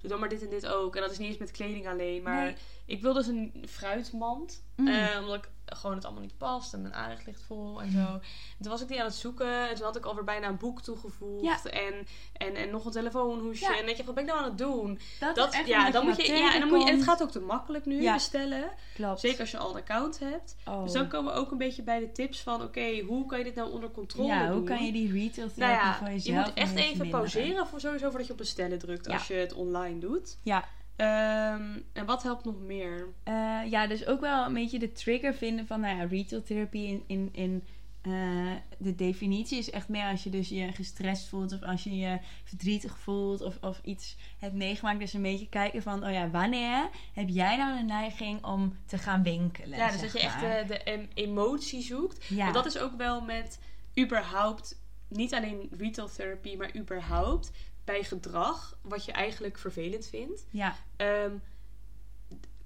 doe 0.00 0.10
dan 0.10 0.20
maar 0.20 0.28
dit 0.28 0.42
en 0.42 0.50
dit 0.50 0.66
ook. 0.66 0.96
En 0.96 1.02
dat 1.02 1.10
is 1.10 1.18
niet 1.18 1.28
eens 1.28 1.38
met 1.38 1.50
kleding 1.50 1.88
alleen. 1.88 2.22
Maar 2.22 2.42
Nee. 2.44 2.54
ik 2.86 3.02
wil 3.02 3.12
dus 3.12 3.26
een 3.26 3.64
fruitmand. 3.68 4.64
Mm. 4.76 4.88
eh, 4.88 5.18
omdat 5.20 5.34
ik 5.34 5.48
gewoon 5.76 5.96
het 5.96 6.04
allemaal 6.04 6.22
niet 6.22 6.38
past. 6.38 6.72
En 6.74 6.82
mijn 6.82 6.94
aanrecht 6.94 7.26
ligt 7.26 7.42
vol 7.46 7.82
en 7.82 7.90
zo. 7.90 7.98
En 7.98 8.20
toen 8.62 8.70
was 8.70 8.82
ik 8.82 8.88
die 8.88 8.98
aan 8.98 9.06
het 9.06 9.14
zoeken. 9.14 9.68
En 9.68 9.74
toen 9.74 9.84
had 9.84 9.96
ik 9.96 10.04
alweer 10.04 10.24
bijna 10.24 10.48
een 10.48 10.56
boek 10.56 10.82
toegevoegd. 10.82 11.44
Ja. 11.44 11.70
En, 11.70 12.06
en, 12.32 12.54
en 12.54 12.70
nog 12.70 12.84
een 12.84 12.90
telefoonhoesje. 12.90 13.64
Ja. 13.64 13.78
En 13.78 13.84
denk 13.84 13.96
je, 13.96 14.04
wat 14.04 14.14
ben 14.14 14.24
ik 14.24 14.30
nou 14.30 14.42
aan 14.42 14.48
het 14.48 14.58
doen? 14.58 14.98
Dat, 15.20 15.36
Dat, 15.36 15.52
is 15.52 15.58
echt 15.58 15.68
ja, 15.68 15.90
dan 15.90 16.06
moet 16.06 16.26
je, 16.26 16.32
ja, 16.32 16.54
en 16.54 16.60
dan 16.60 16.68
moet 16.68 16.82
je, 16.82 16.88
en 16.88 16.94
het 16.96 17.04
gaat 17.04 17.22
ook 17.22 17.30
te 17.30 17.40
makkelijk 17.40 17.86
nu 17.86 18.02
Ja. 18.02 18.12
bestellen. 18.12 18.70
Klopt. 18.94 19.20
Zeker 19.20 19.40
als 19.40 19.50
je 19.50 19.58
al 19.58 19.70
een 19.70 19.76
account 19.80 20.18
hebt. 20.18 20.56
Oh. 20.64 20.82
Dus 20.82 20.92
dan 20.92 21.08
komen 21.08 21.32
we 21.32 21.38
ook 21.38 21.50
een 21.50 21.58
beetje 21.58 21.82
bij 21.82 21.98
de 22.00 22.12
tips 22.12 22.40
van... 22.40 22.62
Oké, 22.62 23.00
hoe 23.00 23.26
kan 23.26 23.38
je 23.38 23.44
dit 23.44 23.54
nou 23.54 23.70
onder 23.72 23.90
controle 23.90 24.28
ja, 24.28 24.46
doen? 24.46 24.56
hoe 24.56 24.66
kan 24.66 24.86
je 24.86 24.92
die 24.92 25.12
retail 25.12 25.48
nou 25.54 25.72
ja, 25.72 25.96
voor 25.96 26.06
je 26.06 26.12
jezelf 26.12 26.44
moet 26.46 26.54
echt 26.54 26.74
even 26.74 26.84
minderen? 26.84 27.10
pauzeren 27.10 27.66
voor 27.66 27.80
sowieso 27.80 28.08
voordat 28.08 28.26
je 28.26 28.32
op 28.32 28.38
bestellen 28.38 28.78
drukt. 28.78 29.08
Als 29.08 29.26
je 29.26 29.34
het 29.34 29.52
online 29.52 29.98
doet. 29.98 30.38
Ja, 30.42 30.64
Ehm, 30.98 31.78
en 31.92 32.06
wat 32.06 32.22
helpt 32.22 32.44
nog 32.44 32.60
meer? 32.60 33.08
Eh, 33.22 33.60
ja, 33.70 33.86
dus 33.86 34.06
ook 34.06 34.20
wel 34.20 34.46
een 34.46 34.54
beetje 34.54 34.78
de 34.78 34.92
trigger 34.92 35.34
vinden 35.34 35.66
van 35.66 35.80
nou 35.80 35.96
ja, 35.96 36.04
retail 36.04 36.42
therapie 36.42 36.88
in, 36.88 37.02
in, 37.06 37.28
in 37.32 37.64
eh, 38.02 38.52
de 38.78 38.94
definitie 38.94 39.58
is 39.58 39.70
echt 39.70 39.88
meer 39.88 40.04
als 40.04 40.24
je 40.24 40.30
dus 40.30 40.48
je 40.48 40.72
gestrest 40.72 41.28
voelt 41.28 41.52
of 41.52 41.62
als 41.62 41.84
je 41.84 41.96
je 41.96 42.18
verdrietig 42.44 42.98
voelt 42.98 43.42
of, 43.42 43.58
of 43.60 43.80
iets 43.84 44.16
hebt 44.38 44.54
meegemaakt. 44.54 44.98
Dus 44.98 45.12
een 45.12 45.22
beetje 45.22 45.48
kijken 45.48 45.82
van, 45.82 46.04
oh 46.04 46.12
ja, 46.12 46.30
wanneer 46.30 46.88
heb 47.12 47.28
jij 47.28 47.56
nou 47.56 47.78
de 47.78 47.84
neiging 47.84 48.44
om 48.44 48.76
te 48.86 48.98
gaan 48.98 49.22
winkelen? 49.22 49.78
Ja, 49.78 49.90
dus 49.90 50.00
dat 50.00 50.12
je 50.12 50.20
echt 50.20 50.40
de, 50.40 50.64
de 50.66 50.82
em- 50.82 51.08
emotie 51.14 51.82
zoekt. 51.82 52.24
Ja. 52.28 52.42
Want 52.42 52.54
dat 52.54 52.66
is 52.66 52.78
ook 52.78 52.96
wel 52.96 53.20
met 53.20 53.60
überhaupt... 53.98 54.80
Niet 55.08 55.34
alleen 55.34 55.70
retail 55.78 56.08
therapy, 56.08 56.56
maar 56.56 56.76
überhaupt 56.76 57.50
bij 57.88 58.04
gedrag... 58.04 58.76
Wat 58.82 59.04
je 59.04 59.12
eigenlijk 59.12 59.58
vervelend 59.58 60.06
vindt. 60.06 60.44
Ja, 60.50 60.76
Ehm, 60.96 61.32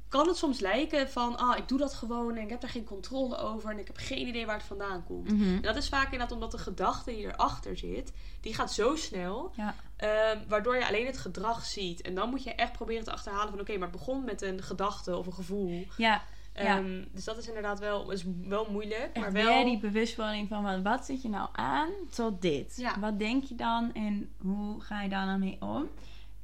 kan 0.09 0.29
het 0.29 0.37
soms 0.37 0.61
lijken 0.61 1.11
van, 1.11 1.37
ah, 1.37 1.59
ik 1.59 1.69
doe 1.69 1.79
dat 1.79 1.95
gewoon 1.95 2.37
en 2.37 2.43
ik 2.43 2.51
heb 2.51 2.61
daar 2.61 2.71
geen 2.71 2.85
controle 2.85 3.37
over 3.37 3.71
en 3.71 3.79
ik 3.79 3.87
heb 3.87 3.97
geen 3.97 4.27
idee 4.27 4.47
waar 4.47 4.57
het 4.57 4.67
vandaan 4.67 5.05
komt. 5.05 5.31
Mhm. 5.33 5.55
En 5.55 5.63
dat 5.63 5.77
is 5.77 5.89
vaak 5.89 6.05
inderdaad 6.05 6.33
omdat 6.33 6.51
de 6.51 6.59
gedachte 6.59 7.11
die 7.11 7.25
erachter 7.27 7.77
zit, 7.77 8.13
die 8.41 8.55
gaat 8.55 8.73
zo 8.73 8.97
snel, 8.97 9.53
ja, 9.57 9.75
ehm, 9.97 10.39
waardoor 10.49 10.77
je 10.77 10.87
alleen 10.87 11.07
het 11.07 11.19
gedrag 11.19 11.65
ziet. 11.65 12.01
En 12.01 12.15
dan 12.15 12.31
moet 12.31 12.43
je 12.43 12.55
echt 12.55 12.73
proberen 12.73 13.05
te 13.05 13.13
achterhalen 13.13 13.51
van, 13.51 13.61
oké, 13.61 13.73
maar 13.73 13.89
het 13.89 13.99
begon 13.99 14.25
met 14.25 14.43
een 14.43 14.63
gedachte 14.63 15.17
of 15.17 15.27
een 15.27 15.33
gevoel. 15.35 15.87
ja. 15.97 16.23
Ja. 16.55 16.79
Ehm, 16.79 17.05
dus 17.13 17.25
dat 17.25 17.39
is 17.39 17.49
inderdaad 17.49 17.79
wel, 17.79 18.11
is 18.11 18.25
wel 18.43 18.67
moeilijk, 18.71 19.11
Echt 19.13 19.25
maar 19.25 19.33
wel... 19.33 19.65
die 19.65 19.79
bewustwording 19.79 20.49
van 20.49 20.63
wat, 20.63 20.83
wat 20.83 21.07
zit 21.07 21.23
je 21.23 21.29
nou 21.29 21.49
aan 21.53 21.91
tot 22.15 22.43
dit? 22.43 22.77
Ja. 22.77 23.01
Wat 23.01 23.19
denk 23.19 23.45
je 23.45 23.55
dan 23.55 23.93
en 23.95 24.33
hoe 24.41 24.81
ga 24.81 25.03
je 25.03 25.09
daar 25.09 25.27
dan 25.27 25.39
mee 25.39 25.57
om? 25.61 25.89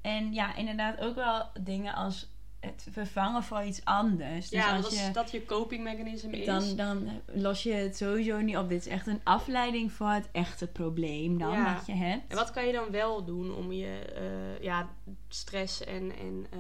En 0.01 0.33
ja, 0.33 0.55
inderdaad 0.55 1.01
ook 1.01 1.15
wel 1.15 1.47
dingen 1.61 1.95
als 1.95 2.29
het 2.61 2.87
vervangen 2.91 3.43
voor 3.43 3.63
iets 3.63 3.85
anders. 3.85 4.49
Dus 4.49 4.61
ja, 4.61 4.77
als 4.77 4.85
als 4.85 5.07
je, 5.07 5.11
dat 5.13 5.31
je 5.31 5.45
copingmechanisme 5.45 6.39
is. 6.39 6.47
dan, 6.47 6.77
dan 6.77 7.09
los 7.27 7.63
je 7.63 7.73
het 7.73 7.97
sowieso 7.97 8.41
niet 8.41 8.57
op. 8.57 8.69
Dit 8.69 8.87
is 8.87 8.93
echt 8.93 9.07
een 9.07 9.21
afleiding 9.25 9.93
voor 9.93 10.11
het 10.11 10.29
echte 10.33 10.67
probleem 10.67 11.39
dan 11.39 11.53
Ja. 11.53 11.75
wat 11.75 11.87
je 11.87 11.93
hebt. 11.93 12.23
En 12.29 12.37
wat 12.37 12.51
kan 12.51 12.67
je 12.67 12.73
dan 12.73 12.91
wel 12.91 13.25
doen 13.25 13.55
om 13.55 13.73
je 13.73 13.99
eh, 13.99 14.63
ja, 14.63 14.89
stress 15.29 15.85
en, 15.85 16.17
en 16.19 16.47
eh, 16.51 16.59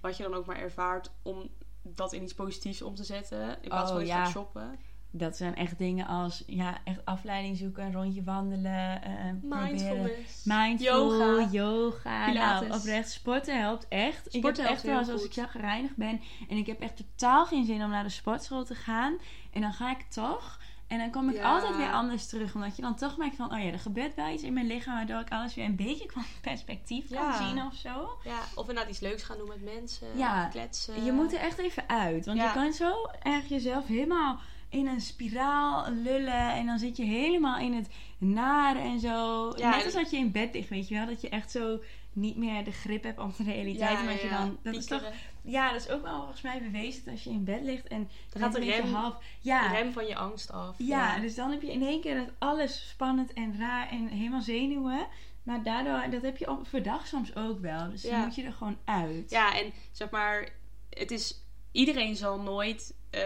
wat 0.00 0.16
je 0.16 0.22
dan 0.22 0.34
ook 0.34 0.46
maar 0.46 0.58
ervaart, 0.58 1.10
om 1.22 1.48
dat 1.84 2.12
in 2.12 2.22
iets 2.22 2.34
positiefs 2.34 2.82
om 2.82 2.94
te 2.94 3.04
zetten? 3.04 3.48
In 3.62 3.68
plaats 3.68 3.88
Oh, 3.90 3.96
van 3.96 4.00
iets 4.00 4.10
ja. 4.10 4.26
shoppen. 4.26 4.78
Dat 5.16 5.36
zijn 5.36 5.54
echt 5.54 5.78
dingen 5.78 6.06
als 6.06 6.42
ja, 6.46 6.78
echt 6.84 7.04
afleiding 7.04 7.56
zoeken, 7.56 7.84
een 7.84 7.92
rondje 7.92 8.22
wandelen, 8.24 9.02
eh, 9.02 9.10
proberen. 9.40 9.62
Mindfulness. 9.64 10.44
Mindful, 10.44 11.18
Yoga. 11.18 11.48
yoga. 11.50 12.32
Nou, 12.32 12.70
oprecht, 12.72 13.10
sporten 13.10 13.60
helpt 13.60 13.86
echt. 13.88 14.26
ik 14.26 14.32
Sporten 14.32 14.48
heb 14.48 14.56
helpt 14.56 14.70
echt 14.70 14.82
wel 14.82 15.02
heel 15.02 15.12
als 15.12 15.24
ik 15.24 15.32
chagrijnig 15.32 15.94
ben 15.96 16.20
en 16.48 16.56
ik 16.56 16.66
heb 16.66 16.80
echt 16.80 16.96
totaal 16.96 17.46
geen 17.46 17.64
zin 17.64 17.82
om 17.84 17.90
naar 17.90 18.02
de 18.04 18.08
sportschool 18.08 18.64
te 18.64 18.74
gaan. 18.74 19.18
En 19.52 19.60
dan 19.60 19.72
ga 19.72 19.90
ik 19.90 20.02
toch. 20.02 20.58
En 20.94 21.00
dan 21.00 21.10
kom 21.10 21.28
ik 21.30 21.36
Ja. 21.36 21.54
altijd 21.54 21.76
weer 21.76 21.92
anders 21.92 22.26
terug. 22.26 22.54
Omdat 22.54 22.76
je 22.76 22.82
dan 22.82 22.94
toch 22.94 23.16
merkt 23.16 23.36
van, 23.36 23.52
oh 23.52 23.58
ja, 23.58 23.64
er 23.72 23.78
gebeurt 23.78 24.14
wel 24.14 24.28
iets 24.28 24.42
in 24.42 24.52
mijn 24.52 24.66
lichaam. 24.66 24.94
Waardoor 24.94 25.20
ik 25.20 25.30
alles 25.30 25.54
weer 25.54 25.64
een 25.64 25.76
beetje 25.76 26.10
van 26.12 26.22
perspectief 26.50 27.08
kan 27.10 27.34
zien 27.34 27.62
of 27.64 27.74
zo. 27.74 28.18
Ja, 28.24 28.38
of 28.54 28.68
inderdaad 28.68 28.90
iets 28.92 29.00
leuks 29.00 29.22
gaan 29.22 29.38
doen 29.38 29.48
met 29.48 29.74
mensen. 29.74 30.06
Ja. 30.16 30.46
Kletsen. 30.46 31.04
Je 31.04 31.12
moet 31.12 31.32
er 31.32 31.40
echt 31.40 31.58
even 31.58 31.88
uit. 31.88 32.26
Want 32.26 32.38
je 32.40 32.50
kan 32.54 32.72
zo 32.72 32.92
erg 33.22 33.48
jezelf 33.48 33.86
helemaal 33.86 34.38
in 34.68 34.86
een 34.86 35.00
spiraal 35.00 35.90
lullen. 35.90 36.52
En 36.52 36.66
dan 36.66 36.78
zit 36.78 36.96
je 36.96 37.04
helemaal 37.04 37.58
in 37.58 37.74
het 37.74 37.88
nare 38.18 38.78
en 38.78 39.00
zo. 39.00 39.52
Ja, 39.56 39.70
Net 39.70 39.84
als 39.84 39.94
dat 39.94 40.10
je 40.10 40.16
in 40.16 40.32
bed 40.32 40.54
ligt, 40.54 40.68
weet 40.68 40.88
je 40.88 40.94
wel. 40.94 41.06
Dat 41.06 41.20
je 41.20 41.28
echt 41.28 41.50
zo 41.50 41.78
niet 42.12 42.36
meer 42.36 42.64
de 42.64 42.72
grip 42.72 43.02
hebt 43.02 43.18
op 43.18 43.36
de 43.36 43.42
realiteit. 43.42 43.90
Ja, 43.90 44.00
omdat 44.00 44.20
je 44.22 44.28
dan, 44.28 44.58
dat 44.62 44.74
is 44.74 44.86
toch. 44.86 45.02
Ja, 45.44 45.72
dat 45.72 45.80
is 45.80 45.88
ook 45.88 46.02
wel 46.02 46.16
volgens 46.18 46.40
mij 46.40 46.62
bewezen. 46.62 47.04
Dat 47.04 47.12
als 47.12 47.24
je 47.24 47.30
in 47.30 47.44
bed 47.44 47.62
ligt 47.62 47.88
en 47.88 48.10
Dan 48.32 48.42
gaat 48.42 48.54
een 48.54 48.64
rem- 48.64 48.92
half... 48.92 49.16
Ja, 49.40 49.66
rem 49.72 49.92
van 49.92 50.06
je 50.06 50.16
angst 50.16 50.52
af. 50.52 50.74
ja, 50.78 51.18
dus 51.18 51.34
dan 51.34 51.50
heb 51.50 51.62
je 51.62 51.72
in 51.72 51.82
één 51.82 52.00
keer 52.00 52.14
dat 52.16 52.28
alles 52.38 52.88
spannend 52.88 53.32
en 53.32 53.58
raar 53.58 53.88
en 53.88 54.08
helemaal 54.08 54.40
zenuwen. 54.40 55.06
Maar 55.42 55.62
daardoor, 55.62 56.10
dat 56.10 56.22
heb 56.22 56.36
je 56.36 56.50
op 56.50 56.58
overdag 56.58 57.06
soms 57.06 57.36
ook 57.36 57.60
wel. 57.60 57.90
Dus 57.90 58.02
dan 58.02 58.20
moet 58.20 58.34
je 58.34 58.42
er 58.42 58.52
gewoon 58.52 58.78
uit. 58.84 59.30
Ja, 59.30 59.58
en 59.58 59.72
zeg 59.92 60.10
maar, 60.10 60.48
het 60.90 61.10
is, 61.10 61.40
iedereen 61.72 62.16
zal 62.16 62.40
nooit 62.40 62.94
eh, 63.10 63.22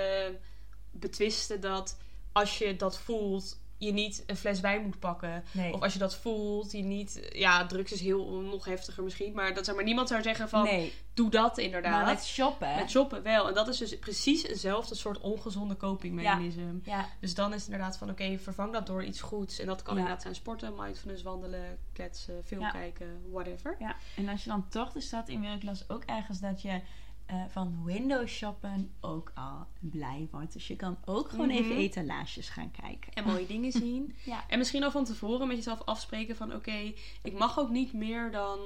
betwisten 0.91 1.61
dat 1.61 1.99
als 2.33 2.59
je 2.59 2.77
dat 2.77 2.99
voelt, 2.99 3.61
je 3.79 3.93
niet 3.93 4.23
een 4.27 4.37
fles 4.37 4.61
wijn 4.61 4.83
moet 4.83 4.99
pakken. 4.99 5.45
Nee. 5.53 5.73
Of 5.75 5.81
als 5.83 5.93
je 5.93 5.99
dat 5.99 6.17
voelt, 6.17 6.73
je 6.73 6.83
niet, 6.83 7.29
ja, 7.33 7.67
drugs 7.67 7.93
is 7.93 8.01
heel 8.01 8.27
nog 8.41 8.65
heftiger 8.65 9.03
misschien, 9.03 9.33
maar 9.33 9.55
dat 9.55 9.65
zeg 9.65 9.75
maar 9.75 9.85
niemand 9.85 10.09
zou 10.09 10.23
zeggen 10.23 10.49
van, 10.49 10.65
nee, 10.65 10.93
doe 11.15 11.31
dat 11.31 11.59
inderdaad. 11.59 11.93
maar 11.93 12.15
met 12.15 12.25
shoppen. 12.25 12.75
Met 12.77 12.91
shoppen 12.91 13.23
wel. 13.23 13.49
En 13.49 13.55
dat 13.55 13.69
is 13.69 13.79
dus 13.79 13.99
precies 13.99 14.43
eenzelfde 14.47 14.95
soort 14.95 15.21
ongezonde 15.21 15.77
copingmechanisme. 15.77 16.81
ja, 16.85 17.09
Dus 17.21 17.35
dan 17.35 17.49
is 17.55 17.61
het 17.63 17.71
inderdaad 17.71 17.99
van 17.99 18.11
oké, 18.11 18.39
vervang 18.39 18.73
dat 18.73 18.87
door 18.87 19.05
iets 19.05 19.21
goeds. 19.21 19.59
En 19.59 19.67
dat 19.67 19.83
kan 19.83 19.95
Ja. 19.95 20.01
inderdaad 20.01 20.23
zijn 20.23 20.35
sporten, 20.35 20.75
mindfulness, 20.77 21.23
wandelen, 21.23 21.79
kletsen, 21.93 22.45
film 22.45 22.71
kijken, 22.71 23.23
whatever. 23.31 23.77
Ja, 23.79 23.97
en 24.17 24.29
als 24.29 24.45
je 24.45 24.51
dan 24.51 24.69
toch 24.69 24.93
de 24.93 25.01
stad 25.01 25.29
in 25.29 25.59
las 25.63 25.89
ook 25.89 26.03
ergens 26.05 26.41
dat 26.41 26.63
je 26.63 26.81
eh, 27.29 27.43
van 27.49 27.81
window 27.85 28.27
shoppen 28.27 28.93
ook 29.01 29.33
al 29.35 29.67
blij 29.81 30.29
wordt. 30.31 30.53
Dus 30.53 30.67
je 30.67 30.77
kan 30.77 30.99
ook 31.05 31.29
gewoon 31.29 31.47
Mhm. 31.49 31.57
even 31.57 31.77
etalages 31.77 32.49
gaan 32.49 32.71
kijken. 32.71 33.13
En 33.13 33.25
mooie 33.25 33.47
dingen 33.47 33.73
zien. 33.83 34.15
Ja. 34.25 34.45
En 34.49 34.59
misschien 34.59 34.85
al 34.85 34.91
van 34.91 35.05
tevoren 35.05 35.47
met 35.49 35.57
jezelf 35.57 35.83
afspreken 35.85 36.37
van... 36.37 36.55
Oké, 36.55 36.93
ik 37.23 37.33
mag 37.39 37.59
ook 37.59 37.71
niet 37.71 37.93
meer 37.93 38.31
dan 38.31 38.59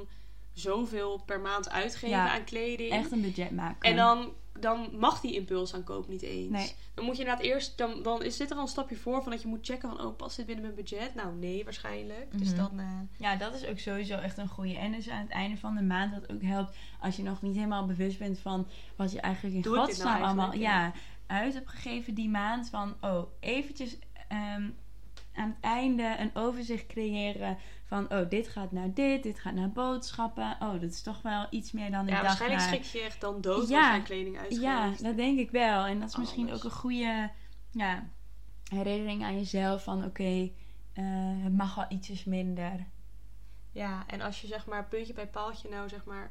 zoveel 0.52 1.22
per 1.26 1.40
maand 1.40 1.70
uitgeven 1.70 2.08
Ja, 2.08 2.32
aan 2.34 2.44
kleding. 2.44 2.90
Echt 2.92 3.12
een 3.12 3.20
budget 3.22 3.50
maken. 3.50 3.90
En 3.90 3.96
dan, 3.96 4.32
dan 4.62 4.88
mag 4.98 5.20
die 5.20 5.34
impulsaankoop 5.34 6.08
niet 6.08 6.22
eens. 6.22 6.50
Nee. 6.50 6.72
Dan 6.94 7.04
moet 7.04 7.16
je 7.16 7.22
inderdaad 7.22 7.44
eerst... 7.44 7.78
Dan, 7.78 8.02
dan 8.02 8.22
is 8.22 8.36
dit 8.36 8.50
er 8.50 8.56
al 8.56 8.62
een 8.62 8.68
stapje 8.68 8.96
voor 8.96 9.22
van 9.22 9.32
dat 9.32 9.42
je 9.42 9.48
moet 9.48 9.66
checken 9.66 9.88
van... 9.88 10.06
Oh, 10.06 10.16
past 10.16 10.36
dit 10.36 10.46
binnen 10.46 10.64
mijn 10.64 10.76
budget? 10.76 11.14
Nou, 11.14 11.34
nee, 11.34 11.64
waarschijnlijk. 11.64 12.38
Dus 12.38 12.48
Mhm. 12.48 12.56
dan... 12.56 12.78
eh, 12.80 12.86
Ja, 13.18 13.36
dat 13.36 13.54
is 13.54 13.66
ook 13.66 13.78
sowieso 13.78 14.18
echt 14.18 14.38
een 14.38 14.48
goede. 14.48 14.76
En 14.78 14.92
dus 14.92 15.08
aan 15.08 15.20
het 15.20 15.30
einde 15.30 15.56
van 15.56 15.74
de 15.74 15.82
maand 15.82 16.12
dat 16.12 16.32
ook 16.32 16.42
helpt 16.42 16.76
als 17.00 17.16
je 17.16 17.22
nog 17.22 17.42
niet 17.42 17.54
helemaal 17.54 17.86
bewust 17.86 18.18
bent 18.18 18.38
van 18.38 18.66
wat 18.96 19.12
je 19.12 19.20
eigenlijk 19.20 19.54
in 19.54 19.62
dit 19.62 19.72
godsnaam 19.72 20.12
nou 20.12 20.24
allemaal 20.24 20.54
ja, 20.54 20.92
uit 21.26 21.54
hebt 21.54 21.68
gegeven 21.70 22.14
die 22.14 22.28
maand. 22.28 22.68
Van 22.68 22.94
oh, 23.00 23.22
eventjes 23.40 23.98
ehm, 24.28 24.70
aan 25.35 25.49
het 25.49 25.59
einde 25.61 26.16
een 26.18 26.30
overzicht 26.35 26.87
creëren 26.87 27.59
van 27.85 28.12
oh, 28.12 28.28
dit 28.28 28.49
gaat 28.49 28.72
naar 28.72 28.95
dit, 28.95 29.22
dit 29.22 29.41
gaat 29.41 29.55
naar 29.55 29.70
boodschappen. 29.70 30.57
Oh, 30.61 30.72
dat 30.72 30.91
is 30.91 31.03
toch 31.03 31.22
wel 31.22 31.47
iets 31.51 31.72
meer 31.72 31.91
dan 31.91 32.05
de 32.05 32.11
ja, 32.11 32.16
dag 32.16 32.26
waarschijnlijk 32.26 32.61
naar... 32.61 32.68
schrik 32.68 32.85
je 32.85 33.01
echt 33.01 33.20
dan 33.20 33.41
dood 33.41 33.68
Ja. 33.68 33.89
als 33.89 33.97
je 33.97 34.03
kleding 34.03 34.39
uitgeeft. 34.39 34.61
Ja, 34.61 34.93
dat 35.01 35.16
denk 35.16 35.39
ik 35.39 35.51
wel. 35.51 35.85
En 35.85 36.01
dat 36.01 36.09
is 36.09 36.16
misschien 36.16 36.53
ook 36.53 36.64
een 36.64 36.70
goede 36.70 37.30
ja, 37.70 38.09
herinnering 38.68 39.24
aan 39.24 39.35
jezelf 39.35 39.83
van 39.83 40.05
oké, 40.05 40.51
eh, 40.93 41.05
het 41.43 41.57
mag 41.57 41.74
wel 41.74 41.87
ietsjes 41.89 42.24
minder. 42.24 42.87
Ja, 43.70 44.05
en 44.07 44.20
als 44.20 44.41
je 44.41 44.47
zeg 44.47 44.66
maar 44.66 44.89
puntje 44.89 45.12
bij 45.12 45.26
paaltje 45.26 45.68
nou 45.68 45.89
zeg 45.89 46.05
maar 46.05 46.30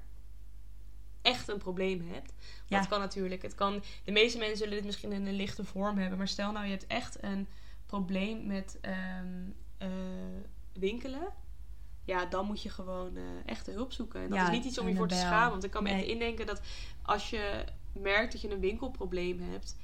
echt 1.21 1.47
een 1.47 1.57
probleem 1.57 2.09
hebt. 2.11 2.33
Ja. 2.65 2.79
Dat 2.79 2.87
kan 2.87 2.99
natuurlijk. 2.99 3.41
Het 3.41 3.55
kan, 3.55 3.83
de 4.03 4.11
meeste 4.11 4.37
mensen 4.37 4.57
zullen 4.57 4.73
dit 4.73 4.85
misschien 4.85 5.11
in 5.11 5.27
een 5.27 5.33
lichte 5.33 5.63
vorm 5.63 5.97
hebben. 5.97 6.17
Maar 6.17 6.27
stel 6.27 6.51
nou 6.51 6.65
je 6.65 6.71
hebt 6.71 6.87
echt 6.87 7.23
een 7.23 7.47
probleem 7.91 8.45
met 8.47 8.77
ehm, 8.81 9.49
eh, 9.77 9.89
winkelen. 10.73 11.27
Ja, 12.05 12.25
dan 12.25 12.45
moet 12.45 12.61
je 12.61 12.69
gewoon 12.69 13.15
eh 13.15 13.23
echte 13.45 13.71
hulp 13.71 13.91
zoeken. 13.91 14.21
En 14.21 14.29
dat 14.29 14.37
Ja, 14.37 14.45
is 14.45 14.57
niet 14.57 14.65
iets 14.65 14.77
om 14.77 14.87
je 14.87 14.95
voor 14.95 15.07
te 15.07 15.15
schamen. 15.15 15.51
Want 15.51 15.63
ik 15.63 15.71
kan 15.71 15.83
me 15.83 15.89
echt 15.89 16.05
indenken 16.05 16.45
dat 16.45 16.61
als 17.01 17.29
je 17.29 17.65
merkt 17.93 18.31
dat 18.31 18.41
je 18.41 18.51
een 18.51 18.59
winkelprobleem 18.59 19.39
hebt... 19.39 19.77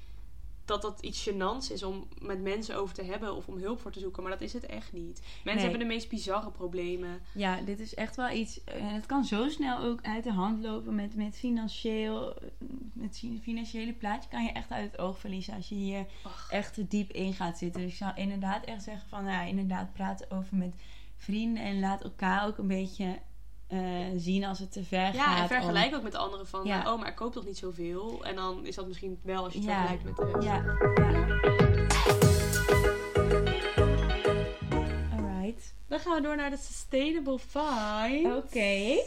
dat 0.67 0.81
dat 0.81 1.01
iets 1.01 1.29
gênants 1.29 1.71
is 1.71 1.83
om 1.83 2.07
met 2.21 2.41
mensen 2.41 2.75
over 2.75 2.95
te 2.95 3.03
hebben 3.03 3.35
of 3.35 3.47
om 3.47 3.57
hulp 3.57 3.79
voor 3.81 3.91
te 3.91 3.99
zoeken. 3.99 4.23
Maar 4.23 4.31
dat 4.31 4.41
is 4.41 4.53
het 4.53 4.65
echt 4.65 4.93
niet. 4.93 5.19
Mensen 5.19 5.43
Nee. 5.53 5.61
hebben 5.61 5.79
de 5.79 5.85
meest 5.93 6.09
bizarre 6.09 6.51
problemen. 6.51 7.19
Ja, 7.33 7.61
dit 7.61 7.79
is 7.79 7.95
echt 7.95 8.15
wel 8.15 8.29
iets. 8.29 8.63
En 8.63 8.85
het 8.93 9.05
kan 9.05 9.25
zo 9.25 9.49
snel 9.49 9.79
ook 9.79 9.99
uit 10.01 10.23
de 10.23 10.31
hand 10.31 10.63
lopen 10.63 10.95
met, 10.95 11.15
met 11.15 11.35
financieel. 11.35 12.33
Met 12.93 13.23
financiële 13.41 13.93
plaatje 13.93 14.29
kan 14.29 14.43
je 14.43 14.51
echt 14.51 14.71
uit 14.71 14.91
het 14.91 14.99
oog 15.01 15.19
verliezen 15.19 15.53
als 15.55 15.69
je 15.69 15.75
hier 15.75 16.05
Och. 16.25 16.47
echt 16.51 16.73
te 16.73 16.87
diep 16.87 17.11
in 17.11 17.33
gaat 17.33 17.57
zitten. 17.57 17.81
Dus 17.81 17.91
ik 17.91 17.97
zou 17.97 18.11
inderdaad 18.15 18.65
echt 18.65 18.83
zeggen 18.83 19.09
van 19.09 19.25
ja, 19.25 19.41
inderdaad 19.41 19.93
praten 19.93 20.31
over 20.31 20.57
met 20.57 20.73
vrienden 21.17 21.63
en 21.63 21.79
laat 21.79 22.03
elkaar 22.03 22.47
ook 22.47 22.57
een 22.57 22.67
beetje 22.67 23.19
eh, 23.67 23.79
zien 24.17 24.43
als 24.45 24.59
het 24.59 24.71
te 24.71 24.83
ver 24.83 24.99
Ja, 24.99 25.23
gaat. 25.23 25.35
en 25.35 25.41
om- 25.41 25.47
vergelijk 25.47 25.95
ook 25.95 26.03
met 26.03 26.11
de 26.11 26.17
anderen 26.17 26.47
van, 26.47 26.65
Ja. 26.65 26.93
oh, 26.93 26.99
maar 26.99 27.07
ik 27.09 27.15
koop 27.15 27.33
toch 27.33 27.45
niet 27.45 27.57
zoveel. 27.57 28.23
En 28.25 28.35
dan 28.35 28.65
is 28.65 28.75
dat 28.75 28.87
misschien 28.87 29.19
wel 29.23 29.43
als 29.43 29.53
je 29.53 29.59
het 29.59 29.67
Ja. 29.67 29.85
vergelijkt 29.87 30.03
met 30.03 30.15
de 30.15 30.31
rest. 30.33 30.43
Ja, 30.47 30.55
ja. 30.55 31.87
Alright. 35.17 35.73
Dan 35.87 35.99
gaan 35.99 36.15
we 36.15 36.21
door 36.21 36.35
naar 36.35 36.49
de 36.49 36.57
Sustainable 36.57 37.39
Find. 37.39 38.35
Oké. 38.35 38.99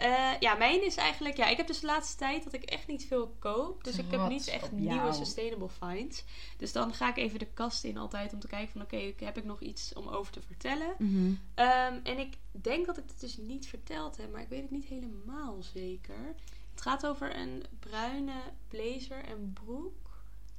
Eh, 0.00 0.30
ja, 0.40 0.54
mijn 0.54 0.84
is 0.84 0.96
eigenlijk, 0.96 1.36
ja, 1.36 1.46
ik 1.46 1.56
heb 1.56 1.66
dus 1.66 1.80
de 1.80 1.86
laatste 1.86 2.16
tijd 2.16 2.44
dat 2.44 2.52
ik 2.52 2.62
echt 2.64 2.86
niet 2.86 3.06
veel 3.06 3.34
koop. 3.38 3.84
Dus 3.84 3.98
ik 3.98 4.10
heb 4.10 4.28
niet 4.28 4.48
echt 4.48 4.72
nieuwe 4.72 4.94
jou. 4.94 5.14
Sustainable 5.14 5.68
Finds. 5.68 6.24
Dus 6.56 6.72
dan 6.72 6.94
ga 6.94 7.08
ik 7.08 7.16
even 7.16 7.38
de 7.38 7.46
kast 7.54 7.84
in 7.84 7.96
altijd 7.96 8.32
om 8.32 8.40
te 8.40 8.46
kijken 8.46 8.72
van, 8.72 8.82
oké, 8.82 9.12
heb 9.24 9.36
ik 9.36 9.44
nog 9.44 9.60
iets 9.60 9.92
om 9.92 10.08
over 10.08 10.32
te 10.32 10.40
vertellen? 10.40 10.94
Mhm. 10.98 11.32
Ehm, 11.54 11.94
en 12.02 12.18
ik 12.18 12.36
denk 12.50 12.86
dat 12.86 12.98
ik 12.98 13.04
het 13.06 13.20
dus 13.20 13.36
niet 13.36 13.66
verteld 13.66 14.16
heb, 14.16 14.32
maar 14.32 14.40
ik 14.40 14.48
weet 14.48 14.62
het 14.62 14.70
niet 14.70 14.84
helemaal 14.84 15.56
zeker. 15.62 16.34
Het 16.70 16.80
gaat 16.82 17.06
over 17.06 17.36
een 17.36 17.64
bruine 17.78 18.40
blazer 18.68 19.24
en 19.24 19.52
broek. 19.64 20.10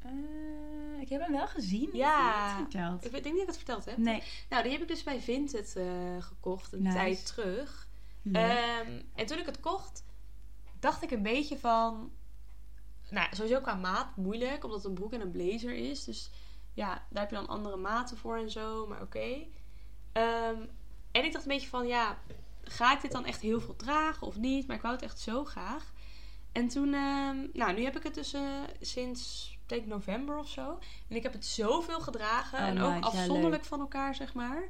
Eh, 0.02 1.02
ik 1.02 1.10
heb 1.10 1.22
hem 1.22 1.32
wel 1.32 1.48
gezien. 1.48 1.89
Ja. 1.94 2.60
Ik. 2.60 3.12
Ik 3.12 3.12
denk 3.12 3.24
niet 3.24 3.24
dat 3.24 3.42
ik 3.42 3.48
het 3.48 3.56
verteld 3.56 3.86
heb. 3.86 3.98
Nee. 3.98 4.24
Nou, 4.50 4.64
die 4.64 4.72
heb 4.72 4.82
ik 4.82 4.88
dus 4.88 5.04
bij 5.04 5.20
Vinted 5.22 5.76
eh, 5.76 5.86
gekocht 6.20 6.74
een 6.74 6.82
Nice. 6.82 6.96
tijd 6.96 7.26
terug. 7.26 7.89
Leuk. 8.22 8.36
Ehm, 8.36 9.02
en 9.16 9.26
toen 9.26 9.40
ik 9.40 9.46
het 9.46 9.60
kocht, 9.60 10.04
dacht 10.80 11.04
ik 11.04 11.12
een 11.12 11.24
beetje 11.24 11.58
van... 11.58 12.12
Nou, 13.10 13.36
sowieso 13.36 13.62
qua 13.62 13.76
maat 13.76 14.16
moeilijk, 14.16 14.64
omdat 14.64 14.80
het 14.80 14.88
een 14.88 14.94
broek 14.94 15.14
en 15.14 15.22
een 15.22 15.32
blazer 15.32 15.74
is. 15.74 16.04
Dus 16.04 16.30
ja, 16.74 17.06
daar 17.10 17.22
heb 17.22 17.30
je 17.30 17.36
dan 17.36 17.48
andere 17.48 17.78
maten 17.78 18.18
voor 18.18 18.38
en 18.38 18.52
zo, 18.52 18.88
maar 18.88 19.02
oké. 19.02 19.46
Ehm, 20.12 20.62
en 21.12 21.24
ik 21.24 21.32
dacht 21.32 21.46
een 21.46 21.52
beetje 21.52 21.70
van, 21.70 21.88
ja, 21.88 22.18
ga 22.64 22.94
ik 22.94 23.02
dit 23.02 23.12
dan 23.12 23.26
echt 23.26 23.42
heel 23.42 23.62
veel 23.62 23.76
dragen 23.76 24.28
of 24.28 24.38
niet? 24.38 24.68
Maar 24.68 24.76
ik 24.76 24.82
wou 24.82 24.94
het 24.94 25.04
echt 25.04 25.20
zo 25.20 25.46
graag. 25.46 25.92
En 26.52 26.68
toen, 26.68 26.94
ehm, 26.94 27.38
nou, 27.54 27.74
nu 27.74 27.84
heb 27.84 27.96
ik 27.98 28.04
het 28.04 28.14
dus 28.14 28.34
eh, 28.34 28.62
sinds, 28.82 29.52
ik 29.52 29.70
denk 29.70 29.86
november 29.86 30.38
of 30.38 30.48
zo. 30.48 30.80
En 31.08 31.16
ik 31.16 31.24
heb 31.24 31.34
het 31.34 31.46
zoveel 31.46 32.00
gedragen. 32.00 32.60
Oh, 32.60 32.66
en 32.66 32.74
nice. 32.74 32.86
ook 32.86 32.94
Ja, 32.94 33.00
afzonderlijk 33.00 33.66
van 33.66 33.80
elkaar, 33.80 34.16
zeg 34.16 34.34
maar. 34.34 34.70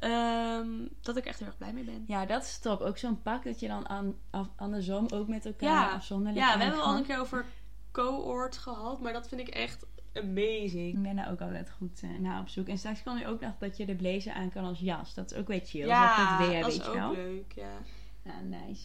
Ehm, 0.00 0.68
dat 1.00 1.16
ik 1.16 1.24
echt 1.24 1.38
heel 1.38 1.46
erg 1.48 1.56
blij 1.56 1.72
mee 1.72 1.84
ben. 1.84 2.04
Ja, 2.06 2.26
dat 2.26 2.42
is 2.42 2.58
top. 2.58 2.80
Ook 2.80 2.98
zo'n 2.98 3.22
pak 3.22 3.44
dat 3.44 3.60
je 3.60 3.68
dan 3.68 3.88
aan, 3.88 4.14
af, 4.30 4.48
andersom 4.56 5.06
ook 5.12 5.28
met 5.28 5.46
elkaar 5.46 5.68
Ja. 5.68 5.92
afzonderlijk 5.92 6.46
Ja, 6.46 6.56
we 6.58 6.62
hebben 6.64 6.82
al 6.82 6.96
een 6.96 7.06
keer 7.06 7.18
over 7.20 7.44
cohort 7.92 8.56
gehad, 8.56 9.00
maar 9.00 9.12
dat 9.12 9.28
vind 9.28 9.40
ik 9.40 9.48
echt 9.48 9.86
amazing. 10.14 10.94
Ik 10.96 11.02
ben 11.02 11.16
daar 11.16 11.30
ook 11.30 11.40
altijd 11.40 11.70
goed 11.70 12.00
eh, 12.02 12.10
naar 12.18 12.40
op 12.40 12.48
zoek. 12.48 12.68
En 12.68 12.78
straks 12.78 13.02
kan 13.02 13.18
je 13.18 13.26
ook 13.26 13.40
nog 13.40 13.52
dat 13.58 13.76
je 13.76 13.86
de 13.86 13.94
blazer 13.94 14.32
aan 14.32 14.50
kan 14.50 14.64
als 14.64 14.78
jas. 14.80 15.14
Dat 15.14 15.30
is 15.30 15.36
ook 15.36 15.48
weer 15.48 15.60
chill. 15.64 15.86
Ja, 15.86 16.36
goed 16.36 16.46
weer, 16.46 16.60
dat 16.62 16.72
is 16.72 16.86
ook 16.86 16.94
wel. 16.94 17.12
leuk, 17.12 17.52
ja. 17.54 17.78
Ja, 18.22 18.40
nice. 18.40 18.84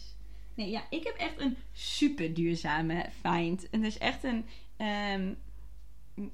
Nee, 0.54 0.70
ja, 0.70 0.82
ik 0.90 1.04
heb 1.04 1.16
echt 1.16 1.40
een 1.40 1.56
super 1.72 2.34
duurzame 2.34 3.06
find. 3.20 3.70
En 3.70 3.80
dus 3.80 3.98
echt 3.98 4.24
een... 4.24 4.46
ehm, 4.76 5.34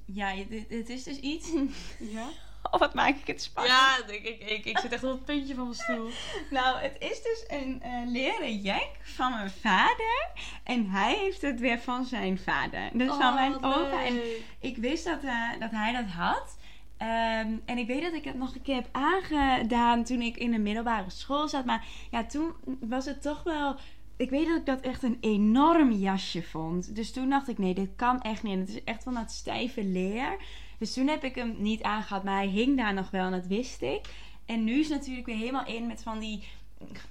ja, 0.05 0.27
het, 0.27 0.65
het 0.69 0.89
is 0.89 1.03
dus 1.03 1.19
iets... 1.19 1.53
Ja? 1.99 2.27
Oh, 2.71 2.79
wat 2.79 2.93
maak 2.93 3.15
ik 3.15 3.27
het 3.27 3.41
spannend. 3.41 3.75
Ja, 3.75 4.13
ik, 4.13 4.23
ik, 4.23 4.49
ik, 4.49 4.65
ik 4.65 4.77
zit 4.77 4.91
echt 4.91 5.03
op 5.03 5.11
het 5.11 5.25
puntje 5.25 5.55
van 5.55 5.63
mijn 5.63 5.75
stoel. 5.75 6.09
Nou, 6.57 6.79
het 6.79 6.95
is 6.99 7.23
dus 7.23 7.43
een 7.47 7.81
eh, 7.81 7.91
leren 8.05 8.57
jack 8.61 8.89
van 9.01 9.31
mijn 9.31 9.51
vader. 9.61 10.29
En 10.63 10.89
hij 10.89 11.15
heeft 11.15 11.41
het 11.41 11.59
weer 11.59 11.79
van 11.79 12.05
zijn 12.05 12.39
vader. 12.39 12.89
Dus 12.93 13.15
van 13.15 13.33
mijn 13.33 13.55
Oh, 13.55 13.77
opa. 13.77 14.05
En 14.05 14.19
ik 14.59 14.77
wist 14.77 15.05
dat, 15.05 15.23
eh, 15.23 15.49
dat 15.59 15.71
hij 15.71 15.91
dat 15.91 16.05
had. 16.05 16.57
Ehm, 16.97 17.57
en 17.65 17.77
ik 17.77 17.87
weet 17.87 18.01
dat 18.01 18.13
ik 18.13 18.23
het 18.23 18.37
nog 18.37 18.55
een 18.55 18.61
keer 18.61 18.75
heb 18.75 18.89
aangedaan 18.91 20.03
toen 20.03 20.21
ik 20.21 20.37
in 20.37 20.51
de 20.51 20.59
middelbare 20.59 21.09
school 21.09 21.47
zat. 21.47 21.65
Maar 21.65 21.85
ja, 22.11 22.25
toen 22.25 22.53
was 22.79 23.05
het 23.05 23.21
toch 23.21 23.43
wel... 23.43 23.75
Ik 24.21 24.29
weet 24.29 24.47
dat 24.47 24.57
ik 24.57 24.65
dat 24.65 24.81
echt 24.81 25.03
een 25.03 25.17
enorm 25.21 25.91
jasje 25.91 26.43
vond. 26.43 26.95
Dus 26.95 27.11
toen 27.11 27.29
dacht 27.29 27.47
ik, 27.47 27.57
nee, 27.57 27.73
dit 27.73 27.89
kan 27.95 28.21
echt 28.21 28.43
niet. 28.43 28.53
En 28.53 28.59
het 28.59 28.69
is 28.69 28.83
echt 28.83 29.03
van 29.03 29.13
dat 29.13 29.31
stijve 29.31 29.83
leer. 29.83 30.37
Dus 30.77 30.93
toen 30.93 31.07
heb 31.07 31.23
ik 31.23 31.35
hem 31.35 31.55
niet 31.57 31.81
aangehad. 31.81 32.23
Maar 32.23 32.35
hij 32.35 32.47
hing 32.47 32.77
daar 32.77 32.93
nog 32.93 33.11
wel 33.11 33.25
en 33.25 33.31
dat 33.31 33.47
wist 33.47 33.81
ik. 33.81 34.01
En 34.45 34.63
nu 34.63 34.79
is 34.79 34.89
het 34.89 34.97
natuurlijk 34.97 35.25
weer 35.25 35.35
helemaal 35.37 35.65
in 35.65 35.87
met 35.87 36.03
van 36.03 36.19
die 36.19 36.43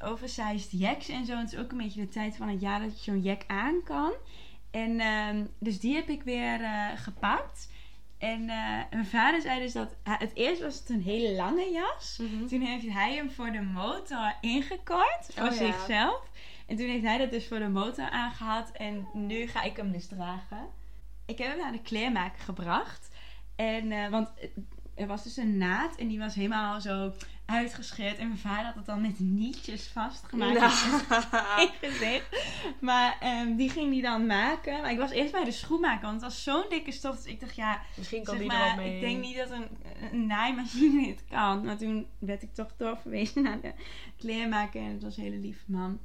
oversized 0.03 0.69
jacks 0.71 1.09
en 1.09 1.27
zo. 1.27 1.37
Het 1.37 1.53
is 1.53 1.59
ook 1.59 1.71
een 1.71 1.79
beetje 1.79 2.01
de 2.01 2.09
tijd 2.09 2.37
van 2.37 2.49
het 2.49 2.61
jaar 2.61 2.81
dat 2.81 3.05
je 3.05 3.11
zo'n 3.11 3.23
jack 3.23 3.43
aan 3.47 3.83
kan. 3.85 4.13
En 4.71 5.01
ehm, 5.01 5.45
dus 5.59 5.81
die 5.81 5.95
heb 5.95 6.09
ik 6.09 6.23
weer 6.23 6.61
eh, 6.61 6.87
gepakt. 6.95 7.69
En 8.19 8.41
eh, 8.41 8.81
mijn 8.91 9.07
vader 9.07 9.41
zei 9.41 9.61
dus 9.61 9.73
dat... 9.73 9.97
Het 10.03 10.35
eerst 10.35 10.63
was 10.63 10.79
het 10.79 10.89
een 10.89 11.03
hele 11.03 11.37
lange 11.37 11.71
jas. 11.71 12.19
Mhm. 12.21 12.47
Toen 12.47 12.61
heeft 12.61 12.89
hij 12.89 13.15
hem 13.15 13.31
voor 13.31 13.53
de 13.53 13.63
motor 13.63 14.35
ingekort. 14.41 15.27
Voor 15.35 15.49
Oh 15.49 15.55
ja. 15.89 16.13
En 16.71 16.77
toen 16.77 16.89
heeft 16.89 17.05
hij 17.05 17.19
dat 17.19 17.31
dus 17.31 17.49
voor 17.49 17.59
de 17.59 17.69
motor 17.69 18.11
aangehad. 18.11 18.71
En 18.73 19.07
nu 19.13 19.47
ga 19.47 19.63
ik 19.63 19.77
hem 19.77 19.93
dus 19.93 20.07
dragen. 20.07 20.69
Ik 21.27 21.39
heb 21.39 21.49
hem 21.49 21.59
naar 21.59 21.73
de 21.73 21.83
kleermaker 21.83 22.43
gebracht. 22.43 23.09
En, 23.57 23.93
eh, 23.93 24.09
want 24.09 24.29
er 24.95 25.07
was 25.07 25.23
dus 25.23 25.37
een 25.37 25.59
naad. 25.59 25.97
En 25.97 26.09
die 26.09 26.19
was 26.19 26.35
helemaal 26.35 26.81
zo 26.81 27.13
uitgescheurd. 27.47 28.19
En 28.19 28.27
mijn 28.27 28.39
vader 28.39 28.65
had 28.65 28.75
het 28.75 28.87
dan 28.87 29.01
met 29.01 29.19
nietjes 29.19 29.89
vastgemaakt. 29.89 30.59
Nou. 30.59 31.63
in 31.63 31.91
gezicht. 31.91 32.47
Maar 32.81 33.17
ehm, 33.21 33.57
die 33.57 33.71
ging 33.71 33.91
die 33.91 34.03
dan 34.03 34.27
maken. 34.27 34.81
Maar 34.81 34.91
ik 34.91 34.99
was 34.99 35.11
eerst 35.11 35.33
bij 35.33 35.45
de 35.45 35.53
schoenmaker, 35.53 36.03
want 36.03 36.23
het 36.23 36.33
was 36.33 36.43
zo'n 36.43 36.67
dikke 36.69 36.93
stof. 36.93 37.17
Dus 37.17 37.33
ik 37.33 37.41
dacht, 37.41 37.57
ja, 37.57 37.81
Misschien 37.97 38.25
kan 38.25 38.35
zeg 38.37 38.43
die 38.43 38.53
er 38.53 38.59
maar, 38.59 38.77
wel 38.77 38.85
mee. 38.85 38.95
ik 38.95 39.01
denk 39.01 39.21
niet 39.21 39.37
dat 39.37 39.51
een, 39.51 39.69
een 40.13 40.27
naaimachine 40.27 41.07
dit 41.07 41.25
kan. 41.29 41.65
Maar 41.65 41.77
toen 41.77 42.07
werd 42.19 42.43
ik 42.43 42.55
toch 42.55 42.77
doorverwezen 42.77 43.43
naar 43.43 43.61
de 43.61 43.73
kleermaker. 44.17 44.81
En 44.81 44.93
het 44.93 45.03
was 45.03 45.17
een 45.17 45.23
hele 45.23 45.39
lieve 45.39 45.65
man. 45.67 46.01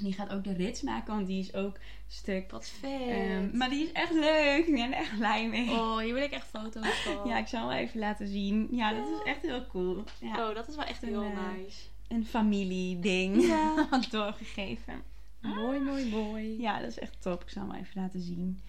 Die 0.00 0.12
gaat 0.12 0.30
ook 0.32 0.44
de 0.44 0.52
rits 0.52 0.82
maken, 0.82 1.14
want 1.14 1.26
die 1.26 1.40
is 1.40 1.54
ook 1.54 1.78
stuk. 2.08 2.50
Wat 2.50 2.68
vet. 2.80 3.00
Ehm, 3.08 3.56
maar 3.56 3.68
die 3.70 3.84
is 3.84 3.92
echt 3.92 4.12
leuk. 4.12 4.66
Ik 4.66 4.74
ben 4.74 4.92
er 4.92 4.98
echt 4.98 5.16
blij 5.16 5.48
mee. 5.48 5.70
Oh, 5.70 5.98
hier 5.98 6.14
wil 6.14 6.22
ik 6.22 6.30
echt 6.32 6.46
foto's 6.46 6.88
van. 7.04 7.28
Ja, 7.28 7.38
ik 7.38 7.46
zal 7.46 7.68
wel 7.68 7.76
even 7.76 8.00
laten 8.00 8.26
zien. 8.28 8.68
Ja, 8.70 8.92
dat 8.92 9.06
is 9.08 9.22
echt 9.24 9.42
heel 9.42 9.66
cool. 9.66 10.04
Ja, 10.20 10.48
Oh, 10.48 10.54
dat 10.54 10.68
is 10.68 10.76
wel 10.76 10.84
echt 10.84 11.02
Een, 11.02 11.08
heel 11.08 11.22
eh, 11.22 11.38
nice. 11.56 11.78
Een 12.08 12.26
familieding. 12.26 13.42
Ja. 13.46 13.74
Had 13.90 14.10
doorgegeven. 14.10 15.02
Mooi, 15.40 15.78
mooi, 15.80 16.08
mooi. 16.08 16.60
Ja, 16.60 16.78
dat 16.80 16.88
is 16.88 16.98
echt 16.98 17.22
top. 17.22 17.42
Ik 17.42 17.48
zal 17.50 17.62
hem 17.70 17.80
even 17.80 18.00
laten 18.02 18.20
zien. 18.20 18.60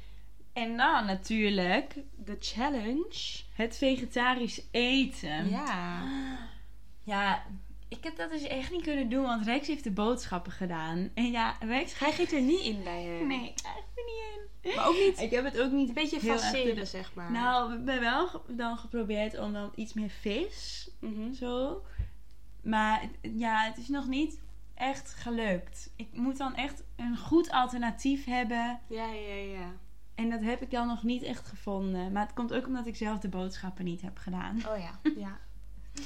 En 0.53 0.77
dan 0.77 1.05
natuurlijk 1.05 1.95
De 2.15 2.37
challenge. 2.39 3.41
het 3.53 3.77
vegetarisch 3.77 4.61
eten. 4.71 5.49
Ja. 5.49 6.01
Ja, 7.03 7.43
ik 7.97 8.03
heb 8.03 8.17
dat 8.17 8.31
dus 8.31 8.41
echt 8.43 8.71
niet 8.71 8.81
kunnen 8.81 9.09
doen, 9.09 9.23
want 9.23 9.45
Rex 9.45 9.67
heeft 9.67 9.83
de 9.83 9.91
boodschappen 9.91 10.51
gedaan. 10.51 11.09
En 11.13 11.31
ja, 11.31 11.55
Rex 11.59 11.99
Hij 11.99 12.11
gaat 12.11 12.31
er 12.31 12.41
niet 12.41 12.59
in 12.61 12.83
bij 12.83 13.03
hem. 13.03 13.27
Nee, 13.27 13.53
eigenlijk 13.65 13.95
niet 13.95 14.23
in. 14.61 14.75
Maar 14.75 14.87
ook 14.87 14.97
niet 14.99 15.19
Ik 15.19 15.31
heb 15.31 15.43
het 15.43 15.59
ook 15.59 15.71
niet 15.71 15.87
een 15.87 15.93
beetje 15.93 16.19
faceren, 16.19 16.87
zeg 16.87 17.13
maar. 17.13 17.31
Nou, 17.31 17.69
we 17.69 17.91
hebben 17.91 17.99
wel 17.99 18.43
dan 18.47 18.77
geprobeerd 18.77 19.39
om 19.39 19.53
dan 19.53 19.71
iets 19.75 19.93
meer 19.93 20.09
vis, 20.09 20.89
Mhm. 20.99 21.33
zo. 21.33 21.81
Maar 22.63 23.09
ja, 23.21 23.63
het 23.63 23.77
is 23.77 23.87
nog 23.87 24.07
niet 24.07 24.39
echt 24.75 25.13
gelukt. 25.13 25.89
Ik 25.95 26.07
moet 26.11 26.37
dan 26.37 26.55
echt 26.55 26.83
een 26.95 27.17
goed 27.17 27.51
alternatief 27.51 28.25
hebben. 28.25 28.79
Ja, 28.87 29.05
ja, 29.13 29.33
ja. 29.33 29.71
En 30.15 30.29
dat 30.29 30.41
heb 30.41 30.61
ik 30.61 30.71
dan 30.71 30.87
nog 30.87 31.03
niet 31.03 31.23
echt 31.23 31.47
gevonden. 31.47 32.11
Maar 32.11 32.23
het 32.25 32.33
komt 32.33 32.53
ook 32.53 32.65
omdat 32.67 32.87
ik 32.87 32.95
zelf 32.95 33.19
de 33.19 33.29
boodschappen 33.29 33.85
niet 33.85 34.01
heb 34.01 34.17
gedaan. 34.17 34.55
Oh 34.67 34.77
ja. 34.77 34.99
ja. 35.17 35.39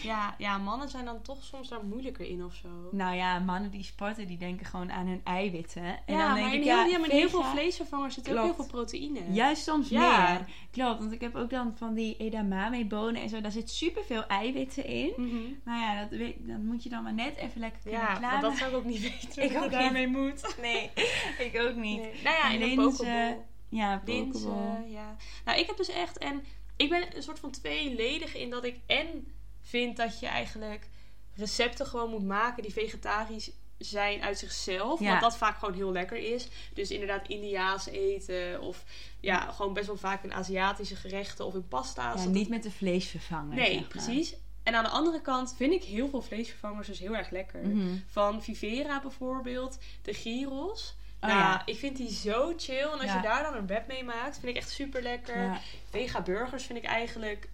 Ja, 0.02 0.36
ja, 0.38 0.58
mannen 0.58 0.90
zijn 0.90 1.06
dan 1.06 1.22
toch 1.22 1.44
soms 1.44 1.68
daar 1.70 1.84
moeilijker 1.86 2.26
in 2.30 2.44
of 2.44 2.54
zo. 2.54 2.68
Nou 2.92 3.16
ja, 3.16 3.40
mannen 3.40 3.72
die 3.72 3.84
sporten, 3.84 4.28
die 4.28 4.38
denken 4.38 4.66
gewoon 4.66 4.92
aan 4.92 5.08
hun 5.08 5.22
eiwitten. 5.24 5.84
En 5.84 6.16
ja, 6.16 6.26
dan 6.26 6.36
denk 6.36 6.46
maar 6.48 6.56
ik, 6.56 6.60
in 6.62 6.66
ja, 6.66 6.82
heel, 6.84 6.92
ja, 6.92 7.00
maar 7.00 7.10
in 7.10 7.16
heel 7.16 7.30
veel 7.30 7.44
vleesvervangers 7.44 8.14
zit 8.14 8.30
ook 8.30 8.44
heel 8.44 8.56
veel 8.56 8.66
proteïne. 8.66 9.20
Juist 9.32 9.64
soms 9.64 9.90
Ja. 9.90 10.32
meer. 10.34 10.46
Klopt, 10.72 11.00
want 11.00 11.12
ik 11.12 11.22
heb 11.22 11.36
ook 11.36 11.50
dan 11.50 11.74
van 11.78 11.94
die 11.94 12.18
edamame 12.18 12.86
bonen 12.86 13.22
en 13.22 13.30
zo. 13.30 13.42
Daar 13.42 13.52
zit 13.52 13.70
superveel 13.70 14.26
eiwitten 14.26 14.86
in. 14.86 15.14
Mhm. 15.18 15.36
Maar 15.64 15.80
ja, 15.80 16.00
dat, 16.02 16.10
weet, 16.20 16.36
dat 16.40 16.58
moet 16.60 16.84
je 16.84 16.90
dan 16.90 17.04
maar 17.04 17.14
net 17.14 17.36
even 17.36 17.60
lekker 17.60 17.82
kunnen 17.82 18.02
Ja, 18.02 18.14
klaar 18.16 18.42
dat 18.42 18.58
zou 18.58 18.72
ik 18.72 18.78
ook 18.78 18.86
niet 18.86 19.02
weten. 19.22 19.44
Ik 19.44 19.64
ook 19.64 19.72
daarmee 19.72 20.08
moet. 20.08 20.56
Nee, 20.62 20.90
ik 21.54 21.60
ook 21.62 21.76
niet. 21.76 22.02
Nee. 22.02 22.22
Nou 22.24 22.36
ja, 22.36 22.50
in 22.50 22.62
een 22.62 22.76
pokeball. 22.76 23.46
Ja, 23.70 24.02
pokeball. 24.06 24.86
Ja. 24.88 25.16
Nou, 25.46 25.60
ik 25.60 25.68
heb 25.68 25.78
dus 25.78 25.90
echt... 25.90 26.18
En 26.18 26.44
ik 26.78 26.90
ben 26.90 27.16
een 27.16 27.24
soort 27.24 27.40
van 27.40 27.52
tweeledig 27.52 28.36
in 28.36 28.50
dat 28.50 28.66
ik 28.66 28.80
en 28.86 29.28
vind 29.68 29.97
dat 29.97 30.20
je 30.20 30.28
eigenlijk 30.28 30.89
recepten 31.36 31.86
gewoon 31.86 32.09
moet 32.09 32.26
maken 32.26 32.63
die 32.63 32.74
vegetarisch 32.74 33.51
zijn 33.78 34.22
uit 34.22 34.38
zichzelf. 34.39 34.99
Ja. 34.99 35.09
Want 35.09 35.22
dat 35.22 35.38
vaak 35.38 35.57
gewoon 35.57 35.74
heel 35.76 35.91
lekker 35.91 36.18
is. 36.34 36.47
Dus 36.74 36.91
inderdaad 36.91 37.28
Indiaas 37.28 37.88
eten. 37.88 38.61
Of 38.61 38.84
ja, 39.20 39.51
gewoon 39.51 39.74
best 39.74 39.88
wel 39.88 39.97
vaak 39.97 40.24
in 40.24 40.34
Aziatische 40.34 40.95
gerechten 40.95 41.45
of 41.45 41.53
in 41.53 41.68
pasta's. 41.68 42.20
Ja, 42.20 42.24
Dat- 42.24 42.34
niet 42.34 42.49
met 42.49 42.63
de 42.63 42.72
vleesvervanger. 42.72 43.55
Nee, 43.55 43.72
zeg 43.72 43.80
maar. 43.80 43.88
precies. 43.88 44.36
En 44.63 44.76
aan 44.76 44.84
de 44.84 44.89
andere 44.89 45.22
kant 45.22 45.53
vind 45.57 45.74
ik 45.74 45.84
heel 45.84 46.09
veel 46.09 46.22
vleesvervangers 46.22 46.88
dus 46.88 46.99
heel 46.99 47.15
erg 47.15 47.30
lekker. 47.30 47.68
Mhm. 47.68 47.95
Van 48.07 48.43
Vivera 48.43 49.01
bijvoorbeeld, 49.01 49.78
de 50.01 50.13
gyros. 50.13 50.95
Oh, 51.22 51.30
nou, 51.30 51.39
ja. 51.41 51.61
ik 51.65 51.78
vind 51.78 51.97
die 51.97 52.11
zo 52.11 52.53
chill. 52.57 52.78
En 52.82 52.91
als 52.91 53.03
Ja. 53.03 53.15
je 53.15 53.22
daar 53.22 53.43
dan 53.43 53.53
een 53.55 53.68
wrap 53.68 53.88
mee 53.88 54.03
maakt, 54.03 54.36
vind 54.39 54.47
ik 54.47 54.55
echt 54.61 54.70
super 54.70 55.01
lekker. 55.01 55.59
Vega 55.89 56.22
burgers 56.22 56.63
vind 56.63 56.78
ik 56.80 56.86
eigenlijk 56.86 57.49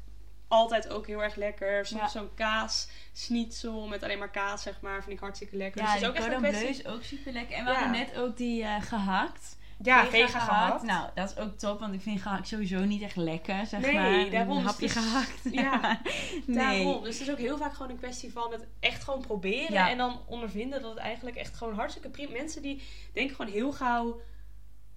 altijd 0.54 0.89
ook 0.89 1.08
heel 1.08 1.24
erg 1.24 1.36
lekker. 1.36 1.86
Soms 1.86 2.01
Ja. 2.01 2.08
zo'n 2.08 2.34
kaas 2.36 2.88
schnitzel 3.14 3.88
met 3.88 4.04
alleen 4.04 4.20
maar 4.20 4.32
kaas, 4.32 4.62
zeg 4.62 4.82
maar, 4.82 5.01
vind 5.04 5.16
ik 5.16 5.20
hartstikke 5.20 5.56
lekker. 5.58 5.82
Ja, 5.82 5.93
dus 5.93 6.01
is 6.01 6.08
ook 6.08 6.16
echt 6.16 6.32
een 6.32 6.70
is 6.70 6.86
ook 6.86 7.04
super 7.04 7.32
lekker. 7.32 7.56
En 7.56 7.66
we 7.66 7.72
Ja. 7.72 7.78
hadden 7.80 7.99
net 7.99 8.18
ook 8.18 8.38
die 8.38 8.64
eh, 8.64 8.82
gehakt. 8.82 9.58
Ja, 9.82 10.06
vega, 10.06 10.39
gehakt. 10.39 10.84
Nou, 10.84 11.10
dat 11.16 11.30
is 11.32 11.38
ook 11.38 11.58
top, 11.58 11.80
want 11.80 11.93
ik 11.93 12.01
vind 12.01 12.22
gehakt 12.22 12.47
sowieso 12.47 12.80
niet 12.80 13.01
echt 13.01 13.16
lekker, 13.16 13.66
zeg 13.66 13.82
Nee, 13.82 13.93
maar. 13.93 14.30
daarom 14.30 14.51
Een 14.58 14.64
is 14.64 14.66
hapje 14.70 14.86
dus- 14.86 14.93
gehakt. 14.95 15.39
Ja, 15.51 15.99
nee. 16.45 16.56
Daarom. 16.58 17.04
Dus 17.04 17.20
het 17.20 17.28
is 17.28 17.34
ook 17.34 17.39
heel 17.39 17.58
vaak 17.58 17.74
gewoon 17.74 17.91
een 17.91 17.97
kwestie 17.97 18.32
van 18.32 18.51
het 18.51 18.68
echt 18.80 19.04
gewoon 19.04 19.22
proberen. 19.22 19.74
Ja. 19.74 19.89
En 19.89 19.97
dan 19.97 20.20
ondervinden 20.28 20.82
dat 20.82 20.89
het 20.89 20.99
eigenlijk 20.99 21.36
echt 21.36 21.56
gewoon 21.56 21.74
hartstikke 21.76 22.10
prima... 22.10 22.32
Mensen 22.32 22.62
die 22.62 22.84
denken 23.14 23.36
gewoon 23.36 23.51
heel 23.51 23.72
gauw... 23.72 24.22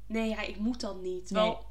Nee, 0.06 0.28
ja, 0.28 0.40
ik 0.42 0.56
moet 0.58 0.80
dan 0.80 1.02
niet. 1.02 1.26
Terwijl, 1.26 1.66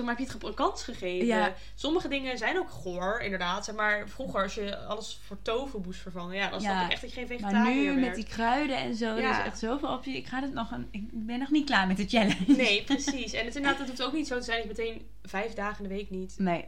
maar, 0.00 0.16
heb 0.16 0.26
je 0.26 0.32
het 0.32 0.44
een 0.44 0.54
kans 0.54 0.82
gegeven. 0.84 1.26
Ja. 1.26 1.54
Sommige 1.74 2.08
dingen 2.08 2.38
zijn 2.38 2.58
ook 2.58 2.70
goor, 2.70 3.20
inderdaad. 3.20 3.64
Zeg 3.64 3.74
maar, 3.74 4.08
vroeger 4.08 4.42
als 4.42 4.54
je 4.54 4.78
alles 4.78 5.20
voor 5.26 5.80
moest 5.84 6.00
vervangen... 6.00 6.36
Ja, 6.36 6.50
dan 6.50 6.60
Ja. 6.60 6.70
snap 6.70 6.84
ik 6.84 6.92
echt 6.92 7.00
dat 7.00 7.12
je 7.12 7.16
geen 7.16 7.40
Maar 7.40 7.50
vegetariër 7.50 7.94
nu 7.94 8.00
met 8.00 8.14
die 8.14 8.24
kruiden 8.24 8.76
en 8.76 8.94
zo, 8.94 9.16
er 9.16 9.30
is 9.30 9.44
echt 9.44 9.58
zoveel 9.58 9.88
opties. 9.88 10.14
Ik, 10.16 10.26
ga 10.26 10.40
het 10.40 10.52
nog 10.52 10.70
een, 10.70 10.88
ik 10.90 11.08
ben 11.12 11.38
nog 11.38 11.50
niet 11.50 11.66
klaar 11.66 11.86
met 11.86 11.96
de 11.96 12.08
challenge. 12.08 12.44
Nee, 12.46 12.84
precies. 12.92 13.32
En 13.32 13.38
het, 13.38 13.48
is 13.48 13.56
inderdaad, 13.56 13.78
het 13.78 13.88
hoeft 13.88 14.02
ook 14.02 14.12
niet 14.12 14.26
zo 14.26 14.38
te 14.38 14.44
zijn 14.44 14.66
dat 14.66 14.76
je 14.76 14.82
meteen 14.84 15.06
vijf 15.22 15.52
dagen 15.54 15.84
in 15.84 15.90
de 15.90 15.96
week 15.96 16.10
niet 16.10 16.34
Nee, 16.38 16.64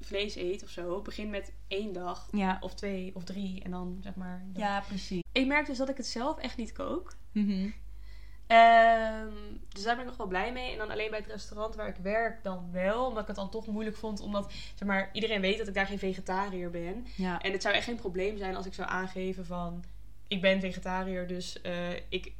vlees 0.00 0.34
eet 0.34 0.62
of 0.62 0.70
zo. 0.70 1.00
Begin 1.02 1.30
met 1.30 1.52
één 1.68 1.92
dag 1.92 2.28
ja. 2.30 2.56
of 2.60 2.74
twee 2.74 3.10
of 3.14 3.24
drie 3.24 3.62
en 3.62 3.70
dan 3.70 3.98
zeg 4.02 4.14
maar... 4.14 4.44
Ja, 4.54 4.80
precies. 4.80 5.22
Ik 5.32 5.46
merk 5.46 5.66
dus 5.66 5.78
dat 5.78 5.88
ik 5.88 5.96
het 5.96 6.06
zelf 6.06 6.38
echt 6.38 6.56
niet 6.56 6.72
kook. 6.72 7.16
Mhm. 7.32 7.68
Ehm, 8.46 9.28
dus 9.68 9.82
daar 9.82 9.94
ben 9.94 10.04
ik 10.04 10.10
nog 10.10 10.16
wel 10.16 10.26
blij 10.26 10.52
mee. 10.52 10.72
En 10.72 10.78
dan 10.78 10.90
alleen 10.90 11.10
bij 11.10 11.18
het 11.18 11.28
restaurant 11.28 11.74
waar 11.74 11.88
ik 11.88 11.96
werk 12.02 12.42
dan 12.42 12.68
wel. 12.72 13.06
Omdat 13.06 13.22
ik 13.22 13.26
het 13.26 13.36
dan 13.36 13.50
toch 13.50 13.66
moeilijk 13.66 13.96
vond. 13.96 14.20
Omdat 14.20 14.52
zeg 14.74 14.88
maar, 14.88 15.10
iedereen 15.12 15.40
weet 15.40 15.58
dat 15.58 15.68
ik 15.68 15.74
daar 15.74 15.86
geen 15.86 15.98
vegetariër 15.98 16.70
ben. 16.70 17.06
Ja. 17.16 17.40
En 17.40 17.52
het 17.52 17.62
zou 17.62 17.74
echt 17.74 17.84
geen 17.84 17.96
probleem 17.96 18.36
zijn 18.36 18.56
als 18.56 18.66
ik 18.66 18.74
zou 18.74 18.88
aangeven 18.88 19.46
van... 19.46 19.84
Ik 20.28 20.40
ben 20.40 20.60
vegetariër, 20.60 21.26
dus 21.26 21.60
eh, 21.60 21.90
ik 22.08 22.32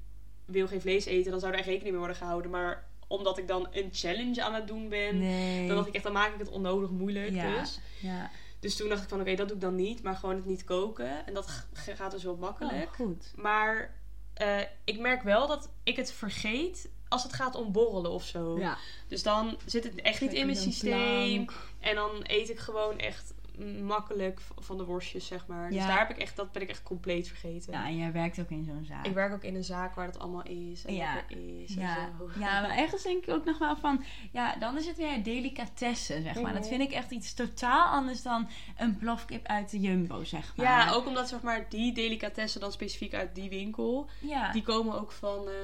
wil 0.45 0.67
geen 0.67 0.81
vlees 0.81 1.05
eten. 1.05 1.31
Dan 1.31 1.41
zou 1.41 1.53
er 1.53 1.59
rekening 1.59 1.91
mee 1.91 1.99
worden 1.99 2.17
gehouden. 2.17 2.51
Maar 2.51 2.85
omdat 3.07 3.39
ik 3.39 3.49
dan 3.49 3.69
een 3.71 3.89
challenge 3.93 4.43
aan 4.43 4.55
het 4.55 4.67
doen 4.67 4.89
ben... 4.89 5.19
Nee. 5.19 5.67
Dan 5.67 5.77
dacht 5.77 5.89
ik 5.89 5.95
echt, 5.95 6.05
dan 6.05 6.13
maak 6.13 6.33
ik 6.33 6.39
het 6.39 6.49
onnodig 6.49 6.91
moeilijk. 6.91 7.31
Ja. 7.31 7.61
Dus. 7.61 7.81
ja. 8.01 8.31
dus 8.61 8.77
toen 8.77 8.89
dacht 8.89 9.03
ik 9.03 9.09
van, 9.09 9.21
oké, 9.21 9.35
dat 9.35 9.47
doe 9.47 9.57
ik 9.57 9.63
dan 9.63 9.75
niet. 9.75 10.03
Maar 10.03 10.17
gewoon 10.17 10.37
het 10.37 10.47
niet 10.47 10.65
koken. 10.65 11.27
En 11.27 11.35
dat 11.35 11.67
gaat 11.73 12.11
dus 12.11 12.25
wel 12.25 12.37
makkelijk. 12.37 12.89
Oh, 12.89 12.93
goed. 12.93 13.33
Maar 13.37 13.95
eh, 14.35 14.61
ik 14.85 14.99
merk 14.99 15.23
wel 15.23 15.47
dat 15.47 15.69
ik 15.83 15.97
het 15.97 16.13
vergeet 16.13 16.89
als 17.09 17.23
het 17.23 17.33
gaat 17.33 17.55
om 17.55 17.73
borrelen 17.73 18.11
of 18.11 18.25
zo. 18.25 18.59
Ja. 18.59 18.77
Dus 19.09 19.23
dan 19.23 19.57
zit 19.67 19.85
het 19.85 20.01
echt 20.01 20.21
niet 20.21 20.33
in 20.33 20.47
mijn 20.47 20.59
systeem. 20.59 21.45
plank. 21.45 21.53
En 21.81 21.95
dan 21.95 22.11
eet 22.23 22.51
ik 22.51 22.59
gewoon 22.59 22.99
echt 22.99 23.33
makkelijk 23.65 24.41
van 24.59 24.77
de 24.77 24.85
worstjes, 24.85 25.27
zeg 25.27 25.47
maar. 25.47 25.69
Dus 25.71 25.79
Ja. 25.79 25.87
daar 25.87 25.99
heb 25.99 26.11
ik 26.11 26.19
echt, 26.19 26.37
dat 26.37 26.53
ben 26.53 26.63
ik 26.63 26.69
echt 26.69 26.83
compleet 26.83 27.29
vergeten. 27.29 27.73
Ja, 27.73 27.87
en 27.87 27.97
jij 27.97 28.13
werkt 28.13 28.41
ook 28.41 28.51
in 28.51 28.65
zo'n 28.65 28.85
zaak. 28.85 29.07
Ik 29.07 29.15
werk 29.15 29.33
ook 29.33 29.43
in 29.45 29.55
een 29.55 29.65
zaak 29.65 29.95
waar 29.95 30.07
dat 30.07 30.19
allemaal 30.19 30.43
is. 30.43 30.85
En 30.85 30.95
Ja. 30.95 31.29
is. 31.29 31.75
Ja. 31.75 31.97
En 31.99 32.13
zo. 32.19 32.41
ja, 32.41 32.61
maar 32.61 32.77
ergens 32.77 33.03
denk 33.03 33.27
ik 33.27 33.35
ook 33.35 33.45
nog 33.45 33.59
wel 33.59 33.77
van... 33.77 34.05
Ja, 34.33 34.57
dan 34.57 34.77
is 34.79 34.87
het 34.87 34.97
weer 34.97 35.23
delicatessen, 35.23 36.23
zeg 36.23 36.35
maar. 36.41 36.53
Dat 36.53 36.61
Mhm. 36.61 36.71
vind 36.71 36.83
ik 36.83 36.93
echt 36.93 37.11
iets 37.11 37.35
totaal 37.35 37.87
anders 37.87 38.23
dan 38.23 38.49
een 38.77 38.97
plofkip 38.97 39.47
uit 39.47 39.71
de 39.71 39.81
Jumbo, 39.81 40.25
zeg 40.25 40.57
maar. 40.57 40.67
Ja, 40.67 40.91
ook 40.93 41.07
omdat 41.07 41.29
zeg 41.29 41.41
maar, 41.43 41.67
die 41.69 41.95
delicatessen 41.95 42.61
dan 42.61 42.73
specifiek 42.73 43.15
uit 43.15 43.35
die 43.35 43.49
winkel... 43.49 44.09
Ja. 44.21 44.53
Die 44.53 44.63
komen 44.63 45.01
ook 45.01 45.13
van, 45.13 45.49
eh, 45.49 45.55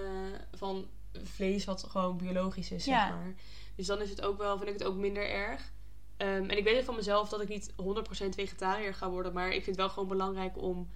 van 0.52 0.86
vlees 1.22 1.64
wat 1.64 1.84
gewoon 1.88 2.16
biologisch 2.16 2.70
is, 2.70 2.84
zeg 2.84 2.94
Ja. 2.94 3.08
maar. 3.08 3.34
Dus 3.76 3.86
dan 3.86 4.00
is 4.00 4.10
het 4.10 4.22
ook 4.22 4.38
wel, 4.38 4.56
vind 4.56 4.68
ik 4.70 4.78
het 4.78 4.84
ook 4.88 4.96
minder 4.96 5.30
erg. 5.30 5.72
Ehm, 6.18 6.50
en 6.50 6.58
ik 6.58 6.64
weet 6.64 6.76
het 6.76 6.84
van 6.84 6.94
mezelf 6.94 7.28
dat 7.28 7.40
ik 7.40 7.48
niet 7.48 7.72
100% 7.76 8.34
vegetariër 8.34 8.94
ga 8.94 9.10
worden. 9.10 9.32
Maar 9.32 9.46
ik 9.46 9.52
vind 9.52 9.66
het 9.66 9.76
wel 9.76 9.88
gewoon 9.88 10.08
belangrijk 10.08 10.62
om 10.62 10.88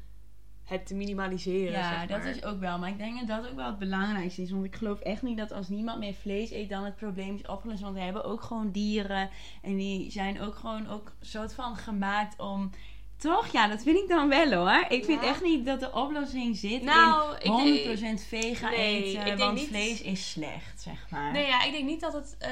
het 0.65 0.87
te 0.87 0.95
minimaliseren, 0.95 1.73
Ja, 1.73 1.99
zeg 1.99 2.09
dat 2.09 2.19
maar. 2.19 2.29
is 2.37 2.45
ook 2.45 2.61
wel. 2.61 2.79
Maar 2.79 2.89
ik 2.89 2.99
denk 2.99 3.19
dat 3.19 3.29
dat 3.43 3.51
ook 3.51 3.57
wel 3.57 3.67
het 3.67 3.79
belangrijkste 3.79 4.43
is. 4.43 4.51
Want 4.51 4.65
ik 4.65 4.77
geloof 4.77 5.01
echt 5.01 5.23
niet 5.23 5.37
dat 5.39 5.53
als 5.53 5.69
niemand 5.69 5.99
meer 5.99 6.15
vlees 6.15 6.51
eet, 6.51 6.69
dan 6.69 6.85
het 6.85 6.97
probleem 6.97 7.35
is 7.35 7.47
opgelost. 7.47 7.81
Want 7.81 7.95
we 7.95 8.01
hebben 8.01 8.25
ook 8.25 8.43
gewoon 8.43 8.71
dieren. 8.71 9.31
En 9.63 9.77
die 9.77 10.11
zijn 10.11 10.41
ook 10.41 10.55
gewoon 10.55 10.89
ook 10.89 11.13
soort 11.21 11.55
van 11.55 11.77
gemaakt 11.77 12.39
om. 12.41 12.71
Toch? 13.17 13.47
Ja, 13.47 13.69
dat 13.69 13.83
vind 13.83 13.99
ik 13.99 14.09
dan 14.09 14.29
wel 14.29 14.53
hoor. 14.53 14.85
Ik 14.89 15.05
vind 15.05 15.23
Ja. 15.23 15.29
echt 15.29 15.43
niet 15.43 15.67
dat 15.67 15.81
de 15.81 15.93
oplossing 15.93 16.57
zit 16.57 16.83
Nou, 16.83 17.37
in 17.39 17.51
100% 17.51 18.01
denk- 18.01 18.21
vega 18.21 18.71
Nee, 18.71 19.05
eten. 19.05 19.19
ik 19.21 19.27
denk 19.27 19.39
want 19.39 19.55
niet- 19.59 19.69
vlees 19.69 20.03
is 20.03 20.31
slecht, 20.31 20.81
zeg 20.81 21.11
maar. 21.11 21.33
Nee, 21.33 21.47
ja, 21.47 21.63
ik 21.65 21.73
denk 21.73 21.85
niet 21.85 22.01
dat 22.01 22.13
het... 22.13 22.37
eh, 22.39 22.51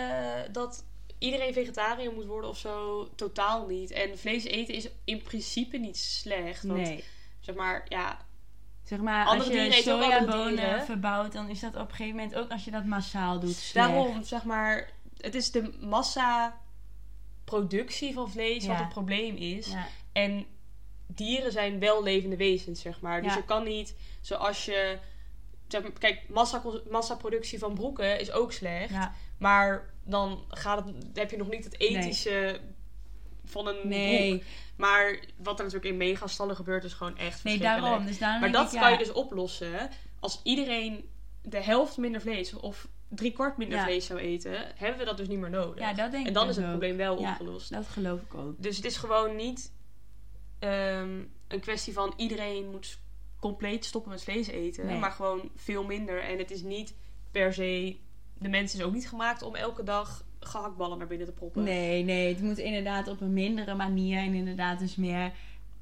dat 0.52 0.84
iedereen 1.20 1.52
vegetariër 1.52 2.12
moet 2.12 2.26
worden 2.26 2.50
of 2.50 2.58
zo. 2.58 3.08
Totaal 3.14 3.66
niet. 3.66 3.90
En 3.90 4.18
vlees 4.18 4.44
eten 4.44 4.74
is 4.74 4.88
in 5.04 5.22
principe 5.22 5.76
niet 5.78 5.96
slecht. 5.96 6.62
Want, 6.62 6.80
Nee. 6.80 7.04
zeg 7.40 7.54
maar, 7.54 7.86
ja... 7.88 8.28
Zeg 8.84 9.00
maar, 9.00 9.26
als 9.26 9.46
je 9.46 9.72
sojabonen 9.72 10.84
verbouwt, 10.84 11.32
dan 11.32 11.48
is 11.48 11.60
dat 11.60 11.74
op 11.76 11.80
een 11.80 11.94
gegeven 11.94 12.16
moment 12.16 12.34
ook 12.34 12.50
als 12.50 12.64
je 12.64 12.70
dat 12.70 12.84
massaal 12.84 13.40
doet 13.40 13.54
slecht. 13.54 13.88
Daarom, 13.88 14.24
zeg 14.24 14.44
maar... 14.44 14.90
Het 15.20 15.34
is 15.34 15.50
de 15.50 15.72
massa 15.80 16.60
productie 17.44 18.14
van 18.14 18.30
vlees 18.30 18.66
wat 18.66 18.76
het 18.76 18.88
probleem 18.88 19.36
is. 19.36 19.66
Ja. 19.66 19.86
En 20.12 20.46
dieren 21.06 21.52
zijn 21.52 21.78
wel 21.78 22.02
levende 22.02 22.36
wezens, 22.36 22.80
zeg 22.80 23.00
maar. 23.00 23.22
Dus 23.22 23.32
Ja. 23.32 23.36
je 23.36 23.44
kan 23.44 23.64
niet, 23.64 23.94
zoals 24.20 24.64
je... 24.64 24.98
Zeg 25.68 25.82
maar, 25.82 25.92
kijk, 25.92 26.28
massa, 26.28 26.62
massaproductie 26.90 27.58
van 27.58 27.74
broeken 27.74 28.20
is 28.20 28.30
ook 28.30 28.52
slecht. 28.52 28.94
Maar 29.38 29.90
dan 30.10 30.44
gaat 30.48 30.84
het, 30.86 30.94
heb 31.14 31.30
je 31.30 31.36
nog 31.36 31.48
niet 31.50 31.64
het 31.64 31.80
ethische 31.80 32.60
van 33.44 33.66
een 33.66 33.88
Nee. 33.88 34.28
broek. 34.30 34.42
Maar 34.76 35.20
wat 35.36 35.58
er 35.58 35.64
natuurlijk 35.64 35.92
in 35.92 35.96
megastallen 35.96 36.56
gebeurt, 36.56 36.84
is 36.84 36.92
gewoon 36.92 37.16
echt 37.18 37.44
Nee, 37.44 37.58
daarom. 37.58 38.06
Dus 38.06 38.18
daarom 38.18 38.40
Maar 38.40 38.52
dat 38.52 38.72
ik, 38.72 38.78
kan 38.80 38.90
ja. 38.90 38.98
je 38.98 39.04
dus 39.04 39.12
oplossen. 39.12 39.90
Als 40.20 40.40
iedereen 40.42 41.08
de 41.42 41.62
helft 41.62 41.96
minder 41.96 42.20
vlees 42.20 42.54
of 42.54 42.88
drie 43.08 43.32
kwart 43.32 43.56
minder 43.56 43.78
Ja. 43.78 43.84
vlees 43.84 44.06
zou 44.06 44.18
eten, 44.18 44.52
hebben 44.76 44.98
we 44.98 45.04
dat 45.04 45.16
dus 45.16 45.28
niet 45.28 45.38
meer 45.38 45.50
nodig. 45.50 45.78
Ja, 45.84 45.92
dat 45.92 46.10
denk 46.10 46.26
en 46.26 46.32
dan 46.32 46.46
dus 46.46 46.56
is 46.56 46.62
het 46.62 46.72
ook. 46.72 46.78
probleem 46.78 46.96
wel 46.96 47.20
Ja. 47.20 47.30
opgelost. 47.30 47.72
Dat 47.72 47.86
geloof 47.86 48.20
ik 48.20 48.34
ook. 48.34 48.62
Dus 48.62 48.76
het 48.76 48.84
is 48.84 48.96
gewoon 48.96 49.36
niet 49.36 49.72
ehm, 50.58 51.18
een 51.48 51.60
kwestie 51.60 51.92
van 51.92 52.12
iedereen 52.16 52.70
moet 52.70 52.98
compleet 53.40 53.84
stoppen 53.84 54.10
met 54.10 54.22
vlees 54.22 54.46
eten. 54.46 54.86
Nee. 54.86 54.98
Maar 54.98 55.10
gewoon 55.12 55.50
veel 55.56 55.84
minder. 55.84 56.22
En 56.22 56.38
het 56.38 56.50
is 56.50 56.62
niet 56.62 56.94
per 57.30 57.54
se... 57.54 57.96
De 58.40 58.48
mens 58.48 58.74
is 58.74 58.82
ook 58.82 58.92
niet 58.92 59.08
gemaakt 59.08 59.42
om 59.42 59.54
elke 59.54 59.82
dag 59.82 60.24
gehaktballen 60.40 60.98
naar 60.98 61.06
binnen 61.06 61.26
te 61.26 61.32
proppen. 61.32 61.62
Nee, 61.62 62.04
nee, 62.04 62.28
het 62.28 62.42
moet 62.42 62.58
inderdaad 62.58 63.08
op 63.08 63.20
een 63.20 63.32
mindere 63.32 63.74
manier. 63.74 64.18
En 64.18 64.34
inderdaad 64.34 64.78
dus 64.78 64.96
meer 64.96 65.32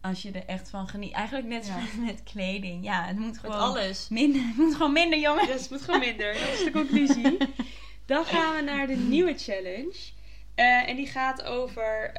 als 0.00 0.22
je 0.22 0.30
er 0.30 0.44
echt 0.46 0.70
van 0.70 0.88
geniet. 0.88 1.12
Eigenlijk 1.12 1.46
net 1.48 1.66
Ja. 1.66 1.72
zoals 1.72 1.94
met 2.06 2.22
kleding. 2.22 2.84
Ja, 2.84 3.04
het 3.04 3.16
moet 3.18 3.26
Met 3.32 3.38
gewoon 3.38 3.56
alles. 3.58 4.08
minder. 4.08 4.40
Het 4.46 4.56
moet 4.56 4.74
gewoon 4.74 4.92
minder, 4.92 5.18
jongen. 5.18 5.48
Het 5.48 5.70
moet 5.70 5.82
gewoon 5.82 6.00
minder. 6.00 6.32
Dat 6.32 6.52
is 6.52 6.64
de 6.64 6.70
conclusie. 6.70 7.36
Dan 8.06 8.24
gaan 8.24 8.56
we 8.56 8.62
naar 8.62 8.86
de 8.86 8.96
nieuwe 8.96 9.34
challenge. 9.38 9.96
Eh, 10.54 10.88
en 10.88 10.96
die 10.96 11.06
gaat 11.06 11.42
over 11.44 12.10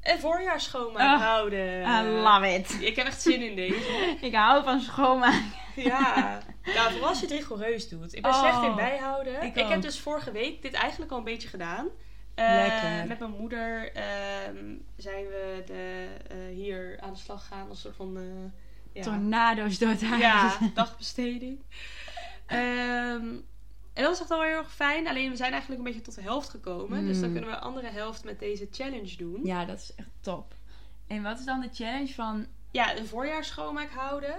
ehm 0.00 0.14
een 0.14 0.20
voorjaarsschoonmaak 0.20 1.02
Ah, 1.20 1.20
houden. 1.20 1.82
I 1.82 2.02
love 2.08 2.54
it. 2.54 2.76
Ik 2.80 2.96
heb 2.96 3.06
echt 3.06 3.22
zin 3.22 3.42
in 3.42 3.56
deze. 3.56 4.16
Ik 4.20 4.34
hou 4.34 4.64
van 4.64 4.80
schoonmaken. 4.80 5.52
Ja. 5.76 6.40
ja, 6.62 6.90
vooral 6.90 7.08
als 7.08 7.20
je 7.20 7.26
het 7.26 7.34
rigoureus 7.34 7.88
doet. 7.88 8.14
Ik 8.14 8.22
ben 8.22 8.30
Oh, 8.30 8.38
slecht 8.38 8.62
in 8.62 8.74
bijhouden. 8.74 9.42
ik 9.42 9.56
Ik, 9.56 9.68
heb 9.68 9.82
dus 9.82 10.00
vorige 10.00 10.32
week 10.32 10.62
dit 10.62 10.72
eigenlijk 10.72 11.12
al 11.12 11.18
een 11.18 11.24
beetje 11.24 11.48
gedaan. 11.48 11.88
Lekker. 12.34 13.06
Met 13.08 13.18
mijn 13.18 13.30
moeder 13.38 13.92
ehm, 13.92 14.64
zijn 14.96 15.24
we 15.26 15.62
de, 15.66 16.06
eh, 16.28 16.36
hier 16.54 16.98
aan 17.00 17.12
de 17.12 17.18
slag 17.18 17.46
gegaan 17.46 17.68
als 17.68 17.80
soort 17.80 17.96
van... 17.96 18.16
eh, 18.16 18.22
ja, 18.92 19.02
Tornado's 19.02 19.78
door 19.78 19.88
het 19.88 20.02
huis. 20.04 20.20
ja, 20.22 20.56
dagbesteding. 20.74 21.58
Ehm, 22.46 23.26
en 23.92 24.02
dat 24.02 24.10
was 24.10 24.20
echt 24.20 24.28
wel 24.28 24.42
heel 24.42 24.56
erg 24.56 24.74
fijn. 24.74 25.08
Alleen 25.08 25.30
we 25.30 25.36
zijn 25.36 25.50
eigenlijk 25.52 25.80
een 25.80 25.86
beetje 25.86 26.02
tot 26.04 26.14
de 26.14 26.22
helft 26.22 26.48
gekomen. 26.48 27.06
Dus 27.06 27.20
dan 27.20 27.28
Mm. 27.28 27.34
kunnen 27.34 27.50
we 27.50 27.56
de 27.56 27.62
andere 27.62 27.88
helft 27.88 28.24
met 28.24 28.38
deze 28.38 28.68
challenge 28.70 29.16
doen. 29.16 29.40
Ja, 29.44 29.64
dat 29.64 29.78
is 29.78 29.94
echt 29.96 30.08
top. 30.20 30.54
En 31.06 31.22
wat 31.22 31.38
is 31.38 31.44
dan 31.44 31.60
de 31.60 31.68
challenge 31.72 32.14
van... 32.14 32.46
Ja, 32.70 32.96
een 32.96 33.06
voorjaarsschoonmaak 33.06 33.90
houden. 33.90 34.34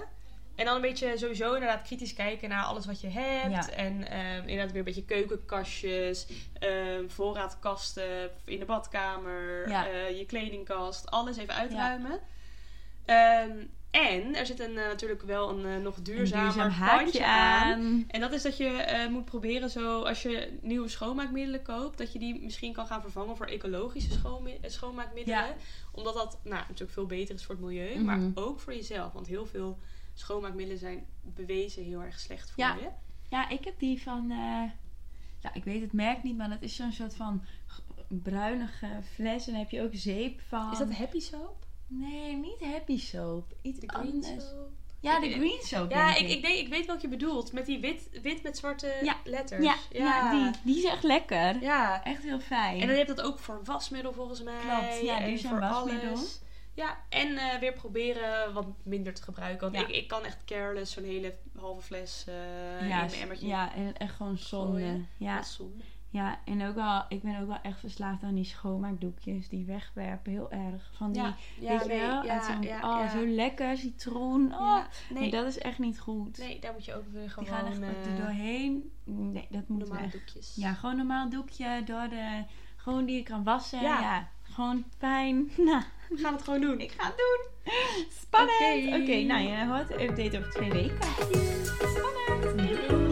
En 0.54 0.64
dan 0.64 0.74
een 0.74 0.80
beetje 0.80 1.18
sowieso 1.18 1.52
inderdaad 1.54 1.82
kritisch 1.82 2.14
kijken 2.14 2.48
naar 2.48 2.64
alles 2.64 2.86
wat 2.86 3.00
je 3.00 3.08
hebt. 3.08 3.66
Ja. 3.66 3.70
En 3.70 4.08
ehm, 4.08 4.38
inderdaad 4.40 4.68
weer 4.70 4.78
een 4.78 4.84
beetje 4.84 5.04
keukenkastjes, 5.04 6.26
ehm, 6.58 7.08
voorraadkasten 7.08 8.30
in 8.44 8.58
de 8.58 8.64
badkamer, 8.64 9.68
Ja. 9.68 9.86
eh, 9.88 10.18
je 10.18 10.26
kledingkast, 10.26 11.10
alles 11.10 11.36
even 11.36 11.54
uitruimen. 11.54 12.18
Ehm, 13.04 13.64
en 13.92 14.34
er 14.34 14.46
zit 14.46 14.60
een, 14.60 14.78
eh, 14.78 14.86
natuurlijk 14.86 15.22
wel 15.22 15.50
een 15.50 15.64
eh, 15.66 15.82
nog 15.82 15.96
Een 15.96 16.02
duurzamer 16.02 16.52
duurzaam 16.52 16.70
handje 16.70 17.22
haakje 17.22 17.24
aan. 17.26 17.72
aan. 17.72 18.04
En 18.08 18.20
dat 18.20 18.32
is 18.32 18.42
dat 18.42 18.56
je 18.56 18.66
eh, 18.68 19.08
moet 19.08 19.24
proberen 19.24 19.70
zo, 19.70 20.02
als 20.02 20.22
je 20.22 20.58
nieuwe 20.62 20.88
schoonmaakmiddelen 20.88 21.62
koopt, 21.62 21.98
dat 21.98 22.12
je 22.12 22.18
die 22.18 22.42
misschien 22.42 22.72
kan 22.72 22.86
gaan 22.86 23.00
vervangen 23.00 23.36
voor 23.36 23.46
ecologische 23.46 24.12
schoonmi- 24.12 24.58
schoonmaakmiddelen. 24.62 25.40
Ja. 25.40 25.54
Omdat 25.92 26.14
dat 26.14 26.38
nou, 26.44 26.60
natuurlijk 26.60 26.92
veel 26.92 27.06
beter 27.06 27.34
is 27.34 27.44
voor 27.44 27.54
het 27.54 27.64
milieu, 27.64 27.94
Mhm. 27.94 28.04
maar 28.04 28.20
ook 28.34 28.60
voor 28.60 28.74
jezelf. 28.74 29.12
Want 29.12 29.26
heel 29.26 29.46
veel 29.46 29.78
schoonmaakmiddelen 30.14 30.78
zijn 30.80 31.06
bewezen 31.22 31.84
heel 31.84 32.02
erg 32.02 32.20
slecht 32.20 32.50
voor 32.50 32.64
Ja. 32.64 32.74
je. 32.74 32.88
Ja, 33.28 33.48
ik 33.48 33.64
heb 33.64 33.78
die 33.78 34.02
van... 34.02 34.24
ja, 35.40 35.54
ik 35.54 35.64
weet 35.64 35.80
het 35.80 35.92
merk 35.92 36.22
niet, 36.22 36.36
maar 36.36 36.48
dat 36.48 36.62
is 36.62 36.76
zo'n 36.76 36.92
soort 36.92 37.14
van 37.14 37.44
bruinige 38.08 38.86
fles. 39.14 39.46
En 39.46 39.52
daar 39.52 39.60
heb 39.62 39.70
je 39.70 39.82
ook 39.82 39.90
zeep 39.94 40.40
van. 40.48 40.72
Is 40.72 40.78
dat 40.78 40.92
happy 40.94 41.20
soap? 41.20 41.61
Nee, 41.98 42.32
niet 42.36 42.60
Happy 42.72 42.98
Soap. 42.98 43.52
Iets 43.62 43.80
De 43.80 43.88
green 43.88 44.12
anders. 44.12 44.26
soap? 44.48 44.70
Ja, 45.00 45.20
de 45.20 45.30
Green 45.30 45.60
Soap, 45.62 45.90
Ja, 45.90 46.12
denk 46.12 46.26
ik, 46.26 46.30
ik, 46.36 46.42
denk, 46.42 46.58
ik 46.58 46.68
weet 46.68 46.86
welke 46.86 47.02
je 47.02 47.08
bedoelt. 47.08 47.52
Met 47.52 47.66
die 47.66 47.80
wit, 47.80 48.08
wit 48.22 48.42
met 48.42 48.56
zwarte 48.56 48.94
Ja. 49.02 49.16
letters. 49.24 49.64
Ja, 49.64 49.74
ja. 49.90 50.30
die, 50.30 50.50
die 50.62 50.76
is 50.84 50.90
echt 50.90 51.02
lekker. 51.02 51.62
Ja. 51.62 52.04
Echt 52.04 52.22
heel 52.22 52.40
fijn. 52.40 52.80
En 52.80 52.86
dan 52.86 52.96
heb 52.96 53.06
je 53.08 53.14
dat 53.14 53.24
ook 53.24 53.38
voor 53.38 53.60
wasmiddel 53.64 54.12
volgens 54.12 54.42
mij. 54.42 54.60
Klopt, 54.60 55.00
ja, 55.02 55.36
voor 55.48 55.60
wasmiddel. 55.60 56.08
alles. 56.08 56.40
Ja, 56.74 56.98
en 57.08 57.36
eh, 57.36 57.58
weer 57.58 57.72
proberen 57.72 58.52
wat 58.52 58.66
minder 58.82 59.14
te 59.14 59.22
gebruiken. 59.22 59.72
Want 59.72 59.88
ik, 59.88 59.94
ik 59.96 60.08
kan 60.08 60.24
echt 60.24 60.44
careless 60.44 60.92
zo'n 60.92 61.04
hele 61.04 61.34
halve 61.58 61.82
fles 61.86 62.24
ja, 62.26 62.80
in 62.80 62.88
mijn 62.88 63.12
emmertje 63.12 63.46
ja, 63.46 63.74
en 63.74 63.96
echt 63.96 64.14
gewoon 64.14 64.38
zonde. 64.38 64.72
gooien. 64.80 65.08
Ja, 65.16 65.42
zonde. 65.42 65.84
Ja, 66.12 66.38
en 66.44 66.66
ook 66.66 66.74
wel, 66.74 67.04
ik 67.08 67.22
ben 67.22 67.40
ook 67.40 67.46
wel 67.48 67.58
echt 67.62 67.80
verslaafd 67.80 68.22
aan 68.22 68.34
die 68.34 68.44
schoonmaakdoekjes. 68.44 69.48
Die 69.48 69.64
wegwerpen, 69.64 70.32
heel 70.32 70.50
erg. 70.50 70.90
Van 70.96 71.12
die, 71.12 71.22
Ja, 71.22 71.34
ja, 71.60 71.70
weet 71.70 71.82
je 71.82 71.88
wel? 71.88 72.24
ja, 72.24 72.58
ja, 72.60 72.76
oh, 72.76 73.04
ja. 73.04 73.08
zo 73.10 73.26
lekker, 73.26 73.76
citroen. 73.76 74.52
Oh, 74.54 74.78
nee. 75.10 75.30
dat 75.30 75.46
is 75.46 75.58
echt 75.58 75.78
niet 75.78 76.00
goed. 76.00 76.38
nee, 76.38 76.58
daar 76.60 76.72
moet 76.72 76.84
je 76.84 76.94
ook 76.94 77.06
weer 77.12 77.30
gewoon 77.30 77.44
die 77.48 77.58
gaan 77.58 77.66
echt 77.66 77.80
eh, 78.06 78.10
er 78.12 78.16
doorheen. 78.20 78.90
Nee, 79.04 79.46
dat 79.50 79.68
moet 79.68 79.78
normale 79.78 80.00
weg. 80.02 80.10
doekjes. 80.12 80.52
Ja, 80.56 80.72
gewoon 80.72 80.90
een 80.90 80.96
normaal 80.96 81.28
doekje 81.28 81.82
door 81.84 82.08
de... 82.08 82.44
Gewoon 82.76 83.04
die 83.04 83.16
je 83.16 83.22
kan 83.22 83.42
wassen. 83.44 83.80
Ja, 83.82 84.00
Ja. 84.00 84.28
gewoon 84.42 84.84
fijn. 84.98 85.50
Nou, 85.56 85.82
We 86.08 86.16
gaan 86.16 86.32
het 86.32 86.42
gewoon 86.42 86.60
doen. 86.60 86.80
ik 86.80 86.90
ga 86.98 87.06
het 87.06 87.16
doen. 87.16 87.72
Spannend. 88.10 88.86
Oké. 88.86 89.02
Oké, 89.02 89.22
nou 89.22 89.40
je 89.40 89.66
hoort 89.66 89.88
de 89.88 90.02
update 90.02 90.38
over 90.38 90.50
twee 90.50 90.70
weken. 90.70 90.98
Spannend. 91.94 93.11